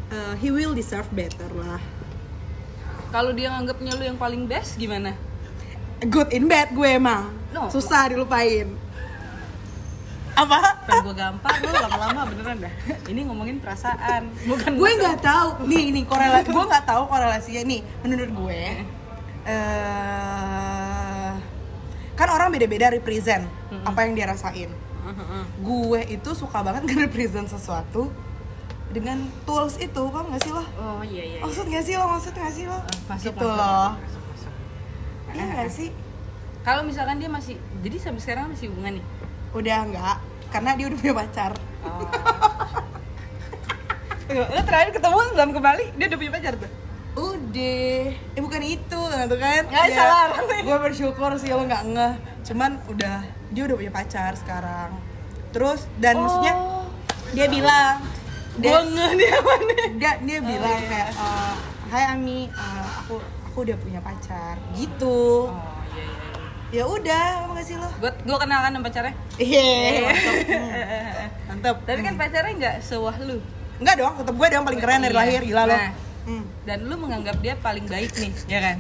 Uh, 0.09 0.33
he 0.35 0.49
will 0.49 0.73
deserve 0.73 1.07
better 1.11 1.47
lah. 1.55 1.79
kalau 3.09 3.31
dia 3.31 3.49
nganggapnya 3.49 3.91
lu 3.93 4.03
yang 4.05 4.17
paling 4.17 4.45
best 4.45 4.75
gimana 4.75 5.13
Good 6.01 6.29
in 6.31 6.45
bed 6.45 6.73
gue 6.73 6.89
emang. 6.91 7.31
No. 7.49 7.69
Susah 7.69 8.09
dilupain. 8.09 8.75
Apa? 10.33 10.57
Bukan 10.83 10.97
gue 11.05 11.15
gampang, 11.15 11.55
lu 11.61 11.71
lama-lama 11.71 12.21
beneran 12.33 12.57
dah. 12.65 12.73
Ini 13.05 13.21
ngomongin 13.29 13.61
perasaan 13.61 14.33
Bukan 14.49 14.71
gue 14.75 14.89
nggak 14.97 15.19
tahu. 15.21 15.49
Nih 15.69 15.93
nih 15.93 16.03
korelasi 16.09 16.49
gue 16.55 16.65
nggak 16.65 16.85
tahu 16.89 17.03
korelasinya. 17.05 17.61
Nih 17.63 17.81
menurut 18.01 18.31
gue 18.33 18.61
eh 19.43 21.31
kan 22.13 22.29
orang 22.29 22.53
beda-beda 22.53 22.93
represent 22.93 23.45
apa 23.85 23.99
yang 24.05 24.13
dia 24.17 24.25
rasain. 24.29 24.69
Gue 25.61 26.01
itu 26.09 26.29
suka 26.33 26.63
banget 26.65 26.85
nge-represent 26.89 27.51
sesuatu 27.51 28.09
dengan 28.93 29.25
tools 29.49 29.81
itu 29.81 30.01
paham 30.13 30.29
gak 30.29 30.41
sih 30.45 30.53
lo? 30.53 30.61
Oh 30.77 31.01
iya 31.01 31.25
iya, 31.25 31.37
iya. 31.41 31.41
maksud 31.41 31.65
gak 31.65 31.81
sih 31.81 31.97
lo? 31.97 32.05
Maksud 32.05 32.33
gak 32.37 32.53
sih 32.53 32.69
lo? 32.69 32.77
Eh, 32.77 32.85
masuk, 33.09 33.33
gitu 33.33 33.41
masuk, 33.49 33.57
loh. 33.57 33.89
masuk, 33.97 34.21
masuk. 34.29 34.53
iya 35.33 35.43
gak 35.49 35.71
sih? 35.73 35.89
Kalau 36.61 36.85
misalkan 36.85 37.17
dia 37.17 37.27
masih 37.27 37.57
Jadi 37.81 37.97
sampai 37.97 38.21
sekarang 38.21 38.53
masih 38.53 38.69
hubungan 38.69 39.01
nih 39.01 39.05
udah 39.53 39.77
nggak 39.89 40.17
karena 40.49 40.69
dia 40.77 40.85
udah 40.89 40.97
punya 40.97 41.15
pacar. 41.17 41.51
Lu 44.33 44.61
terakhir 44.65 44.89
ketemu 44.97 45.17
belum 45.33 45.51
kembali? 45.53 45.85
Dia 45.97 46.05
udah 46.09 46.19
punya 46.21 46.33
pacar 46.33 46.53
tuh? 46.57 46.71
Udah. 47.13 47.97
Eh 48.33 48.41
bukan 48.41 48.61
itu 48.65 48.99
gitu 49.01 49.35
kan. 49.37 49.61
Ya, 49.69 49.83
salah 49.93 50.33
gue 50.41 50.77
bersyukur 50.81 51.31
sih 51.37 51.53
lo 51.53 51.65
nggak 51.65 51.83
ngeh. 51.93 52.13
Cuman 52.45 52.81
udah 52.89 53.25
dia 53.53 53.63
udah 53.65 53.77
punya 53.77 53.93
pacar 53.93 54.33
sekarang. 54.37 54.97
Terus 55.53 55.85
dan 56.01 56.17
maksudnya 56.17 56.53
dia 57.33 57.45
bilang 57.49 58.01
dia 58.57 58.77
ngeh 58.85 59.33
apa 59.33 59.53
nih 59.65 59.85
dia, 59.97 60.11
dia 60.21 60.39
bilang 60.45 60.77
iya. 60.77 60.89
kayak 60.89 61.09
eh, 61.17 61.53
Hai 61.89 62.03
Ami 62.13 62.45
eh, 62.49 62.85
aku 63.01 63.17
aku 63.49 63.57
udah 63.69 63.77
punya 63.77 64.01
pacar. 64.01 64.57
Gitu. 64.73 65.49
Oh 65.49 65.72
ya 66.73 66.83
udah 66.83 67.23
apa 67.39 67.51
gak 67.53 67.65
sih 67.65 67.77
lo? 67.77 67.85
Gue 68.01 68.09
gue 68.09 68.37
kenal 68.39 68.59
kan 68.59 68.71
sama 68.73 68.83
pacarnya. 68.83 69.13
Iya. 69.37 69.61
Mantap. 70.09 70.33
Hmm. 70.43 71.47
mantap. 71.47 71.75
Tapi 71.85 71.99
kan 72.01 72.15
pacarnya 72.17 72.53
nggak 72.57 72.75
sewah 72.81 73.15
lu. 73.21 73.37
Enggak 73.77 73.95
dong 73.95 74.13
tetap 74.17 74.33
gue 74.33 74.47
dong 74.49 74.65
paling 74.65 74.81
keren 74.81 74.99
dari 74.99 75.13
Iya. 75.13 75.21
lahir 75.21 75.41
gila 75.43 75.63
lo. 75.63 75.75
Nah. 75.75 75.91
Hmm. 76.23 76.43
Dan 76.63 76.77
lu 76.87 76.95
menganggap 76.97 77.37
dia 77.39 77.53
paling 77.59 77.83
baik 77.85 78.11
nih 78.15 78.31
Ya 78.47 78.59
kan? 78.59 78.77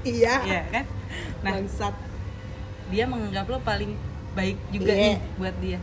Iya. 0.00 0.34
Iya 0.42 0.60
kan? 0.70 0.84
Nah 1.42 1.52
bangsat. 1.52 1.94
dia 2.86 3.04
menganggap 3.04 3.50
lo 3.50 3.58
paling 3.60 3.98
baik 4.32 4.56
juga 4.70 4.92
nih 4.94 5.12
Iya. 5.12 5.18
buat 5.36 5.56
dia. 5.58 5.78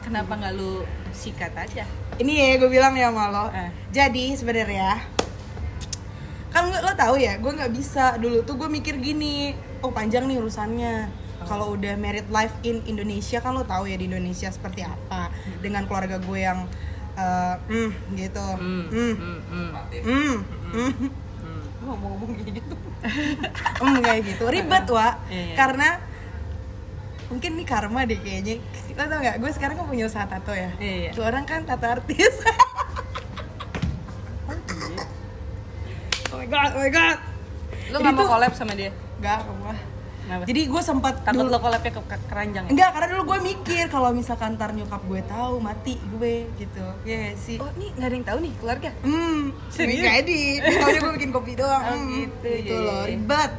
Kenapa 0.00 0.32
nggak 0.34 0.52
lu 0.52 0.82
sikat 1.12 1.54
aja? 1.54 1.84
Ini 2.18 2.32
ya 2.34 2.46
gue 2.58 2.68
bilang 2.68 2.92
ya 2.92 3.08
sama 3.08 3.24
lo. 3.30 3.44
Eh. 3.48 3.70
jadi 3.88 4.24
sebenarnya 4.34 5.00
kan 6.50 6.66
lo, 6.66 6.76
lo 6.76 6.92
tahu 6.92 7.14
ya 7.16 7.38
gue 7.38 7.52
nggak 7.54 7.72
bisa. 7.72 8.18
Dulu 8.18 8.42
tuh 8.42 8.58
gue 8.58 8.68
mikir 8.68 8.98
gini 8.98 9.54
oh 9.82 9.92
panjang 9.92 10.24
nih 10.28 10.40
urusannya. 10.40 10.94
Kalau 11.40 11.72
udah 11.72 11.96
married 11.96 12.28
life 12.28 12.52
in 12.68 12.84
Indonesia 12.84 13.40
kan 13.40 13.56
lo 13.56 13.64
tahu 13.64 13.88
ya 13.88 13.96
di 13.96 14.04
Indonesia 14.04 14.52
seperti 14.52 14.84
apa. 14.84 15.32
Dengan 15.64 15.88
keluarga 15.88 16.20
gue 16.20 16.40
yang 16.40 16.68
eh, 17.16 17.54
hmm 17.68 17.90
gitu. 18.16 18.46
Hmm, 18.60 18.84
hmm. 18.92 19.14
hmm, 19.16 19.38
hmm. 19.48 19.68
hmm. 20.04 20.36
Hmm. 20.70 20.92
Hmm. 21.40 21.62
ngomong-ngomong 21.80 22.30
gitu. 22.44 22.76
Hmm 23.80 23.96
kayak 24.04 24.20
gitu. 24.28 24.44
Ribet 24.52 24.84
wa 24.92 25.16
Iya, 25.32 25.40
iya. 25.40 25.54
karena 25.56 25.88
mungkin 27.32 27.56
nih 27.56 27.66
karma 27.66 28.04
deh 28.04 28.20
kayaknya. 28.20 28.60
Lo 28.92 29.08
tau 29.08 29.18
gak 29.24 29.36
gue 29.40 29.50
sekarang 29.56 29.80
kan 29.80 29.86
punya 29.88 30.04
usaha 30.04 30.28
tato 30.28 30.52
ya. 30.52 30.68
Iya, 30.76 30.94
iya. 31.08 31.10
Tuh 31.16 31.24
orang 31.24 31.48
kan 31.48 31.64
tato 31.64 31.88
artis. 31.88 32.36
Oh 36.30 36.38
my 36.38 36.46
god 36.46 36.70
oh 36.78 36.82
my 36.86 36.92
god. 36.94 37.18
Lu 37.90 37.98
Jadi 37.98 38.02
nggak 38.06 38.14
mau 38.14 38.26
collab 38.30 38.52
sama 38.54 38.72
dia? 38.78 38.94
Enggak, 39.20 39.40
enggak. 39.44 39.78
Kenapa? 40.20 40.44
Jadi 40.46 40.60
gue 40.64 40.82
sempat 40.84 41.14
Takut 41.20 41.42
dulu 41.42 41.50
lo 41.50 41.58
collabnya 41.58 41.90
ke, 41.90 42.00
ke 42.00 42.16
keranjang 42.24 42.64
ya? 42.64 42.70
Enggak, 42.70 42.90
karena 42.92 43.06
dulu 43.10 43.22
gue 43.26 43.38
mikir 43.42 43.84
kalau 43.88 44.10
misalkan 44.12 44.54
ntar 44.54 44.70
nyokap 44.70 45.02
gue 45.02 45.20
tahu 45.26 45.54
mati 45.58 45.94
gue 45.98 46.34
gitu. 46.54 46.84
Iya 47.02 47.16
gak 47.26 47.36
sih? 47.36 47.56
Oh, 47.58 47.68
ini 47.74 47.92
nggak 47.92 48.06
ada 48.06 48.14
yang 48.14 48.26
tahu 48.26 48.38
nih 48.40 48.52
keluarga? 48.56 48.90
Hmm, 49.02 49.40
Serius? 49.68 50.04
Jadi. 50.06 50.40
Soalnya 50.62 51.00
gue 51.02 51.12
bikin 51.18 51.30
kopi 51.30 51.52
doang. 51.52 51.82
Oh, 51.90 51.96
Hmm, 51.98 52.08
gitu, 52.14 52.46
gitu 52.46 52.72
iya, 52.72 52.80
loh, 52.80 53.02
iya. 53.02 53.10
ribet. 53.10 53.52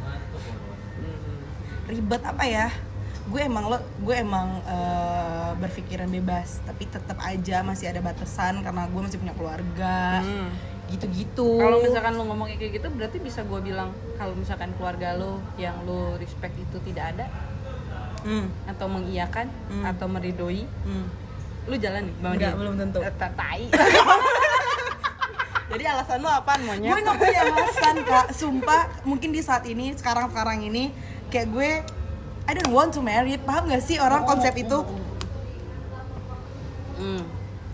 Ribet 1.86 2.22
apa 2.24 2.43
ya? 2.47 2.68
Gue 3.28 3.41
emang 3.43 3.66
lo, 3.68 3.78
gue 3.99 4.16
emang 4.16 4.47
eh, 4.64 5.51
berpikiran 5.55 6.09
bebas, 6.09 6.64
tapi 6.64 6.84
tetap 6.86 7.20
aja 7.20 7.62
masih 7.62 7.91
ada 7.91 7.99
batasan 7.99 8.64
karena 8.64 8.88
gue 8.88 9.01
masih 9.03 9.20
punya 9.20 9.36
keluarga. 9.36 10.24
Hmm. 10.24 10.49
Gitu-gitu. 10.92 11.48
Kalau 11.56 11.78
misalkan 11.80 12.12
lo 12.14 12.22
ngomongnya 12.26 12.58
kayak 12.58 12.72
gitu, 12.76 12.88
berarti 12.89 13.18
bisa 13.18 13.39
gue 13.42 13.60
bilang 13.62 13.89
kalau 14.16 14.34
misalkan 14.34 14.70
keluarga 14.76 15.16
lo 15.16 15.39
yang 15.56 15.82
lo 15.82 16.16
respect 16.16 16.54
itu 16.54 16.78
tidak 16.84 17.12
ada 17.12 17.26
hmm, 18.22 18.46
atau 18.68 18.86
mengiyakan 18.86 19.48
Hmm. 19.66 19.84
atau 19.88 20.06
meridoi, 20.06 20.62
hmm. 20.68 21.06
lu 21.66 21.76
jalan 21.76 22.02
nih 22.04 22.14
sama 22.14 22.28
Enggak, 22.34 22.52
belum 22.54 22.74
tentu. 22.78 22.98
Eh, 23.00 23.14
ta- 23.16 23.32
Tai. 23.32 23.62
Jadi 25.72 25.84
alasan 25.86 26.20
lo 26.20 26.28
apaan 26.28 26.60
monyet? 26.62 26.86
gue 26.86 27.00
nggak 27.00 27.18
punya 27.18 27.39
alasan 27.48 27.96
kak 28.04 28.26
sumpah 28.36 28.82
mungkin 29.02 29.32
di 29.32 29.39
saat 29.39 29.64
ini 29.64 29.96
sekarang 29.96 30.28
sekarang 30.28 30.60
ini 30.62 30.92
kayak 31.32 31.48
gue 31.48 31.70
I 32.44 32.52
don't 32.52 32.70
want 32.70 32.92
to 32.92 33.00
marry 33.00 33.39
paham 33.39 33.66
gak 33.66 33.80
sih 33.80 33.96
orang 33.96 34.22
konsep 34.22 34.54
itu 34.54 34.78
Hmm. 36.94 37.26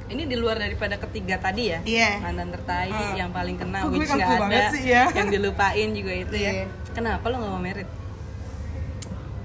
Ini 0.07 0.23
di 0.23 0.35
luar 0.35 0.55
daripada 0.55 0.95
ketiga 0.97 1.35
tadi 1.35 1.67
ya? 1.67 1.79
Iya. 1.81 2.11
Mantan 2.21 2.47
tertai 2.49 2.87
Hmm. 2.87 3.13
yang 3.13 3.29
paling 3.29 3.55
kena, 3.55 3.83
gue 3.83 3.99
which 3.99 4.07
nggak 4.07 4.39
ada, 4.41 4.71
sih 4.71 4.83
ya? 4.85 5.03
yang 5.19 5.27
dilupain 5.27 5.89
juga 5.91 6.13
itu 6.15 6.33
Iya. 6.33 6.51
ya. 6.53 6.65
Kenapa 6.91 7.27
lo 7.27 7.35
nggak 7.37 7.51
mau 7.51 7.59
merit? 7.59 7.89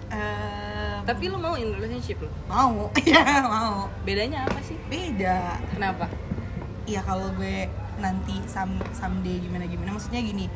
Eh, 0.08 0.96
Tapi 1.02 1.24
lo 1.26 1.36
mau 1.36 1.56
in 1.56 1.72
relationship 1.72 2.20
lo? 2.20 2.30
mau 2.44 2.86
ya 3.04 3.24
mau 3.42 3.88
Bedanya 4.02 4.44
apa 4.44 4.60
sih? 4.60 4.76
beda 4.86 5.58
Kenapa? 5.68 6.06
ya 6.84 7.00
kalau 7.00 7.30
gue 7.32 7.66
nanti 7.96 8.38
some, 8.44 8.74
someday 8.92 9.38
gimana 9.38 9.64
gimana 9.64 9.92
maksudnya 9.92 10.18
gini 10.18 10.50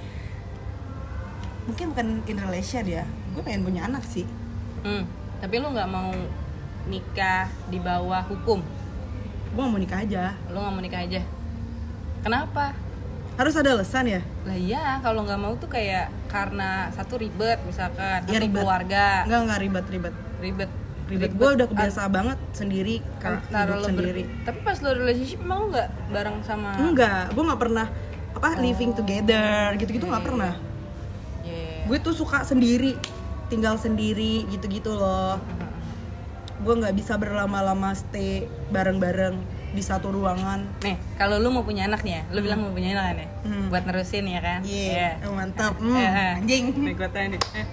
mungkin 1.65 1.91
bukan 1.91 2.07
in 2.25 2.35
relation 2.37 2.83
ya 2.85 3.03
gue 3.29 3.41
pengen 3.41 3.63
punya 3.63 3.83
anak 3.85 4.03
sih 4.05 4.27
Hmm. 4.79 5.03
Tapi 5.37 5.57
lo 5.57 5.67
nggak 5.69 5.89
mau 5.89 6.15
nikah 6.85 7.51
di 7.67 7.79
bawah 7.79 8.23
hukum? 8.23 8.63
Gue 9.57 9.65
mau 9.65 9.77
nikah 9.77 9.99
aja 9.99 10.37
Lo 10.47 10.61
nggak 10.61 10.73
mau 10.73 10.83
nikah 10.83 11.01
aja? 11.03 11.21
Kenapa? 12.21 12.77
harus 13.37 13.53
ada 13.53 13.69
alasan 13.71 14.09
ya 14.09 14.21
Lah 14.45 14.57
iya, 14.57 14.97
kalau 15.01 15.21
nggak 15.23 15.37
mau 15.37 15.53
tuh 15.55 15.69
kayak 15.69 16.09
karena 16.27 16.89
satu 16.91 17.17
ribet 17.17 17.61
misalkan, 17.63 18.25
Ya, 18.25 18.33
atau 18.33 18.43
ribet. 18.43 18.61
keluarga 18.61 19.07
nggak 19.25 19.41
nggak 19.43 19.61
ribet 19.61 19.85
ribet 19.87 20.15
ribet. 20.39 20.71
ribet 21.07 21.31
gue 21.31 21.49
udah 21.55 21.67
kebiasa 21.69 22.09
banget 22.09 22.39
sendiri 22.51 23.05
antara 23.21 23.37
hidup 23.69 23.77
ber- 23.77 23.87
sendiri 23.87 24.23
Tapi 24.41 24.59
pas 24.59 24.77
lo 24.79 24.89
relationship 24.91 25.39
emang 25.39 25.59
lo 25.59 25.67
nggak 25.71 25.89
bareng 26.11 26.37
sama 26.43 26.71
Enggak, 26.77 27.25
gue 27.31 27.43
nggak 27.45 27.61
pernah 27.61 27.87
apa 28.33 28.49
living 28.59 28.93
together 28.93 29.53
gitu-gitu 29.77 30.05
nggak 30.05 30.25
pernah. 30.25 30.53
Yeah. 31.41 31.85
Gue 31.85 31.97
tuh 31.99 32.13
suka 32.13 32.41
sendiri, 32.43 32.97
tinggal 33.47 33.77
sendiri 33.77 34.45
gitu-gitu 34.47 34.93
loh. 34.93 35.41
Gue 36.59 36.75
nggak 36.75 36.93
bisa 36.93 37.15
berlama-lama 37.15 37.93
stay 37.93 38.45
bareng-bareng 38.69 39.37
di 39.69 39.81
satu 39.81 40.09
ruangan. 40.09 40.65
Nih, 40.81 40.97
kalau 41.15 41.37
lu 41.37 41.51
mau 41.51 41.61
punya 41.61 41.85
anak 41.85 42.01
nih 42.01 42.17
ya, 42.17 42.21
lu 42.31 42.41
bilang 42.41 42.59
mau 42.59 42.71
punya 42.71 42.93
anak 42.93 43.19
ya? 43.19 43.27
Hmm. 43.43 43.69
Buat 43.69 43.85
nerusin 43.85 44.25
ya 44.25 44.41
kan? 44.41 44.59
Iya, 44.63 45.21
Iya. 45.21 45.29
mantap. 45.29 45.77
Hmm, 45.77 45.93
Eh, 45.93 46.03
eh. 46.03 46.31
anjing. 46.41 46.65
Nih 46.75 46.93
gue 46.93 47.07
tanya 47.07 47.27
nih. 47.33 47.41
eh, 47.55 47.67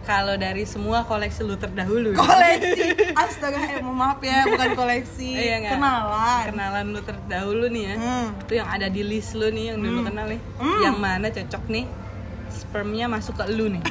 Kalau 0.00 0.34
dari 0.34 0.64
semua 0.64 1.02
koleksi 1.02 1.42
lu 1.42 1.54
terdahulu 1.54 2.14
ya? 2.14 2.16
Koleksi. 2.16 2.80
Astaga, 3.20 3.58
eh, 3.60 3.82
mohon 3.82 3.96
maaf 3.98 4.18
ya, 4.22 4.46
bukan 4.46 4.68
koleksi. 4.72 5.28
Iya? 5.44 5.68
Kenalan. 5.68 6.42
Kenalan 6.48 6.84
lu 6.94 7.00
terdahulu 7.02 7.64
nih 7.68 7.82
ya. 7.84 7.94
Hmm. 7.96 8.26
Itu 8.40 8.52
yang 8.54 8.66
ada 8.66 8.86
di 8.86 9.02
list 9.02 9.34
lu 9.34 9.46
nih 9.48 9.64
yang 9.68 9.78
dulu 9.78 9.98
kenal 10.06 10.24
nih. 10.24 10.40
Hmm. 10.56 10.80
Yang 10.80 10.96
mana 10.96 11.26
cocok 11.28 11.62
nih 11.68 11.84
spermnya 12.48 13.04
masuk 13.04 13.34
ke 13.34 13.44
lu 13.50 13.66
nih. 13.68 13.82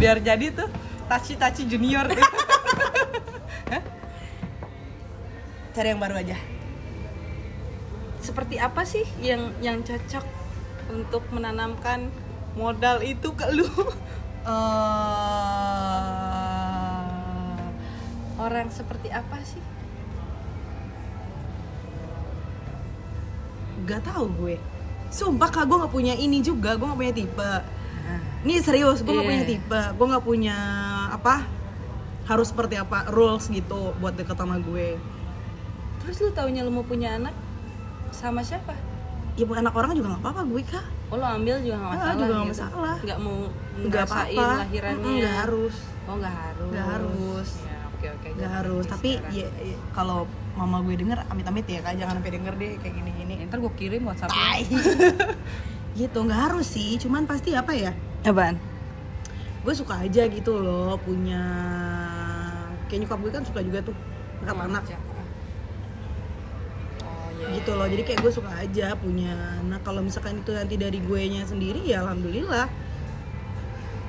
Biar 0.00 0.16
jadi 0.18 0.46
tuh 0.50 0.68
taci-taci 1.10 1.66
junior 1.66 2.06
tuh. 2.14 2.22
Cari 5.70 5.88
yang 5.90 5.98
baru 5.98 6.14
aja. 6.22 6.38
Seperti 8.22 8.62
apa 8.62 8.86
sih 8.86 9.02
yang 9.18 9.50
yang 9.58 9.82
cocok 9.82 10.22
untuk 10.94 11.26
menanamkan 11.34 12.14
modal 12.54 13.02
itu 13.02 13.34
ke 13.34 13.50
lu? 13.50 13.66
Eh, 14.40 14.48
Orang 18.40 18.72
seperti 18.72 19.12
apa 19.12 19.36
sih? 19.44 19.60
gak 23.84 24.00
tahu 24.06 24.32
gue 24.38 24.56
sumpah 25.10 25.50
kak 25.50 25.66
gue 25.66 25.76
nggak 25.76 25.92
punya 25.92 26.14
ini 26.14 26.38
juga 26.40 26.78
gue 26.78 26.86
nggak 26.86 27.00
punya 27.00 27.14
tipe 27.16 27.52
ini 28.40 28.56
serius 28.58 29.00
gue 29.00 29.10
nggak 29.10 29.20
Iya. 29.20 29.30
punya 29.30 29.44
tipe 29.46 29.80
gue 29.92 30.06
nggak 30.08 30.24
punya 30.24 30.56
apa 31.10 31.34
harus 32.24 32.46
seperti 32.46 32.74
apa 32.74 33.08
rules 33.08 33.46
gitu 33.46 33.92
buat 33.96 34.14
deket 34.14 34.34
sama 34.34 34.56
gue. 34.58 34.94
Terus 36.00 36.16
lu 36.18 36.30
taunya 36.30 36.62
lu 36.62 36.70
mau 36.70 36.82
punya 36.82 37.14
anak 37.14 37.34
sama 38.10 38.40
siapa? 38.40 38.72
Ya 39.34 39.44
bukan 39.44 39.60
anak 39.60 39.74
orang 39.74 39.92
juga 39.92 40.08
nggak 40.10 40.22
apa-apa 40.22 40.42
gue 40.44 40.62
kak. 40.64 40.86
Oh 41.08 41.16
lo 41.16 41.26
ambil 41.26 41.58
juga 41.58 41.76
nggak 41.76 41.86
Ah, 41.86 41.92
masalah 41.92 42.14
juga 42.14 42.24
nggak 42.24 42.38
gitu? 42.40 42.52
masalah. 42.54 42.96
nggak 43.00 43.18
mau 43.18 43.36
nggak 43.36 43.88
ngerasain 43.90 44.38
apa-apa. 44.38 44.62
Lahirannya. 44.62 45.10
nggak 45.16 45.36
harus. 45.38 45.76
Oh 46.06 46.14
nggak 46.16 46.34
harus. 46.36 46.70
Nggak 46.70 46.86
harus. 46.88 47.48
ya 47.60 47.76
oke 47.88 48.06
oke 48.08 48.26
nggak 48.30 48.38
gua 48.40 48.56
harus. 48.56 48.84
Tapi 48.86 49.10
sekarang. 49.12 49.34
ya, 49.34 49.46
ya, 49.60 49.76
kalau 49.90 50.18
mama 50.52 50.76
gue 50.80 50.94
denger 50.96 51.18
amit-amit 51.26 51.66
ya 51.66 51.80
kak. 51.80 51.94
Jangan 51.94 52.14
sampai 52.16 52.32
denger 52.32 52.54
deh 52.54 52.72
kayak 52.78 52.94
gini-gini. 52.94 53.32
Ya, 53.36 53.44
ntar 53.44 53.58
gue 53.58 53.72
kirim 53.74 54.02
whatsapp 54.04 54.30
gitu 56.00 56.18
nggak 56.20 56.40
harus 56.46 56.66
sih. 56.68 56.94
Cuman 56.96 57.26
pasti 57.26 57.52
apa 57.52 57.74
ya 57.74 57.90
apaan? 58.24 58.56
Gue 59.60 59.74
suka 59.76 60.00
aja 60.00 60.24
gitu 60.28 60.56
loh 60.56 60.96
punya 61.00 61.42
kayak 62.88 63.06
nyokap 63.06 63.18
gue 63.22 63.30
kan 63.30 63.44
suka 63.46 63.60
juga 63.62 63.78
tuh 63.86 63.94
angkat 64.42 64.56
anak. 64.66 64.84
oh 67.06 67.28
iya 67.38 67.46
gitu 67.60 67.70
loh 67.76 67.86
jadi 67.86 68.02
kayak 68.02 68.20
gue 68.24 68.32
suka 68.32 68.50
aja 68.56 68.96
punya. 68.96 69.60
Anak 69.64 69.80
kalau 69.84 70.00
misalkan 70.04 70.40
itu 70.40 70.50
nanti 70.52 70.74
dari 70.80 70.98
gue 71.00 71.20
nya 71.28 71.44
sendiri 71.44 71.80
ya 71.84 72.02
alhamdulillah. 72.04 72.66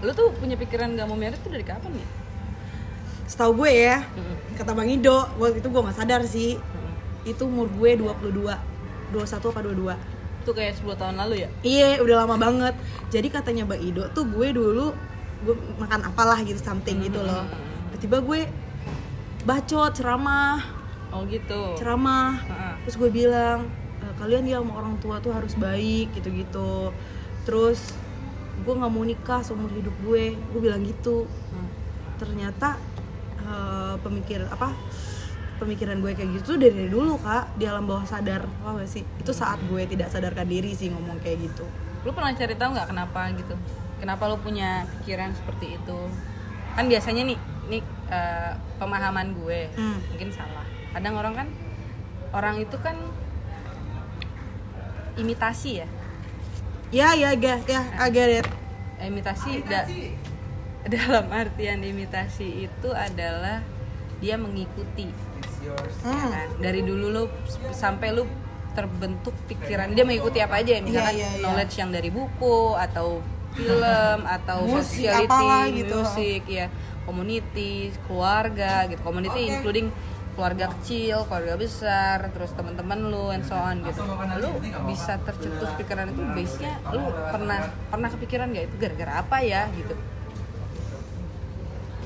Lu 0.01 0.12
tuh 0.18 0.34
punya 0.34 0.57
pikiran 0.57 0.97
gak 0.97 1.05
mau 1.05 1.20
merit 1.20 1.38
tuh 1.43 1.53
dari 1.53 1.64
kapan 1.68 1.93
ya? 1.93 2.07
Setahu 3.30 3.64
gue 3.64 3.72
ya 3.72 4.03
kata 4.59 4.76
bang 4.76 4.91
Ido 4.91 5.24
waktu 5.39 5.64
itu 5.64 5.68
gue 5.72 5.82
nggak 5.84 5.97
sadar 5.99 6.22
sih. 6.28 6.59
Itu 7.24 7.47
umur 7.47 7.70
gue 7.70 7.95
22 8.01 8.43
21 9.14 9.51
apa 9.51 9.62
22 9.62 10.11
itu 10.42 10.52
kayak 10.52 10.74
10 10.82 10.98
tahun 10.98 11.16
lalu 11.22 11.46
ya 11.46 11.50
Iya, 11.62 11.89
udah 12.02 12.16
lama 12.26 12.36
banget. 12.36 12.74
Jadi 13.14 13.28
katanya 13.30 13.64
Mbak 13.70 13.82
Ido 13.86 14.04
tuh 14.12 14.26
gue 14.26 14.48
dulu 14.52 14.92
gue 15.42 15.56
makan 15.78 16.06
apalah 16.06 16.42
gitu 16.42 16.58
something 16.58 17.02
gitu 17.02 17.22
loh. 17.22 17.46
Tiba-tiba 17.94 18.18
gue 18.22 18.42
bacot 19.42 19.89
ceramah, 19.94 20.62
oh 21.10 21.26
gitu 21.26 21.78
ceramah. 21.78 22.38
Heeh. 22.46 22.74
Terus 22.86 22.96
gue 22.98 23.10
bilang, 23.10 23.66
"E, 24.02 24.06
kalian 24.22 24.46
ya 24.46 24.62
sama 24.62 24.74
orang 24.78 24.96
tua 25.02 25.18
tuh 25.18 25.34
harus 25.34 25.54
baik 25.58 26.14
gitu-gitu. 26.14 26.94
Terus 27.46 27.94
gue 28.62 28.74
nggak 28.74 28.92
mau 28.94 29.02
nikah 29.02 29.42
seumur 29.42 29.70
hidup 29.74 29.94
gue. 30.06 30.38
Gue 30.38 30.62
bilang 30.62 30.82
gitu. 30.86 31.26
Hmm. 31.26 31.70
Ternyata 32.22 32.78
eh, 33.42 33.96
pemikir 34.06 34.46
apa? 34.46 34.70
Pemikiran 35.62 36.01
gue 36.01 36.12
kayak 36.12 36.32
gitu 36.36 36.57
dari 36.57 36.89
dulu 36.89 37.16
kak 37.18 37.53
di 37.53 37.64
alam 37.64 37.86
bawah 37.86 38.01
sadar, 38.03 38.41
apa 38.41 38.82
gak 38.82 38.89
sih? 38.89 39.05
Itu 39.16 39.30
saat 39.32 39.62
gue 39.64 39.86
tidak 39.86 40.09
sadarkan 40.09 40.43
diri 40.43 40.74
sih 40.74 40.89
ngomong 40.89 41.22
kayak 41.22 41.38
gitu. 41.43 41.66
lu 42.01 42.09
pernah 42.09 42.34
cari 42.34 42.57
tahu 42.57 42.74
nggak 42.74 42.89
kenapa 42.89 43.30
gitu 43.32 43.53
kenapa 44.01 44.26
lu 44.26 44.34
punya 44.36 44.70
pikiran 44.89 45.30
seperti 45.32 45.78
itu 45.78 45.99
kan 46.74 46.89
biasanya 46.89 47.22
nih 47.24 47.38
nih 47.70 47.78
eh, 48.09 48.51
pemahaman 48.76 49.38
gue 49.38 49.70
Hmm. 49.72 50.01
mungkin 50.09 50.34
salah 50.34 50.66
kadang 50.89 51.14
orang 51.14 51.34
kan 51.36 51.47
orang 52.34 52.57
itu 52.57 52.74
kan 52.80 52.97
imitasi 55.14 55.72
ya 55.78 55.88
Ya, 56.89 57.14
ya, 57.14 57.32
ya, 57.32 57.55
ya, 57.64 57.82
get 58.09 58.41
it. 58.41 58.47
imitasi 58.99 59.62
da- 59.64 59.86
dalam 60.97 61.30
artian 61.30 61.80
imitasi 61.80 62.66
itu 62.66 62.89
adalah 62.91 63.62
dia 64.18 64.36
mengikuti 64.36 65.07
ya 65.62 65.74
Hmm. 66.01 66.30
kan? 66.30 66.47
dari 66.57 66.82
dulu 66.82 67.05
lu 67.07 67.24
sampai 67.72 68.12
lu 68.12 68.24
terbentuk 68.72 69.36
pikiran 69.45 69.91
dia 69.91 70.01
mengikuti 70.01 70.39
apa 70.39 70.59
aja 70.59 70.72
ya 70.76 70.82
misalkan 70.82 71.14
Iya, 71.14 71.22
iya, 71.22 71.30
iya. 71.30 71.43
knowledge 71.43 71.76
yang 71.76 71.91
dari 71.91 72.09
buku 72.09 72.57
atau 72.74 73.20
film 73.51 74.20
atau 74.39 74.57
Musik, 74.64 75.03
sociality 75.03 75.28
apalah 75.28 75.66
gitu. 75.68 75.95
musik 75.97 76.43
ya 76.47 76.66
community 77.03 77.72
keluarga 78.05 78.88
gitu 78.88 79.01
community 79.01 79.41
including 79.45 79.88
keluarga 80.32 80.72
kecil 80.72 81.28
keluarga 81.28 81.59
besar 81.59 82.32
terus 82.32 82.55
teman-teman 82.55 83.12
lu 83.12 83.28
and 83.30 83.43
so 83.43 83.51
on 83.51 83.84
gitu 83.84 83.99
lu 84.39 84.49
bisa 84.88 85.20
tercetus 85.20 85.68
pikiran 85.76 86.07
itu 86.07 86.24
base 86.32 86.55
nya 86.57 86.80
lu 86.89 87.03
pernah 87.28 87.59
pernah 87.91 88.07
kepikiran 88.09 88.47
gak 88.49 88.66
itu 88.66 88.76
gara-gara 88.80 89.20
apa 89.20 89.38
ya 89.43 89.68
gitu 89.76 89.91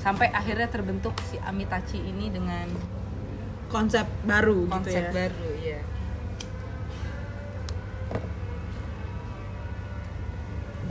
sampai 0.01 0.29
akhirnya 0.29 0.65
terbentuk 0.67 1.13
si 1.23 1.37
Amitachi 1.39 1.97
ini 1.97 2.29
dengan 2.29 2.65
Konsep 3.75 4.07
baru 4.23 4.59
konsep 4.65 4.87
gitu 4.87 4.89
ya. 4.95 5.09
baru 5.11 5.49
ya 5.61 5.79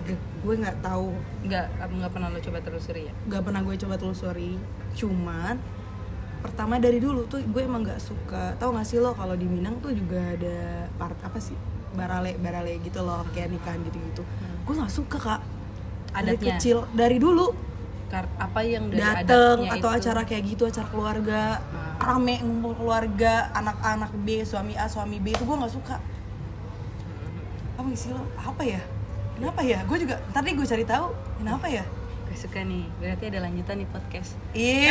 G- 0.05 0.21
Gue 0.43 0.55
nggak 0.55 0.77
tahu, 0.79 1.09
nggak 1.43 1.67
nggak 1.81 2.11
pernah 2.13 2.29
lo 2.29 2.39
coba 2.39 2.59
telusuri 2.61 3.09
ya 3.09 3.15
nggak 3.25 3.43
pernah 3.43 3.61
gue 3.63 3.75
coba 3.79 3.95
telusuri. 3.97 4.53
Cuman 4.93 5.57
pertama 6.45 6.77
dari 6.77 7.01
dulu 7.01 7.25
tuh 7.25 7.41
gue 7.43 7.63
emang 7.63 7.81
nggak 7.81 7.97
suka. 7.99 8.53
Tahu 8.55 8.71
nggak 8.71 8.85
sih 8.85 8.99
lo 8.99 9.17
kalau 9.17 9.33
di 9.33 9.47
Minang 9.47 9.81
tuh 9.81 9.91
juga 9.91 10.21
ada 10.21 10.59
part 10.95 11.17
apa 11.19 11.41
sih? 11.41 11.57
Barale, 11.95 12.37
barale 12.37 12.77
gitu 12.79 13.01
loh, 13.01 13.25
kayak 13.31 13.49
nikahan 13.51 13.81
gitu-gitu. 13.83 14.21
Gue 14.63 14.75
nggak 14.75 14.93
suka 14.93 15.17
kak. 15.17 15.41
Dari 16.13 16.31
Adatnya? 16.31 16.55
kecil, 16.55 16.79
dari 16.93 17.17
dulu 17.17 17.51
Kar- 18.07 18.31
apa 18.37 18.61
yang 18.63 18.87
dari 18.87 19.01
dateng 19.01 19.57
atau 19.67 19.91
itu? 19.91 19.99
acara 19.99 20.23
kayak 20.23 20.43
gitu 20.47 20.63
acara 20.63 20.87
keluarga 20.87 21.43
Ah. 21.67 21.84
Rame 21.97 22.35
ngumpul 22.39 22.75
keluarga 22.75 23.49
anak-anak 23.53 24.11
B 24.19 24.43
suami 24.43 24.75
A 24.75 24.87
suami 24.87 25.19
B 25.19 25.31
itu 25.31 25.43
gue 25.43 25.57
nggak 25.57 25.73
suka. 25.73 25.97
Apa 27.75 27.89
sih 27.93 28.11
lo? 28.11 28.23
Apa 28.37 28.63
ya? 28.63 28.81
Kenapa 29.35 29.61
ya? 29.61 29.83
Gue 29.85 29.99
juga 29.99 30.19
tadi 30.31 30.53
gue 30.53 30.63
cari 30.65 30.85
tahu 30.85 31.07
kenapa 31.37 31.67
ya? 31.67 31.85
Gak 32.25 32.39
suka 32.41 32.63
nih 32.63 32.87
berarti 32.97 33.25
ada 33.29 33.39
lanjutan 33.43 33.77
nih 33.77 33.89
podcast. 33.89 34.31
Iya. 34.53 34.91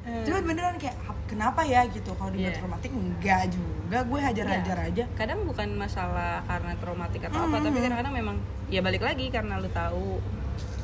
Cuman 0.26 0.42
beneran 0.44 0.74
kayak 0.74 0.96
"Ap- 1.04 1.26
kenapa 1.26 1.62
ya? 1.62 1.86
gitu. 1.86 2.10
Kalau 2.12 2.30
dibuat 2.30 2.50
Iya. 2.50 2.58
traumatik 2.58 2.90
enggak 2.90 3.42
juga. 3.48 3.98
Gue 4.02 4.18
hajar-hajar 4.18 4.76
Iya. 4.80 4.88
aja. 4.90 5.04
Kadang 5.14 5.44
bukan 5.44 5.68
masalah 5.74 6.42
karena 6.44 6.72
traumatik 6.76 7.20
atau 7.22 7.38
apa 7.40 7.56
tapi 7.58 7.78
kadang-kadang 7.78 8.14
memang 8.14 8.36
ya 8.66 8.80
balik 8.80 9.02
lagi 9.02 9.28
karena 9.28 9.58
lu 9.58 9.68
tahu 9.68 10.18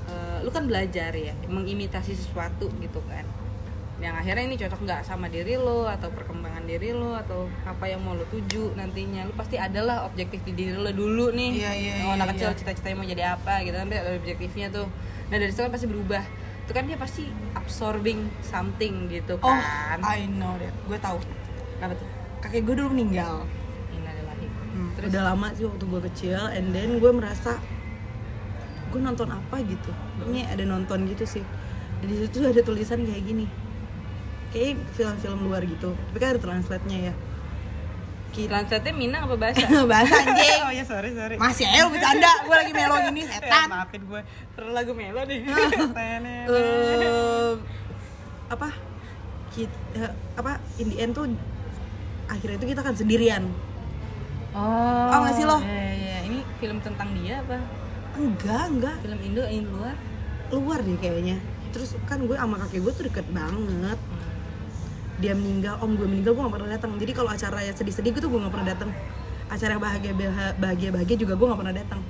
eh, 0.07 0.39
lu 0.41 0.51
kan 0.51 0.63
belajar 0.65 1.11
ya 1.11 1.35
mengimitasi 1.45 2.15
sesuatu 2.15 2.71
gitu 2.79 3.03
kan 3.11 3.27
yang 3.97 4.13
akhirnya 4.13 4.45
ini 4.45 4.57
cocok 4.61 4.81
nggak 4.85 5.01
sama 5.09 5.33
diri 5.33 5.57
lo 5.57 5.89
atau 5.89 6.13
perkembangan 6.13 6.69
diri 6.69 6.93
lo 6.93 7.17
atau 7.17 7.49
apa 7.65 7.89
yang 7.89 8.05
mau 8.05 8.13
lo 8.13 8.29
tuju 8.29 8.77
nantinya? 8.77 9.25
Lu 9.25 9.33
pasti 9.33 9.57
adalah 9.57 10.05
objektif 10.05 10.45
di 10.45 10.53
diri 10.53 10.77
lo 10.77 10.93
dulu 10.93 11.33
nih. 11.33 11.51
Iya, 11.57 11.73
iya, 11.73 11.93
oh, 12.05 12.13
iya, 12.13 12.17
anak 12.21 12.37
kecil 12.37 12.53
iya. 12.53 12.59
cita-citanya 12.61 12.97
mau 13.01 13.09
jadi 13.09 13.25
apa 13.33 13.55
gitu 13.65 13.77
kan 13.81 13.89
ada 13.89 14.13
objektifnya 14.21 14.67
tuh. 14.69 14.87
Nah 15.33 15.37
dari 15.41 15.49
situ 15.49 15.65
kan 15.65 15.73
pasti 15.73 15.87
berubah. 15.89 16.25
Itu 16.69 16.73
kan 16.77 16.85
dia 16.85 16.99
pasti 17.01 17.25
absorbing 17.57 18.21
something 18.45 19.09
gitu 19.09 19.41
oh 19.41 19.49
kan. 19.49 19.97
I 20.05 20.29
know 20.29 20.61
that. 20.61 20.77
Gue 20.85 21.01
tahu. 21.01 21.17
Apa 21.81 21.97
tuh? 21.97 22.09
Kakek 22.45 22.69
gue 22.69 22.75
dulu 22.77 22.93
meninggal. 22.93 23.49
Innalillahi. 23.97 24.47
Hmm, 24.77 24.89
terus? 24.93 25.09
Udah 25.09 25.23
lama 25.33 25.49
sih 25.57 25.65
waktu 25.65 25.85
gue 25.89 26.01
kecil 26.13 26.41
and 26.53 26.77
then 26.77 27.01
gue 27.01 27.13
merasa 27.17 27.57
gue 28.93 29.01
nonton 29.01 29.33
apa 29.33 29.57
gitu? 29.65 29.89
Ini 30.29 30.53
ada 30.53 30.69
nonton 30.69 31.09
gitu 31.09 31.25
sih. 31.25 31.45
Dan 32.05 32.13
di 32.13 32.29
situ 32.29 32.45
ada 32.45 32.61
tulisan 32.61 33.01
kayak 33.01 33.25
gini 33.25 33.49
kayak 34.57 34.81
film-film 34.97 35.39
luar 35.45 35.63
gitu. 35.69 35.93
Tapi 35.93 36.17
kan 36.17 36.29
ada 36.33 36.41
translate-nya 36.41 36.99
ya. 37.13 37.15
Kita 38.33 38.49
translate 38.49 38.97
Minang 38.97 39.29
apa 39.29 39.37
bahasa? 39.37 39.65
Bahasa 39.93 40.15
anjing. 40.17 40.61
Oh 40.65 40.73
ya 40.73 40.85
sorry 40.89 41.11
sorry. 41.13 41.37
Masih 41.37 41.69
lu 41.69 41.93
bercanda. 41.93 42.33
Gue 42.45 42.57
lagi 42.57 42.73
melo 42.73 42.97
gini 43.13 43.23
setan. 43.31 43.69
maafin 43.69 44.03
gue 44.05 44.21
perlu 44.57 44.71
lagu 44.73 44.93
melo 44.97 45.21
nih 45.29 45.41
Eh, 46.49 47.53
apa? 48.49 48.69
Kita 49.53 50.13
apa? 50.37 50.61
In 50.81 50.89
the 50.93 50.97
end 51.01 51.13
tuh 51.13 51.29
akhirnya 52.29 52.57
itu 52.57 52.67
kita 52.73 52.81
kan 52.81 52.97
sendirian. 52.97 53.45
Oh 54.57 55.13
Tau 55.13 55.21
gak 55.29 55.37
sih 55.37 55.45
lo? 55.45 55.61
iya, 55.61 55.93
iya. 55.93 56.19
ini 56.25 56.41
film 56.57 56.81
tentang 56.81 57.13
dia 57.13 57.45
apa? 57.45 57.61
Enggak 58.17 58.65
enggak. 58.73 58.97
Film 59.05 59.21
Indo 59.21 59.45
yang 59.45 59.69
luar. 59.69 59.97
Luar 60.49 60.81
deh 60.81 60.97
kayaknya. 60.97 61.37
Terus 61.77 61.93
kan 62.09 62.25
gue 62.25 62.37
sama 62.37 62.57
kakek 62.65 62.81
gue 62.85 62.93
tuh 62.97 63.05
deket 63.09 63.27
banget 63.33 64.01
dia 65.17 65.33
meninggal 65.33 65.81
om 65.81 65.97
gue 65.97 66.05
meninggal 66.05 66.37
gue 66.37 66.43
gak 66.45 66.55
pernah 66.61 66.71
datang. 66.77 66.91
Jadi 67.01 67.13
kalau 67.17 67.31
acara 67.33 67.59
yang 67.65 67.77
sedih-sedih 67.77 68.13
gitu 68.13 68.29
gue 68.29 68.41
gak 68.41 68.53
pernah 68.53 68.69
datang. 68.69 68.91
Acara 69.47 69.71
yang 69.79 69.83
bahagia 69.83 70.13
bahagia 70.59 70.91
bahagia 70.93 71.17
juga 71.17 71.35
gue 71.39 71.47
gak 71.49 71.61
pernah 71.61 71.77
datang. 71.77 72.01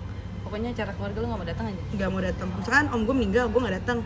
Pokoknya 0.42 0.70
acara 0.74 0.90
keluarga 0.94 1.18
lu 1.22 1.26
gak 1.30 1.38
mau 1.38 1.48
datang 1.48 1.66
aja? 1.70 1.82
Nggak 1.94 2.09
mau 2.11 2.22
datang. 2.22 2.48
Misalkan 2.54 2.86
om 2.94 3.00
gue 3.02 3.14
meninggal 3.14 3.44
gue 3.50 3.61
nggak 3.62 3.76
datang. 3.82 3.98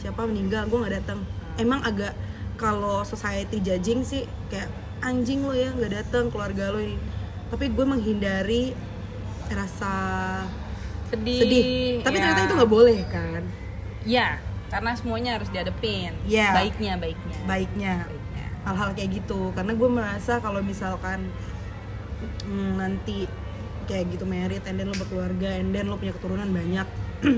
Siapa 0.00 0.20
meninggal 0.24 0.62
gue 0.68 0.78
nggak 0.80 0.94
datang. 1.00 1.18
Emang 1.56 1.80
agak 1.84 2.12
kalau 2.56 3.04
society 3.04 3.60
judging 3.60 4.00
sih 4.04 4.24
kayak 4.48 4.68
anjing 5.04 5.44
lo 5.44 5.52
ya 5.52 5.72
nggak 5.72 5.92
datang 6.04 6.28
keluarga 6.28 6.72
lo 6.72 6.80
ini. 6.80 6.96
Tapi 7.48 7.68
gue 7.72 7.86
menghindari 7.88 8.72
rasa 9.48 9.92
sedih 11.12 11.40
sedih. 11.40 11.64
Tapi 12.00 12.16
ya. 12.16 12.20
ternyata 12.24 12.40
itu 12.48 12.54
nggak 12.56 12.72
boleh 12.72 12.98
kan? 13.08 13.42
Ya 14.04 14.40
karena 14.72 14.90
semuanya 14.96 15.38
harus 15.38 15.52
dihadepin 15.52 16.16
Iya. 16.24 16.50
baiknya 16.56 16.92
baiknya. 16.96 17.36
Baiknya. 17.44 17.94
Baiknya 18.08 18.23
hal-hal 18.64 18.90
kayak 18.96 19.10
gitu 19.20 19.52
karena 19.52 19.72
gue 19.76 19.88
merasa 19.88 20.40
kalau 20.40 20.64
misalkan 20.64 21.28
mm, 22.48 22.72
nanti 22.80 23.28
kayak 23.84 24.16
gitu 24.16 24.24
merit 24.24 24.64
and 24.64 24.80
then 24.80 24.88
lo 24.88 24.96
berkeluarga 24.96 25.60
and 25.60 25.76
then 25.76 25.92
lo 25.92 26.00
punya 26.00 26.16
keturunan 26.16 26.48
banyak 26.48 26.88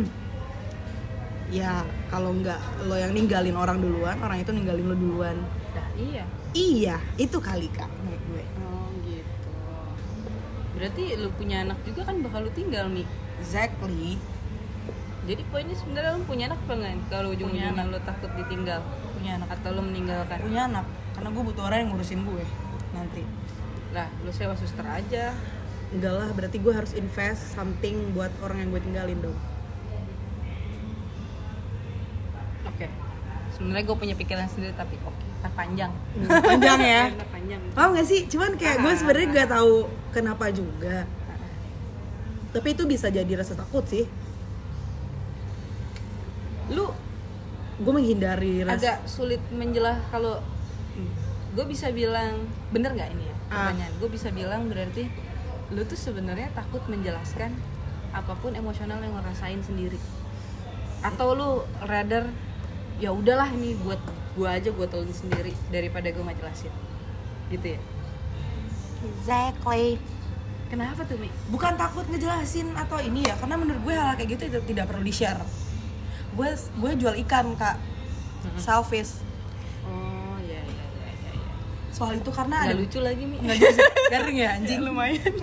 ya 1.59 1.83
kalau 2.11 2.35
nggak 2.35 2.59
lo 2.87 2.95
yang 2.95 3.11
ninggalin 3.15 3.55
orang 3.59 3.79
duluan 3.83 4.19
orang 4.23 4.43
itu 4.43 4.51
ninggalin 4.55 4.87
lo 4.87 4.97
duluan 4.99 5.39
Nah, 5.77 5.89
iya. 5.93 6.25
iya 6.57 6.97
itu 7.21 7.37
kali 7.37 7.69
kak 7.69 7.91
menurut 8.01 8.23
gue 8.33 8.45
Oh 8.65 8.89
gitu. 9.05 9.49
Berarti 10.73 11.03
lu 11.21 11.29
punya 11.37 11.69
anak 11.69 11.79
juga 11.85 12.09
kan 12.09 12.17
bakal 12.25 12.49
lu 12.49 12.53
tinggal 12.57 12.89
Mi. 12.89 13.05
exactly 13.37 14.17
Jadi 15.27 15.43
poinnya 15.53 15.77
sebenarnya 15.77 16.17
lu 16.17 16.25
punya 16.25 16.49
anak 16.49 16.61
enggak? 16.65 16.97
Kalau 17.13 17.29
ujung-ujungnya 17.35 17.85
lu 17.93 17.99
takut 18.09 18.31
ditinggal 18.41 18.81
punya 19.13 19.43
anak 19.43 19.49
atau 19.59 19.69
lu 19.75 19.83
meninggalkan. 19.85 20.39
punya 20.39 20.63
anak 20.71 20.87
karena 21.17 21.29
gue 21.29 21.43
butuh 21.43 21.63
orang 21.65 21.79
yang 21.81 21.91
ngurusin 21.91 22.21
gue 22.23 22.45
nanti 22.93 23.23
Lah, 23.89 24.13
lu 24.21 24.31
sewa 24.31 24.53
suster 24.53 24.85
aja. 24.85 25.33
enggak 25.89 26.13
lah 26.13 26.29
berarti 26.31 26.59
gue 26.59 26.71
harus 26.71 26.93
invest 26.93 27.51
something 27.51 28.13
buat 28.13 28.29
orang 28.39 28.61
yang 28.61 28.71
gue 28.71 28.83
tinggalin 28.83 29.19
dong 29.23 29.39
Oke. 32.67 32.87
Sebenarnya 33.51 33.85
gue 33.85 33.97
punya 33.97 34.15
pikiran 34.15 34.45
sendiri 34.47 34.75
tapi 34.75 35.01
oke, 35.01 35.17
tak 35.41 35.53
panjang. 35.55 35.89
panjang 36.29 36.77
ya 36.79 37.03
panjang. 37.35 37.61
Oh 37.73 37.89
nggak 37.89 38.05
sih, 38.05 38.21
cuman 38.27 38.53
kayak 38.55 38.77
gue 38.79 38.93
sebenarnya 38.95 39.29
gak 39.35 39.51
tahu 39.51 39.75
kenapa 40.11 40.51
juga. 40.51 41.09
Tapi 42.53 42.69
itu 42.71 42.85
bisa 42.85 43.09
jadi 43.09 43.29
rasa 43.33 43.55
takut 43.55 43.85
sih. 43.87 44.05
Lu 46.69 46.93
Gue 47.77 47.93
menghindari 47.93 48.61
rasa. 48.61 48.77
agak 48.77 48.99
sulit 49.05 49.41
menjelah 49.51 50.01
kalau 50.09 50.41
gue 51.57 51.65
bisa 51.65 51.89
bilang 51.91 52.45
bener 52.71 52.93
nggak 52.93 53.11
ini 53.17 53.25
ya 53.25 53.35
Ah. 53.47 53.71
pertanyaan 53.73 53.95
gue 53.97 54.11
bisa 54.11 54.29
bilang 54.31 54.63
berarti 54.69 55.09
lu 55.71 55.83
tuh 55.83 55.99
sebenarnya 55.99 56.53
takut 56.53 56.83
menjelaskan 56.87 57.55
apa 58.13 58.35
pun 58.39 58.53
emosional 58.53 59.01
yang 59.01 59.15
lo 59.15 59.23
rasain 59.23 59.63
sendiri 59.63 59.99
atau 61.01 61.33
lu 61.33 61.51
rather 61.85 62.27
ya 62.99 63.11
udahlah 63.11 63.49
ini 63.51 63.77
buat 63.81 63.99
gue 64.35 64.49
aja 64.49 64.69
gue 64.69 64.87
tolong 64.87 65.09
sendiri 65.09 65.57
daripada 65.73 66.13
gue 66.13 66.23
jelasin 66.23 66.73
gitu 67.49 67.79
ya 67.79 67.81
Exactly. 69.07 70.01
kenapa 70.67 71.07
tuh 71.07 71.15
mi 71.21 71.31
Bukan 71.53 71.79
takut 71.79 72.03
ngejelasin 72.11 72.75
atau 72.75 72.99
ini 72.99 73.23
ya, 73.23 73.39
karena 73.39 73.55
menurut 73.55 73.79
gue 73.87 73.95
hal 73.95 74.19
kayak 74.19 74.35
gitu 74.35 74.43
itu 74.51 74.59
tidak 74.75 74.91
perlu 74.91 75.05
di 75.05 75.15
share. 75.15 75.39
Gue 76.35 76.51
gue 76.57 76.93
jual 76.99 77.15
ikan 77.23 77.55
kak, 77.55 77.79
selfish. 78.59 79.23
Soal 81.97 82.13
itu 82.15 82.29
karena 82.29 82.55
nggak 82.61 82.69
ada 82.69 82.77
lucu 82.77 82.99
lagi 83.01 83.23
mi 83.25 83.37
nggak 83.41 83.57
jelas. 83.57 83.79
garing 84.07 84.37
ya 84.37 84.49
anjing 84.53 84.81
lumayan. 84.83 85.33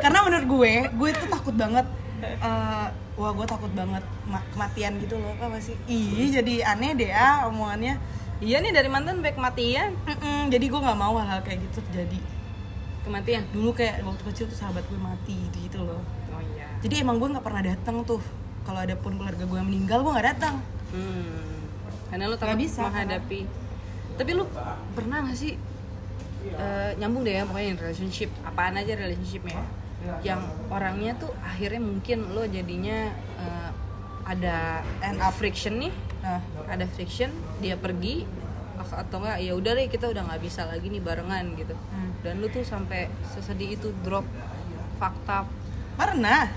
karena 0.00 0.18
menurut 0.22 0.46
gue, 0.48 0.72
gue 0.90 1.08
tuh 1.14 1.28
takut 1.28 1.54
banget. 1.54 1.86
eh, 2.22 2.86
wah 3.12 3.30
gue 3.30 3.44
takut 3.44 3.68
banget 3.72 4.00
ma- 4.24 4.44
kematian 4.50 4.96
gitu 4.96 5.18
loh 5.18 5.34
apa 5.36 5.58
sih? 5.58 5.74
Ih 5.84 6.32
jadi 6.32 6.72
aneh 6.72 6.94
deh 6.94 7.10
ya 7.10 7.44
omongannya. 7.44 7.98
iya 8.38 8.58
nih 8.58 8.70
dari 8.70 8.86
mantan 8.86 9.20
baik 9.20 9.34
kematian 9.34 9.92
Mm-mm, 10.02 10.48
jadi 10.48 10.64
gue 10.64 10.80
nggak 10.80 10.96
mau 10.96 11.14
hal-hal 11.14 11.42
kayak 11.42 11.62
gitu 11.62 11.78
terjadi 11.84 12.18
kematian 13.02 13.42
dulu 13.50 13.70
kayak 13.70 14.02
waktu 14.02 14.22
kecil 14.24 14.44
tuh 14.46 14.56
sahabat 14.56 14.82
gue 14.82 14.96
mati 14.96 15.36
gitu, 15.52 15.78
loh 15.78 16.00
oh 16.28 16.40
iya 16.50 16.66
jadi 16.82 17.02
emang 17.02 17.18
gue 17.18 17.30
nggak 17.30 17.40
pernah 17.40 17.62
datang 17.62 18.02
tuh 18.02 18.18
kalau 18.62 18.78
ada 18.78 18.94
pun 18.94 19.14
keluarga 19.14 19.42
gue 19.42 19.54
yang 19.54 19.66
meninggal 19.66 20.02
gue 20.02 20.10
nggak 20.10 20.26
datang 20.34 20.54
Hmm. 20.90 21.62
Karena 22.10 22.28
takut 22.34 22.44
Nggak 22.44 22.60
bisa, 22.60 22.80
menghadapi. 22.84 23.40
Tapi 24.12 24.30
lu 24.32 24.44
pernah 24.92 25.22
gak 25.22 25.36
sih 25.36 25.54
eh, 26.44 26.90
nyambung 26.96 27.22
deh 27.22 27.34
ya 27.34 27.44
pokoknya 27.44 27.78
relationship 27.78 28.30
apaan 28.42 28.74
aja 28.74 28.92
relationshipnya 28.92 29.62
ya. 30.02 30.34
yang 30.34 30.40
orangnya 30.68 31.14
tuh 31.14 31.30
akhirnya 31.40 31.78
mungkin 31.78 32.30
lo 32.30 32.42
jadinya 32.44 33.10
eh, 33.38 33.70
ada 34.22 34.56
end 35.00 35.18
up 35.18 35.30
friction 35.32 35.78
nih 35.78 35.94
nah 36.20 36.38
ada 36.66 36.86
friction 36.86 37.30
dia 37.58 37.74
pergi 37.74 38.22
atau 38.78 39.18
enggak 39.18 39.38
ya 39.38 39.52
udah 39.54 39.72
deh 39.72 39.86
kita 39.86 40.06
udah 40.06 40.22
nggak 40.24 40.42
bisa 40.42 40.66
lagi 40.66 40.86
nih 40.86 40.98
barengan 40.98 41.54
gitu 41.54 41.74
Hmm. 41.92 42.10
dan 42.20 42.38
lu 42.38 42.46
tuh 42.46 42.62
sampai 42.62 43.06
sesedih 43.24 43.74
itu 43.74 43.94
drop 44.02 44.26
fakta 44.96 45.46
pernah 45.94 46.50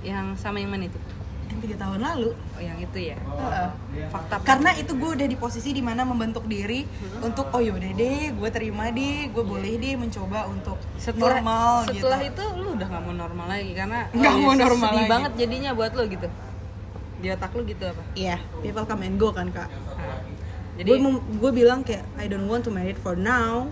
yang 0.00 0.32
sama 0.34 0.58
yang 0.58 0.68
mana 0.68 0.86
itu 0.86 0.98
yang 1.50 1.58
tiga 1.58 1.76
tahun 1.82 2.00
lalu. 2.00 2.30
Oh 2.32 2.62
yang 2.62 2.78
itu 2.78 2.98
ya? 3.10 3.18
Heeh. 3.18 3.68
fakta. 4.06 4.34
Karena 4.46 4.70
itu 4.78 4.92
gue 4.94 5.10
udah 5.18 5.26
di 5.26 5.34
posisi 5.34 5.74
di 5.74 5.82
mana 5.82 6.06
membentuk 6.06 6.46
diri 6.46 6.86
untuk 7.20 7.50
oh 7.50 7.58
yaudah 7.58 7.90
deh 7.90 8.30
gue 8.30 8.48
terima 8.54 8.94
deh 8.94 9.28
gue 9.28 9.44
boleh 9.44 9.74
deh 9.82 9.94
mencoba 9.98 10.46
untuk 10.46 10.78
setelah 10.94 11.42
normal 11.42 11.90
setelah 11.90 12.18
gitu 12.22 12.30
itu 12.30 12.44
lu 12.62 12.68
udah 12.78 12.86
nggak 12.86 13.02
mau 13.02 13.14
normal 13.14 13.46
lagi 13.50 13.72
karena 13.74 13.98
Nggak 14.16 14.34
oh, 14.34 14.40
mau 14.40 14.54
ya, 14.54 14.62
normal 14.62 14.90
sedih 14.90 15.02
lagi. 15.02 15.10
banget 15.10 15.32
jadinya 15.36 15.70
buat 15.74 15.92
lo 15.98 16.02
gitu. 16.06 16.28
Di 17.20 17.26
otak 17.34 17.50
lu 17.58 17.62
gitu 17.66 17.84
apa? 17.90 18.02
Iya 18.14 18.36
people 18.62 18.84
come 18.86 19.02
and 19.04 19.16
go 19.18 19.28
kan 19.34 19.50
kak. 19.50 19.68
Nah, 19.68 20.22
jadi 20.78 20.92
gue 21.12 21.50
bilang 21.52 21.82
kayak 21.82 22.06
I 22.16 22.30
don't 22.30 22.46
want 22.46 22.62
to 22.64 22.70
marry 22.70 22.94
for 22.94 23.18
now. 23.18 23.66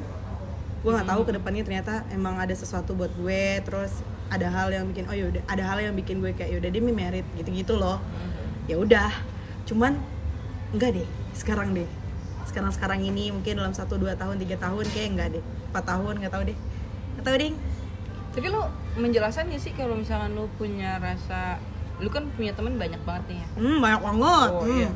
Gue 0.82 0.90
nggak 0.94 1.08
tahu 1.08 1.20
ke 1.26 1.32
depannya 1.38 1.62
ternyata 1.62 2.02
emang 2.10 2.42
ada 2.42 2.54
sesuatu 2.54 2.92
buat 2.98 3.14
gue 3.14 3.62
terus 3.62 4.02
ada 4.28 4.46
hal 4.52 4.68
yang 4.68 4.84
bikin 4.92 5.04
oh 5.08 5.16
yaudah 5.16 5.42
ada 5.48 5.62
hal 5.64 5.78
yang 5.80 5.94
bikin 5.96 6.20
gue 6.20 6.32
kayak 6.36 6.52
yaudah 6.52 6.70
demi 6.72 6.92
merit 6.92 7.24
gitu 7.36 7.48
gitu 7.52 7.74
loh. 7.80 8.00
Ya 8.68 8.76
udah. 8.76 9.10
Cuman 9.64 9.96
enggak 10.76 11.00
deh 11.00 11.08
sekarang 11.32 11.72
deh. 11.72 11.88
Sekarang 12.44 12.72
sekarang 12.72 13.00
ini 13.04 13.32
mungkin 13.32 13.60
dalam 13.60 13.72
satu 13.72 13.96
dua 13.96 14.16
tahun 14.16 14.36
tiga 14.40 14.60
tahun 14.60 14.84
kayak 14.92 15.08
enggak 15.16 15.28
deh. 15.40 15.44
Empat 15.72 15.84
tahun 15.88 16.14
nggak 16.20 16.32
tahu 16.32 16.42
deh. 16.52 16.58
Nggak 17.16 17.24
tahu 17.24 17.36
ding. 17.40 17.54
Tapi 18.28 18.46
lo 18.52 18.62
menjelaskan 18.94 19.50
gak 19.50 19.62
sih 19.62 19.72
kalau 19.74 19.98
misalnya 19.98 20.30
lo 20.30 20.46
punya 20.60 21.00
rasa 21.00 21.58
lu 21.98 22.06
kan 22.12 22.30
punya 22.38 22.54
temen 22.54 22.78
banyak 22.78 23.00
banget 23.02 23.24
nih 23.26 23.38
ya? 23.42 23.48
Hmm, 23.58 23.76
banyak 23.82 24.00
banget. 24.04 24.50
Oh, 24.54 24.62
iya. 24.62 24.68
hmm. 24.68 24.80
iya. 24.84 24.90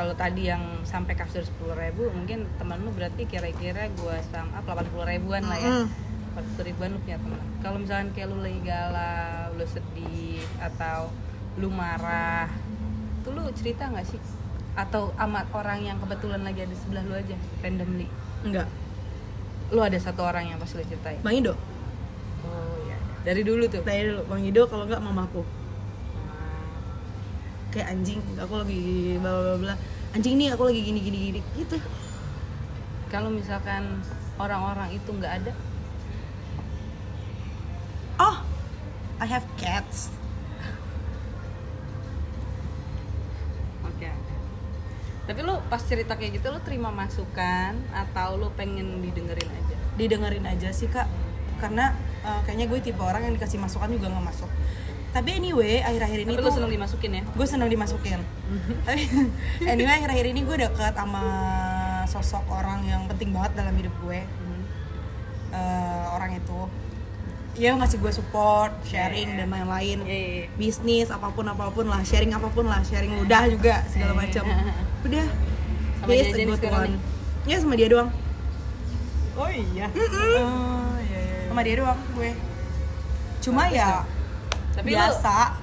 kalau 0.00 0.16
tadi 0.16 0.48
yang 0.48 0.64
sampai 0.80 1.12
kasur 1.12 1.44
sepuluh 1.44 1.76
ribu 1.76 2.08
mungkin 2.16 2.48
teman 2.56 2.80
lu 2.80 2.88
berarti 2.88 3.28
kira-kira 3.28 3.84
gue 3.92 4.16
sama 4.32 4.64
delapan 4.64 4.86
puluh 4.88 5.04
ribuan 5.04 5.44
lah 5.44 5.60
ya. 5.60 5.68
-hmm 5.68 6.09
400 6.36 6.68
ribuan 6.68 6.94
lu 6.94 6.98
punya 7.02 7.18
teman. 7.18 7.40
Kalau 7.60 7.76
misalkan 7.80 8.08
kayak 8.14 8.28
lu 8.30 8.38
lagi 8.42 8.60
galau 8.62 9.46
lu 9.58 9.66
sedih 9.66 10.44
atau 10.62 11.10
lu 11.58 11.68
marah 11.68 12.48
tuh 13.26 13.34
lu 13.34 13.46
cerita 13.52 13.90
nggak 13.90 14.06
sih? 14.06 14.20
Atau 14.78 15.10
amat 15.18 15.50
orang 15.52 15.82
yang 15.82 15.98
kebetulan 15.98 16.46
lagi 16.46 16.64
ada 16.64 16.74
sebelah 16.78 17.02
lu 17.04 17.14
aja 17.18 17.36
randomly? 17.60 18.06
Enggak 18.46 18.70
lu 19.70 19.80
ada 19.86 19.98
satu 20.02 20.26
orang 20.26 20.50
yang 20.50 20.58
pasti 20.58 20.82
lu 20.82 20.84
ceritain? 20.86 21.22
Bang 21.22 21.34
Ido. 21.34 21.54
Oh 22.42 22.74
iya, 22.86 22.98
iya 22.98 22.98
dari 23.22 23.42
dulu 23.46 23.64
tuh? 23.70 23.82
Dari 23.86 24.02
dulu. 24.10 24.22
Bang 24.26 24.42
Ido 24.42 24.66
kalau 24.66 24.84
enggak 24.86 25.02
mamaku. 25.02 25.42
Ah. 26.26 26.74
Kayak 27.70 27.86
anjing 27.94 28.20
aku 28.34 28.54
lagi 28.66 28.82
bla 29.22 29.30
bla 29.30 29.54
bla. 29.62 29.74
Anjing 30.10 30.34
nih 30.42 30.50
aku 30.50 30.62
lagi 30.66 30.80
gini 30.82 31.00
gini 31.02 31.18
gini. 31.30 31.40
Gitu. 31.54 31.78
Kalau 33.10 33.30
misalkan 33.30 34.02
orang-orang 34.38 34.90
itu 34.94 35.10
nggak 35.10 35.32
ada 35.42 35.52
I 39.20 39.26
have 39.28 39.44
cats. 39.60 40.08
Oke. 43.84 44.08
Tapi 45.28 45.40
lu 45.44 45.60
pas 45.68 45.82
cerita 45.84 46.16
kayak 46.16 46.40
gitu 46.40 46.48
lu 46.48 46.60
terima 46.64 46.88
masukan 46.88 47.76
atau 47.92 48.40
lu 48.40 48.48
pengen 48.56 49.04
didengerin 49.04 49.48
aja? 49.52 49.76
didengerin 50.00 50.48
aja 50.48 50.72
sih 50.72 50.88
kak. 50.88 51.04
Karena 51.60 51.92
uh, 52.24 52.40
kayaknya 52.48 52.72
gue 52.72 52.80
tipe 52.80 53.02
orang 53.04 53.28
yang 53.28 53.36
dikasih 53.36 53.60
masukan 53.60 53.92
juga 53.92 54.08
nggak 54.08 54.24
masuk. 54.32 54.48
Tapi 55.12 55.36
anyway 55.36 55.84
akhir-akhir 55.84 56.18
ini 56.24 56.32
Tapi 56.38 56.46
tuh 56.46 56.54
seneng 56.56 56.72
dimasukin 56.72 57.10
ya? 57.12 57.22
gue 57.28 57.46
senang 57.46 57.68
dimasukin. 57.68 58.20
Tapi 58.88 59.02
anyway 59.68 60.00
akhir-akhir 60.00 60.26
ini 60.32 60.40
gue 60.48 60.56
deket 60.64 60.94
sama 60.96 61.24
sosok 62.08 62.48
orang 62.48 62.88
yang 62.88 63.04
penting 63.04 63.36
banget 63.36 63.52
dalam 63.60 63.76
hidup 63.76 63.92
gue. 64.00 64.24
Eh, 65.50 66.04
orang 66.14 66.38
itu 66.38 66.58
ya 67.58 67.74
ngasih 67.74 67.98
gue 67.98 68.12
support 68.14 68.70
sharing 68.86 69.34
dan 69.34 69.50
lain-lain 69.50 69.98
iya. 70.06 70.46
bisnis 70.54 71.10
apa 71.10 71.34
pun 71.34 71.42
apa 71.50 71.66
pun 71.74 71.90
lah 71.90 71.98
sharing 72.06 72.30
apa 72.30 72.46
pun 72.50 72.70
lah 72.70 72.78
sharing 72.86 73.10
ludah 73.18 73.50
juga 73.50 73.82
segala 73.90 74.14
macam 74.14 74.46
udah 75.06 75.26
Sama 76.00 76.10
he 76.14 76.24
is 76.24 76.32
dia 76.32 76.46
good 76.48 76.64
one. 76.70 76.94
ya 77.44 77.56
sama 77.58 77.74
dia 77.74 77.88
doang 77.90 78.10
Oh 79.40 79.48
iya. 79.48 79.88
Oh 79.88 80.96
iya 81.00 81.20
iya. 81.20 81.48
sama 81.50 81.60
dia 81.66 81.74
doang 81.80 81.98
gue 82.14 82.30
cuma 83.40 83.62
ya 83.72 84.04
Tapi 84.76 84.92
biasa 84.94 85.56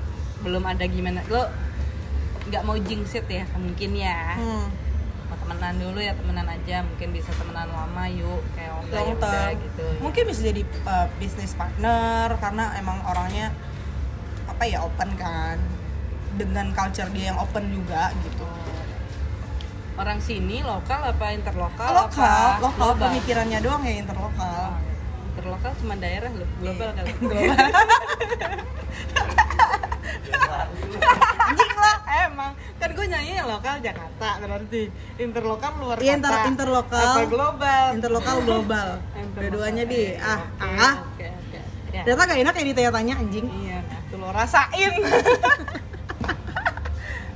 lu 0.44 0.50
belum 0.50 0.64
ada 0.66 0.86
gimana? 0.86 1.24
Lu 1.32 1.42
nggak 2.48 2.64
mau 2.64 2.78
jingsit 2.80 3.26
ya 3.28 3.44
mungkin 3.58 3.92
ya. 3.98 4.38
hmm. 4.38 4.87
Temenan 5.48 5.80
dulu 5.80 6.04
ya 6.04 6.12
temenan 6.12 6.44
aja. 6.52 6.84
Mungkin 6.84 7.16
bisa 7.16 7.32
temenan 7.40 7.72
lama 7.72 8.04
yuk. 8.12 8.44
Kayak 8.52 8.76
oh 8.76 8.84
ya 8.84 9.00
udah 9.16 9.24
term. 9.24 9.64
gitu. 9.64 9.88
mungkin 10.04 10.24
bisa 10.28 10.42
jadi 10.52 10.62
uh, 10.84 11.08
business 11.16 11.56
partner 11.56 12.36
karena 12.44 12.76
emang 12.76 13.00
orangnya 13.08 13.56
apa 14.52 14.68
ya 14.68 14.84
open 14.84 15.16
kan. 15.16 15.56
Dengan 16.36 16.76
culture 16.76 17.08
dia 17.16 17.32
yang 17.32 17.40
open 17.40 17.72
juga 17.72 18.12
gitu. 18.28 18.44
Orang 19.96 20.20
sini 20.20 20.60
lokal 20.62 21.16
apa 21.16 21.32
interlokal? 21.32 21.90
Lokal 21.96 22.60
apa? 22.60 22.68
lokal. 22.68 22.92
Global? 22.92 23.08
pemikirannya 23.08 23.60
doang 23.64 23.88
ya 23.88 24.04
interlokal. 24.04 24.76
Oh, 24.76 25.32
interlokal 25.32 25.72
cuma 25.80 25.96
daerah 25.96 26.30
loh 26.36 26.50
global 26.60 26.92
kali. 26.92 27.16
Anjing. 31.48 31.72
lah 31.72 31.77
emang. 32.08 32.52
Kan 32.76 32.90
gue 32.92 33.06
nyanyi 33.06 33.32
yang 33.36 33.48
lokal 33.48 33.78
Jakarta 33.78 34.30
berarti 34.38 34.82
interlokal 35.18 35.72
luar 35.78 35.98
Iya, 35.98 36.14
kota. 36.14 36.20
inter- 36.20 36.46
interlokal. 36.48 37.08
apa 37.14 37.22
global? 37.26 37.84
Interlokal 37.94 38.38
global. 38.42 38.88
Dua-duanya 39.38 39.84
di 39.84 40.14
Oke, 40.14 40.24
ah 40.24 40.40
oke, 40.58 40.66
ah. 40.76 40.96
oke 41.06 41.26
oke 41.26 41.60
ya. 41.90 42.02
ternyata 42.04 42.24
gak 42.26 42.40
enak 42.42 42.54
ya 42.54 42.64
ditanya-tanya 42.66 43.14
anjing. 43.18 43.46
Iya 43.48 43.78
tuh 44.08 44.18
lo 44.18 44.30
rasain. 44.30 44.94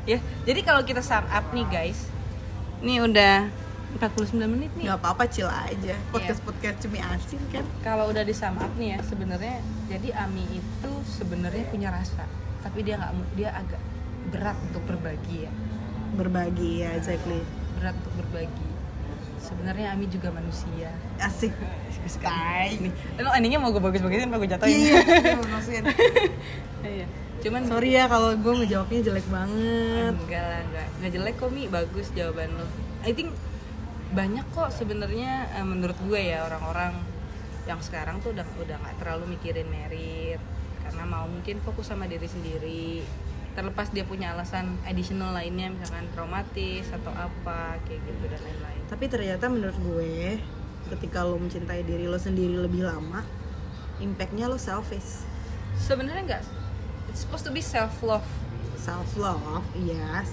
Ya 0.01 0.17
jadi 0.43 0.65
kalau 0.65 0.82
kita 0.82 0.97
sum 0.99 1.22
up 1.30 1.45
nih 1.53 1.61
guys 1.69 2.09
ini 2.82 2.97
udah 2.97 3.45
49 3.93 4.34
menit 4.49 4.74
nih. 4.74 4.89
Nggak 4.89 4.97
apa-apa 4.97 5.30
chill 5.30 5.45
aja. 5.45 5.93
Podcast 6.09 6.41
podcast 6.41 6.82
cumi 6.82 6.97
asin 6.97 7.38
kan? 7.51 7.61
Kalau 7.86 8.09
udah 8.09 8.26
di 8.26 8.34
sum 8.34 8.57
up 8.57 8.74
nih 8.76 8.97
ya 8.97 8.99
sebenarnya 9.05 9.61
jadi 9.86 10.09
Ami 10.17 10.41
itu 10.49 10.91
sebenarnya 11.05 11.69
punya 11.69 11.93
rasa 11.93 12.26
tapi 12.61 12.82
dia 12.82 12.97
nggak 12.97 13.13
dia 13.36 13.49
agak 13.51 13.82
berat 14.32 14.57
untuk 14.65 14.84
berbagi 14.86 15.45
ya? 15.45 15.51
Berbagi 16.11 16.71
ya 16.82 16.89
exactly. 16.95 17.39
berat 17.75 17.95
untuk 18.03 18.13
berbagi. 18.25 18.67
Sebenarnya 19.38 19.91
Ami 19.91 20.05
juga 20.05 20.29
manusia. 20.29 20.93
Asik. 21.17 21.51
Sekali 22.03 22.89
lo 23.17 23.29
endingnya 23.32 23.57
mau 23.57 23.69
gue 23.69 23.79
bagus-bagusin 23.79 24.29
apa 24.29 24.38
gue 24.38 24.49
jatuhin? 24.49 24.73
Iya 24.73 24.99
iya 25.01 25.38
maksudnya 25.53 25.82
Iya. 26.82 27.05
cuman 27.41 27.61
sorry 27.65 27.89
ya 27.91 28.05
kalau 28.05 28.34
gue 28.34 28.53
ngejawabnya 28.55 28.99
jelek 29.03 29.27
banget. 29.27 30.13
Enggak 30.15 30.43
lah 30.43 30.59
enggak. 30.61 30.88
Enggak 30.97 31.11
jelek 31.11 31.36
kok 31.38 31.49
mi. 31.49 31.63
Bagus 31.67 32.07
jawaban 32.13 32.49
lo 32.53 32.65
I 33.01 33.11
think 33.11 33.34
banyak 34.11 34.45
kok 34.51 34.69
sebenarnya 34.69 35.49
eh, 35.53 35.65
menurut 35.65 35.97
gue 35.99 36.21
ya 36.21 36.45
orang-orang 36.45 36.93
yang 37.63 37.77
sekarang 37.79 38.17
tuh 38.19 38.34
udah 38.34 38.45
udah 38.57 38.75
nggak 38.77 38.95
terlalu 38.97 39.38
mikirin 39.38 39.65
merit. 39.67 40.41
Karena 40.82 41.03
mau 41.03 41.25
mungkin 41.25 41.61
fokus 41.61 41.89
sama 41.89 42.05
diri 42.05 42.25
sendiri 42.25 43.01
terlepas 43.52 43.91
dia 43.91 44.08
punya 44.08 44.32
alasan 44.32 44.80
additional 44.88 45.36
lainnya 45.36 45.72
misalkan 45.72 46.08
traumatis 46.16 46.88
atau 46.91 47.12
apa 47.12 47.78
kayak 47.88 48.02
gitu 48.04 48.24
dan 48.32 48.41
lain-lain. 48.41 48.82
Tapi 48.88 49.06
ternyata 49.12 49.45
menurut 49.52 49.78
gue 49.80 50.39
ketika 50.95 51.24
lo 51.24 51.39
mencintai 51.39 51.84
diri 51.86 52.08
lo 52.08 52.20
sendiri 52.20 52.58
lebih 52.58 52.88
lama 52.88 53.24
impactnya 53.99 54.47
lo 54.47 54.58
selfish. 54.58 55.28
Sebenarnya 55.78 56.24
enggak 56.24 56.43
it's 57.12 57.28
supposed 57.28 57.43
to 57.43 57.52
be 57.52 57.60
self 57.60 57.99
love 57.99 58.28
self 58.80 59.08
love 59.20 59.66
yes. 59.76 60.32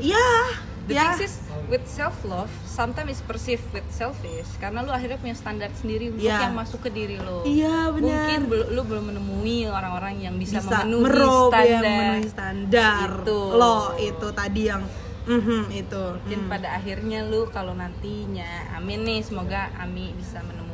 Ya 0.00 0.56
The 0.82 0.94
ya 0.94 1.14
thing 1.14 1.24
is 1.24 1.38
with 1.68 1.86
self 1.86 2.16
love, 2.22 2.50
sometimes 2.64 3.08
it's 3.08 3.22
perceived 3.22 3.62
with 3.70 3.86
selfish 3.88 4.50
karena 4.56 4.82
lu 4.82 4.90
akhirnya 4.90 5.14
punya 5.14 5.32
standar 5.32 5.70
sendiri 5.72 6.10
untuk 6.10 6.24
Iya. 6.24 6.42
yang 6.42 6.54
masuk 6.54 6.82
ke 6.82 6.90
diri 6.90 7.16
lo. 7.16 7.44
Iya, 7.44 7.86
benar. 7.88 8.02
Mungkin 8.02 8.40
bel- 8.46 8.68
lu 8.68 8.82
belum 8.82 9.04
menemui 9.08 9.58
orang-orang 9.68 10.14
yang 10.20 10.34
bisa, 10.34 10.58
bisa 10.58 10.82
memenuhi 10.82 11.02
merob 11.04 11.48
standar. 11.48 11.62
yang 11.64 11.82
memenuhi 11.84 12.28
standar 12.28 13.08
Itu. 13.16 13.40
lo 13.52 13.76
itu 13.96 14.26
tadi 14.32 14.62
yang 14.64 14.82
mhm 15.22 15.70
itu 15.70 16.02
Mungkin 16.18 16.40
Hmm. 16.40 16.50
pada 16.50 16.68
akhirnya 16.72 17.20
lu 17.22 17.46
kalau 17.48 17.72
nantinya, 17.72 18.50
amin 18.74 19.00
nih, 19.02 19.20
semoga 19.22 19.70
Ami 19.76 20.10
bisa 20.12 20.42
menemukan 20.42 20.66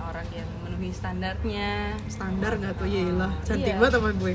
orang 0.00 0.24
yang 0.32 0.48
memenuhi 0.54 0.90
standarnya. 0.90 1.92
standar 2.08 2.56
gak 2.56 2.72
tuh 2.74 2.88
cantik 3.42 3.68
Iya. 3.68 3.78
banget 3.78 3.92
sama 3.94 4.10
gue 4.14 4.34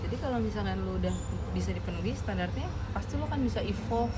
Jadi 0.00 0.16
kalau 0.18 0.38
misalkan 0.40 0.76
lu 0.82 0.96
udah 0.96 1.14
bisa 1.52 1.70
dipenuhi 1.70 2.10
standarnya, 2.12 2.64
pasti 2.90 3.14
lu 3.14 3.24
kan 3.24 3.38
bisa 3.38 3.60
evolve 3.60 4.10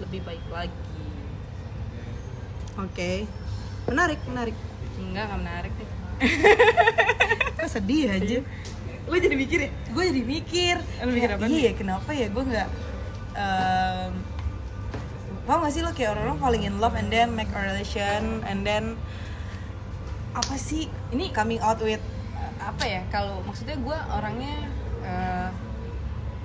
lebih 0.00 0.20
baik 0.24 0.44
lagi. 0.52 0.84
oke. 2.80 3.12
Menarik 3.88 4.20
menarik. 4.28 4.56
Enggak, 5.00 5.24
nggak 5.28 5.40
menarik 5.40 5.72
deh. 5.76 5.90
kok 7.60 7.68
sedih 7.72 8.12
aja 8.12 8.44
lo 9.10 9.16
jadi 9.18 9.36
mikir 9.36 9.58
ya? 9.66 9.70
Gue 9.90 10.02
jadi 10.06 10.22
mikir. 10.22 10.76
Lu 11.02 11.10
mikir 11.10 11.30
apaan? 11.34 11.50
iya 11.50 11.70
kenapa 11.74 12.10
ya 12.14 12.30
gue 12.30 12.44
nggak 12.46 12.68
em, 13.34 14.12
tau 15.50 15.58
gak 15.66 15.72
sih 15.74 15.82
lo 15.82 15.90
kayak 15.90 16.14
orang-orang 16.14 16.38
falling 16.38 16.62
in 16.62 16.78
love 16.78 16.94
and 16.94 17.10
then 17.10 17.34
make 17.34 17.50
a 17.50 17.58
relation 17.58 18.38
and 18.46 18.62
then 18.62 18.94
apa 20.30 20.54
sih? 20.54 20.86
Ini 21.10 21.34
coming 21.34 21.58
out 21.58 21.82
with 21.82 22.02
apa 22.62 22.84
ya? 22.86 23.02
Kalau 23.10 23.42
maksudnya 23.42 23.74
gue 23.82 23.98
orangnya 24.14 24.56
eh, 25.02 25.48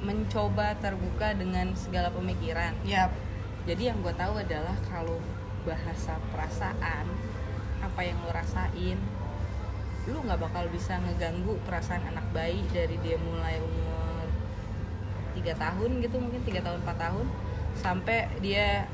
mencoba 0.01 0.73
terbuka 0.81 1.37
dengan 1.37 1.77
segala 1.77 2.09
pemikiran. 2.09 2.73
Ya 2.81 3.13
jadi 3.65 3.93
yang 3.93 3.97
gue 4.01 4.13
tahu 4.13 4.33
adalah 4.37 4.77
kalau 4.85 5.17
bahasa 5.65 6.21
perasaan 6.29 7.05
apa 7.81 8.01
yang 8.01 8.17
lo 8.21 8.29
rasain 8.29 8.97
lu 10.05 10.21
nggak 10.21 10.37
bakal 10.37 10.69
bisa 10.69 11.01
ngeganggu 11.01 11.57
perasaan 11.65 12.05
anak 12.05 12.25
bayi 12.29 12.61
dari 12.69 12.93
dia 13.01 13.17
mulai 13.17 13.57
umur 13.57 14.29
tiga 15.33 15.57
tahun 15.57 15.97
gitu 15.99 16.21
mungkin 16.21 16.41
tiga 16.45 16.61
tahun 16.61 16.85
4 16.85 16.93
tahun 16.93 17.25
sampai 17.75 18.29
dia 18.39 18.85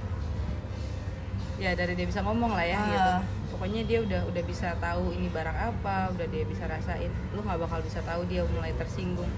ya 1.60 1.76
dari 1.76 1.94
dia 1.94 2.08
bisa 2.08 2.24
ngomong 2.24 2.56
lah 2.56 2.66
ya 2.66 2.80
Ah. 2.80 2.88
gitu 2.88 3.12
pokoknya 3.54 3.82
dia 3.86 4.00
udah 4.02 4.22
udah 4.32 4.44
bisa 4.48 4.74
tahu 4.80 5.12
ini 5.14 5.28
barang 5.30 5.54
apa 5.54 6.16
udah 6.16 6.28
dia 6.32 6.48
bisa 6.48 6.64
rasain 6.66 7.12
lu 7.36 7.44
nggak 7.44 7.60
bakal 7.60 7.84
bisa 7.84 8.00
tahu 8.02 8.24
dia 8.26 8.42
mulai 8.48 8.72
tersinggung 8.80 9.30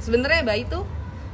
sebenarnya 0.00 0.42
bayi 0.42 0.64
tuh 0.66 0.82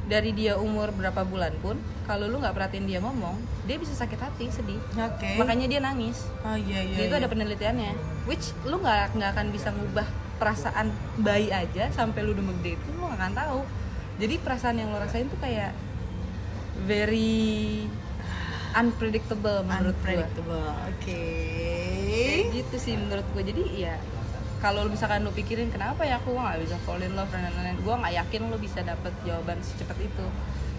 dari 0.03 0.35
dia 0.35 0.59
umur 0.59 0.91
berapa 0.91 1.23
bulan 1.23 1.55
pun 1.63 1.79
kalau 2.03 2.27
lu 2.27 2.43
nggak 2.43 2.51
perhatiin 2.51 2.83
dia 2.83 2.99
ngomong 2.99 3.39
dia 3.63 3.79
bisa 3.79 3.95
sakit 3.95 4.19
hati 4.19 4.51
sedih. 4.51 4.79
Oke. 4.99 5.39
Makanya 5.39 5.65
dia 5.71 5.79
nangis. 5.79 6.27
Oh 6.43 6.59
iya 6.59 6.83
iya 6.83 6.95
dia 6.99 7.05
itu 7.07 7.15
iya. 7.15 7.23
ada 7.23 7.29
penelitiannya. 7.31 7.91
Which 8.27 8.51
lu 8.67 8.83
nggak 8.83 9.15
nggak 9.15 9.29
akan 9.35 9.47
bisa 9.55 9.71
ngubah 9.71 10.07
perasaan 10.41 10.91
bayi 11.23 11.47
aja 11.55 11.87
sampai 11.95 12.19
lu 12.27 12.35
udah 12.35 12.43
gede 12.59 12.75
itu 12.75 12.87
lu 12.99 13.07
nggak 13.07 13.19
akan 13.19 13.33
tahu. 13.35 13.61
Jadi 14.19 14.35
perasaan 14.43 14.75
yang 14.77 14.91
lu 14.91 14.99
rasain 14.99 15.31
tuh 15.31 15.39
kayak 15.39 15.71
very 16.83 17.87
unpredictable 18.75 19.63
menurut 19.63 19.95
unpredictable 19.95 20.67
oke. 20.91 21.23
Kayak 22.11 22.51
gitu 22.51 22.75
sih 22.75 22.93
menurut 22.99 23.25
gue 23.31 23.43
jadi 23.47 23.63
ya 23.71 23.95
kalau 24.63 24.87
misalkan 24.87 25.27
lu 25.27 25.31
pikirin 25.35 25.67
kenapa 25.67 26.07
ya 26.07 26.23
aku 26.23 26.39
nggak 26.39 26.63
bisa 26.63 26.79
fall 26.87 27.03
in 27.03 27.11
love 27.19 27.27
dan 27.35 27.51
lain-lain. 27.51 27.75
Gue 27.83 27.95
nggak 27.99 28.15
yakin 28.15 28.47
lu 28.47 28.55
bisa 28.55 28.79
dapet 28.79 29.11
jawaban 29.27 29.59
secepat 29.59 29.99
itu. 29.99 30.25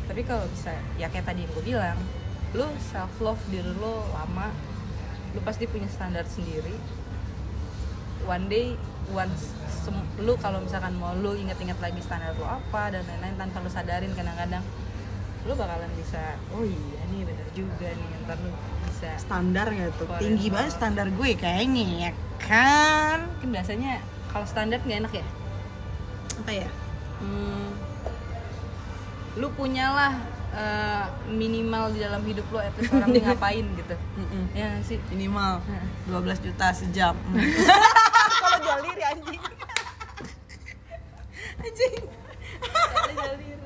Tapi 0.08 0.24
kalau 0.24 0.48
bisa 0.48 0.72
ya 0.96 1.12
kayak 1.12 1.28
tadi 1.28 1.44
yang 1.44 1.52
gue 1.52 1.64
bilang 1.68 1.98
lu 2.56 2.64
self 2.80 3.12
love 3.20 3.44
diri 3.52 3.68
lu 3.68 4.00
lama 4.16 4.48
lu 5.36 5.40
pasti 5.44 5.68
punya 5.68 5.84
standar 5.92 6.24
sendiri. 6.24 6.72
One 8.24 8.48
day 8.48 8.72
once 9.12 9.52
lu 10.16 10.32
kalau 10.40 10.64
misalkan 10.64 10.96
mau 10.96 11.12
lu 11.12 11.36
inget-inget 11.36 11.76
lagi 11.76 12.00
standar 12.00 12.32
lu 12.40 12.48
apa 12.48 12.88
dan 12.88 13.04
lain-lain 13.04 13.36
tanpa 13.36 13.60
lu 13.60 13.68
sadarin 13.68 14.16
kadang-kadang 14.16 14.64
lu 15.44 15.52
bakalan 15.52 15.92
bisa 15.94 16.40
oh 16.56 16.64
iya 16.64 17.00
nih 17.12 17.22
bener 17.28 17.48
juga 17.52 17.88
nih 17.92 18.08
ntar 18.24 18.40
lu 18.40 18.50
bisa 18.88 19.10
standar 19.20 19.68
nggak 19.68 19.92
tuh 20.00 20.08
tinggi 20.16 20.48
banget 20.48 20.72
standar 20.72 21.06
gue 21.12 21.30
kayaknya 21.36 22.08
ya 22.08 22.10
kan? 22.44 23.24
Mungkin 23.24 23.56
biasanya 23.56 24.04
kalau 24.28 24.44
standar 24.44 24.76
nggak 24.84 25.00
enak 25.06 25.12
ya? 25.16 25.26
Apa 26.44 26.52
ya? 26.52 26.68
Hmm, 27.24 27.72
lu 29.40 29.48
punyalah 29.56 30.12
eh, 30.52 31.04
minimal 31.32 31.94
di 31.94 32.04
dalam 32.04 32.20
hidup 32.26 32.44
lu 32.52 32.58
at 32.60 32.74
least 32.76 32.92
orang 32.92 33.08
nih 33.12 33.22
ngapain 33.28 33.64
gitu. 33.64 33.96
Mm-mm. 34.20 34.44
ya 34.52 34.68
sih? 34.84 35.00
Minimal 35.08 35.64
12 36.10 36.44
juta 36.44 36.66
sejam. 36.76 37.16
Kalau 38.44 38.58
jalir 38.60 38.96
ya 38.98 39.08
anjing. 39.16 39.40
Anjing. 41.64 41.94
Kalau 42.60 43.14
jalir. 43.16 43.56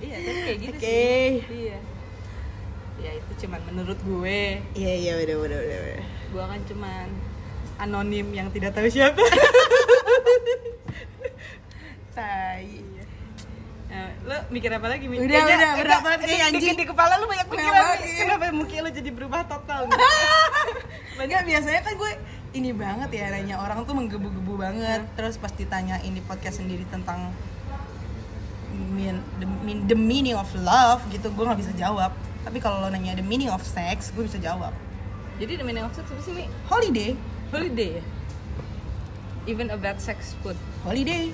Iya 0.00 0.16
tapi 0.18 0.38
kayak 0.42 0.58
gitu 0.60 0.76
Oke. 0.76 0.84
sih 0.84 1.30
iya 1.50 1.78
ya 2.98 3.10
itu 3.16 3.32
cuman 3.40 3.60
menurut 3.68 3.98
gue 3.98 4.40
iya 4.74 4.92
iya 4.94 5.12
udah 5.16 5.36
udah 5.38 5.58
udah 5.60 5.78
udah 5.80 6.04
gue 6.30 6.44
kan 6.46 6.60
cuman 6.66 7.06
anonim 7.78 8.26
yang 8.30 8.48
tidak 8.50 8.72
tahu 8.72 8.88
siapa 8.88 9.20
tai 12.12 12.88
Nah, 13.90 14.06
lo 14.22 14.38
mikir 14.54 14.70
apa 14.70 14.86
lagi? 14.86 15.10
Mi? 15.10 15.18
Udah, 15.18 15.34
Kayaknya- 15.34 15.50
udah, 15.50 15.70
berat 15.74 15.82
enggak, 15.82 16.00
banget 16.06 16.18
kayak 16.22 16.30
di- 16.30 16.46
anjing. 16.46 16.74
Di, 16.78 16.78
di 16.78 16.86
kepala 16.86 17.12
lu 17.18 17.26
banyak 17.26 17.46
pikiran. 17.50 17.84
Gitu? 17.98 18.22
Kenapa 18.22 18.44
muka 18.54 18.76
lo 18.78 18.90
jadi 18.94 19.10
berubah 19.10 19.40
total? 19.50 19.80
Enggak 21.18 21.42
biasanya 21.42 21.80
kan 21.82 21.94
gue 21.98 22.12
ini 22.52 22.70
banget 22.70 23.10
ya 23.10 23.24
nanya 23.28 23.58
orang 23.58 23.82
tuh 23.82 23.92
menggebu-gebu 23.92 24.54
banget 24.56 25.02
terus 25.14 25.34
pas 25.36 25.50
ditanyain 25.50 26.06
di 26.06 26.22
podcast 26.22 26.58
sendiri 26.58 26.86
tentang 26.86 27.34
mean, 29.00 29.16
the, 29.40 29.48
mean- 29.64 29.84
the 29.88 29.96
meaning 29.96 30.36
of 30.36 30.46
love 30.60 31.00
gitu 31.08 31.32
gue 31.32 31.44
nggak 31.44 31.60
bisa 31.60 31.72
jawab. 31.72 32.12
Tapi 32.44 32.60
kalau 32.60 32.84
lo 32.84 32.88
nanya 32.92 33.16
the 33.16 33.24
meaning 33.24 33.48
of 33.48 33.64
sex 33.64 34.12
gue 34.12 34.28
bisa 34.28 34.36
jawab. 34.36 34.76
Jadi 35.40 35.56
the 35.56 35.64
meaning 35.64 35.80
of 35.80 35.92
sex 35.96 36.04
apa 36.12 36.20
sih, 36.20 36.36
Mi? 36.36 36.44
holiday. 36.68 37.16
Holiday? 37.48 38.04
Even 39.48 39.72
a 39.72 39.78
bad 39.80 39.96
sex 39.96 40.36
food. 40.44 40.56
Holiday. 40.84 41.32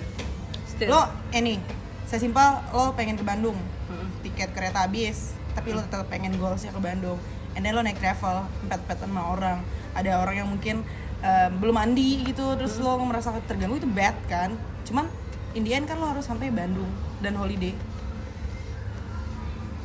Still. 0.70 0.94
Lo 0.94 1.10
eh 1.34 1.42
nih 1.42 1.58
saya 2.06 2.22
simpel 2.22 2.62
lo 2.70 2.94
pengen 2.94 3.18
ke 3.18 3.26
Bandung. 3.26 3.58
Mm-mm. 3.90 4.08
tiket 4.22 4.50
kereta 4.54 4.86
habis 4.86 5.34
tapi 5.54 5.72
lo 5.72 5.82
tetap 5.82 6.06
pengen 6.06 6.38
goalsnya 6.38 6.70
ke 6.70 6.78
Bandung. 6.78 7.18
And 7.58 7.64
then 7.64 7.74
lo 7.74 7.82
naik 7.82 7.98
travel 7.98 8.46
empat 8.68 8.86
empat 8.86 8.98
sama 9.02 9.22
orang. 9.34 9.58
Ada 9.96 10.20
orang 10.20 10.34
yang 10.44 10.48
mungkin 10.52 10.84
em, 11.24 11.50
belum 11.56 11.74
mandi 11.74 12.22
gitu 12.28 12.54
terus 12.54 12.76
lo 12.78 13.00
merasa 13.02 13.32
terganggu 13.48 13.80
itu 13.80 13.88
bad 13.88 14.14
kan? 14.28 14.54
Cuman 14.84 15.08
in 15.56 15.64
the 15.64 15.72
end 15.72 15.84
kan 15.84 15.96
lo 15.96 16.06
harus 16.06 16.22
sampai 16.22 16.48
Bandung 16.48 16.88
dan 17.18 17.34
holiday 17.34 17.72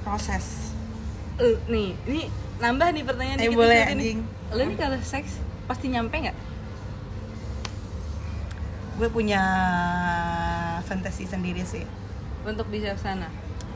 proses 0.01 0.75
Eh, 1.37 1.57
nih 1.65 1.95
ini 2.05 2.21
nambah 2.59 2.91
nih 2.91 3.03
pertanyaan 3.03 3.39
Eh, 3.39 3.47
dikit 3.47 3.57
boleh, 3.57 3.71
nih, 3.73 3.87
nih. 3.87 3.93
anjing. 3.95 4.19
Lo 4.51 4.61
nih 4.61 4.77
kalau 4.77 4.97
seks 5.01 5.31
pasti 5.65 5.87
nyampe 5.87 6.13
nggak? 6.19 6.37
gue 8.93 9.09
punya 9.09 9.41
fantasi 10.83 11.25
sendiri 11.25 11.65
sih 11.65 11.81
Untuk 12.43 12.69
bisa 12.69 12.93
ke 12.93 13.01
sana. 13.01 13.33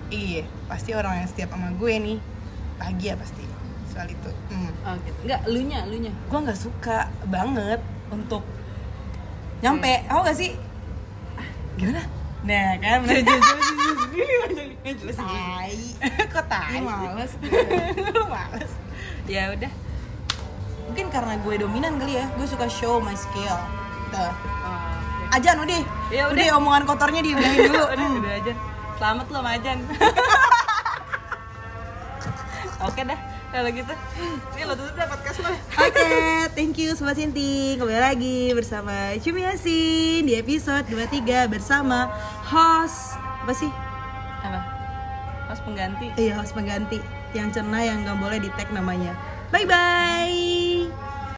iya 0.07 0.45
pasti 0.67 0.93
orang 0.93 1.17
yang 1.17 1.25
setiap 1.25 1.49
sama 1.49 1.73
gue 1.73 1.93
nih 1.95 2.17
bahagia 2.77 3.17
pasti 3.17 3.41
soal 3.87 4.05
itu 4.05 4.29
hmm. 4.51 4.71
Oh 4.85 4.93
gitu. 5.01 5.17
Enggak, 5.23 5.41
lu 5.47 5.61
nya, 5.63 5.79
lu 5.87 5.97
nya. 5.97 6.13
gue 6.13 6.39
nggak 6.39 6.59
suka 6.59 6.97
banget 7.25 7.81
untuk 8.07 8.45
nyampe 9.57 10.05
tau 10.05 10.21
gak 10.21 10.37
sih 10.37 10.53
gimana? 11.75 12.03
Nah 12.41 12.77
kan 12.77 12.97
bener. 13.01 13.23
Tai. 15.11 15.73
Kok 16.33 16.45
tai 16.45 16.79
males 16.79 17.31
males. 18.33 18.71
Ya 19.25 19.49
udah. 19.51 19.71
mungkin 20.85 21.09
karena 21.09 21.33
gue 21.35 21.55
dominan 21.57 21.97
kali 21.97 22.15
ya. 22.15 22.25
Gue 22.37 22.45
suka 22.45 22.69
show 22.69 23.01
my 23.01 23.17
skill 23.17 23.57
tuh. 24.07 24.21
Oh, 24.21 24.31
oke. 24.69 25.35
ajan 25.35 25.57
udah 25.57 25.81
Ya 26.07 26.29
udah. 26.29 26.37
udah 26.37 26.45
omongan 26.55 26.83
kotornya 26.85 27.19
dibilangin 27.19 27.67
dulu. 27.67 27.83
Udah, 27.91 28.07
udah 28.15 28.33
aja. 28.37 28.53
Selamat 28.95 29.25
lo 29.27 29.37
sama 29.41 29.51
Ajan. 29.51 29.77
Oke 32.77 33.01
dah, 33.01 33.19
kalau 33.51 33.69
gitu. 33.71 33.93
Ini 34.55 34.61
lo 34.65 34.73
tutup 34.73 34.95
dah 34.95 35.07
podcast 35.09 35.39
lo. 35.43 35.51
Oke, 35.75 36.09
thank 36.55 36.75
you 36.79 36.95
Sobat 36.95 37.19
Sinting 37.19 37.77
Kembali 37.77 37.99
lagi 37.99 38.55
bersama 38.55 39.11
Cumi 39.19 39.43
Yasin 39.43 40.23
Di 40.23 40.39
episode 40.39 40.87
23 40.87 41.51
bersama 41.51 42.09
host 42.47 43.19
Apa 43.43 43.53
sih? 43.53 43.69
Apa? 44.41 44.59
Pas 45.51 45.59
pengganti. 45.61 46.09
Iya, 46.15 46.39
host 46.39 46.55
pengganti 46.55 46.99
Yang 47.35 47.59
cerna 47.61 47.83
yang 47.83 48.07
gak 48.07 48.17
boleh 48.17 48.39
di 48.39 48.49
tag 48.55 48.71
namanya 48.71 49.13
Bye-bye 49.51 51.14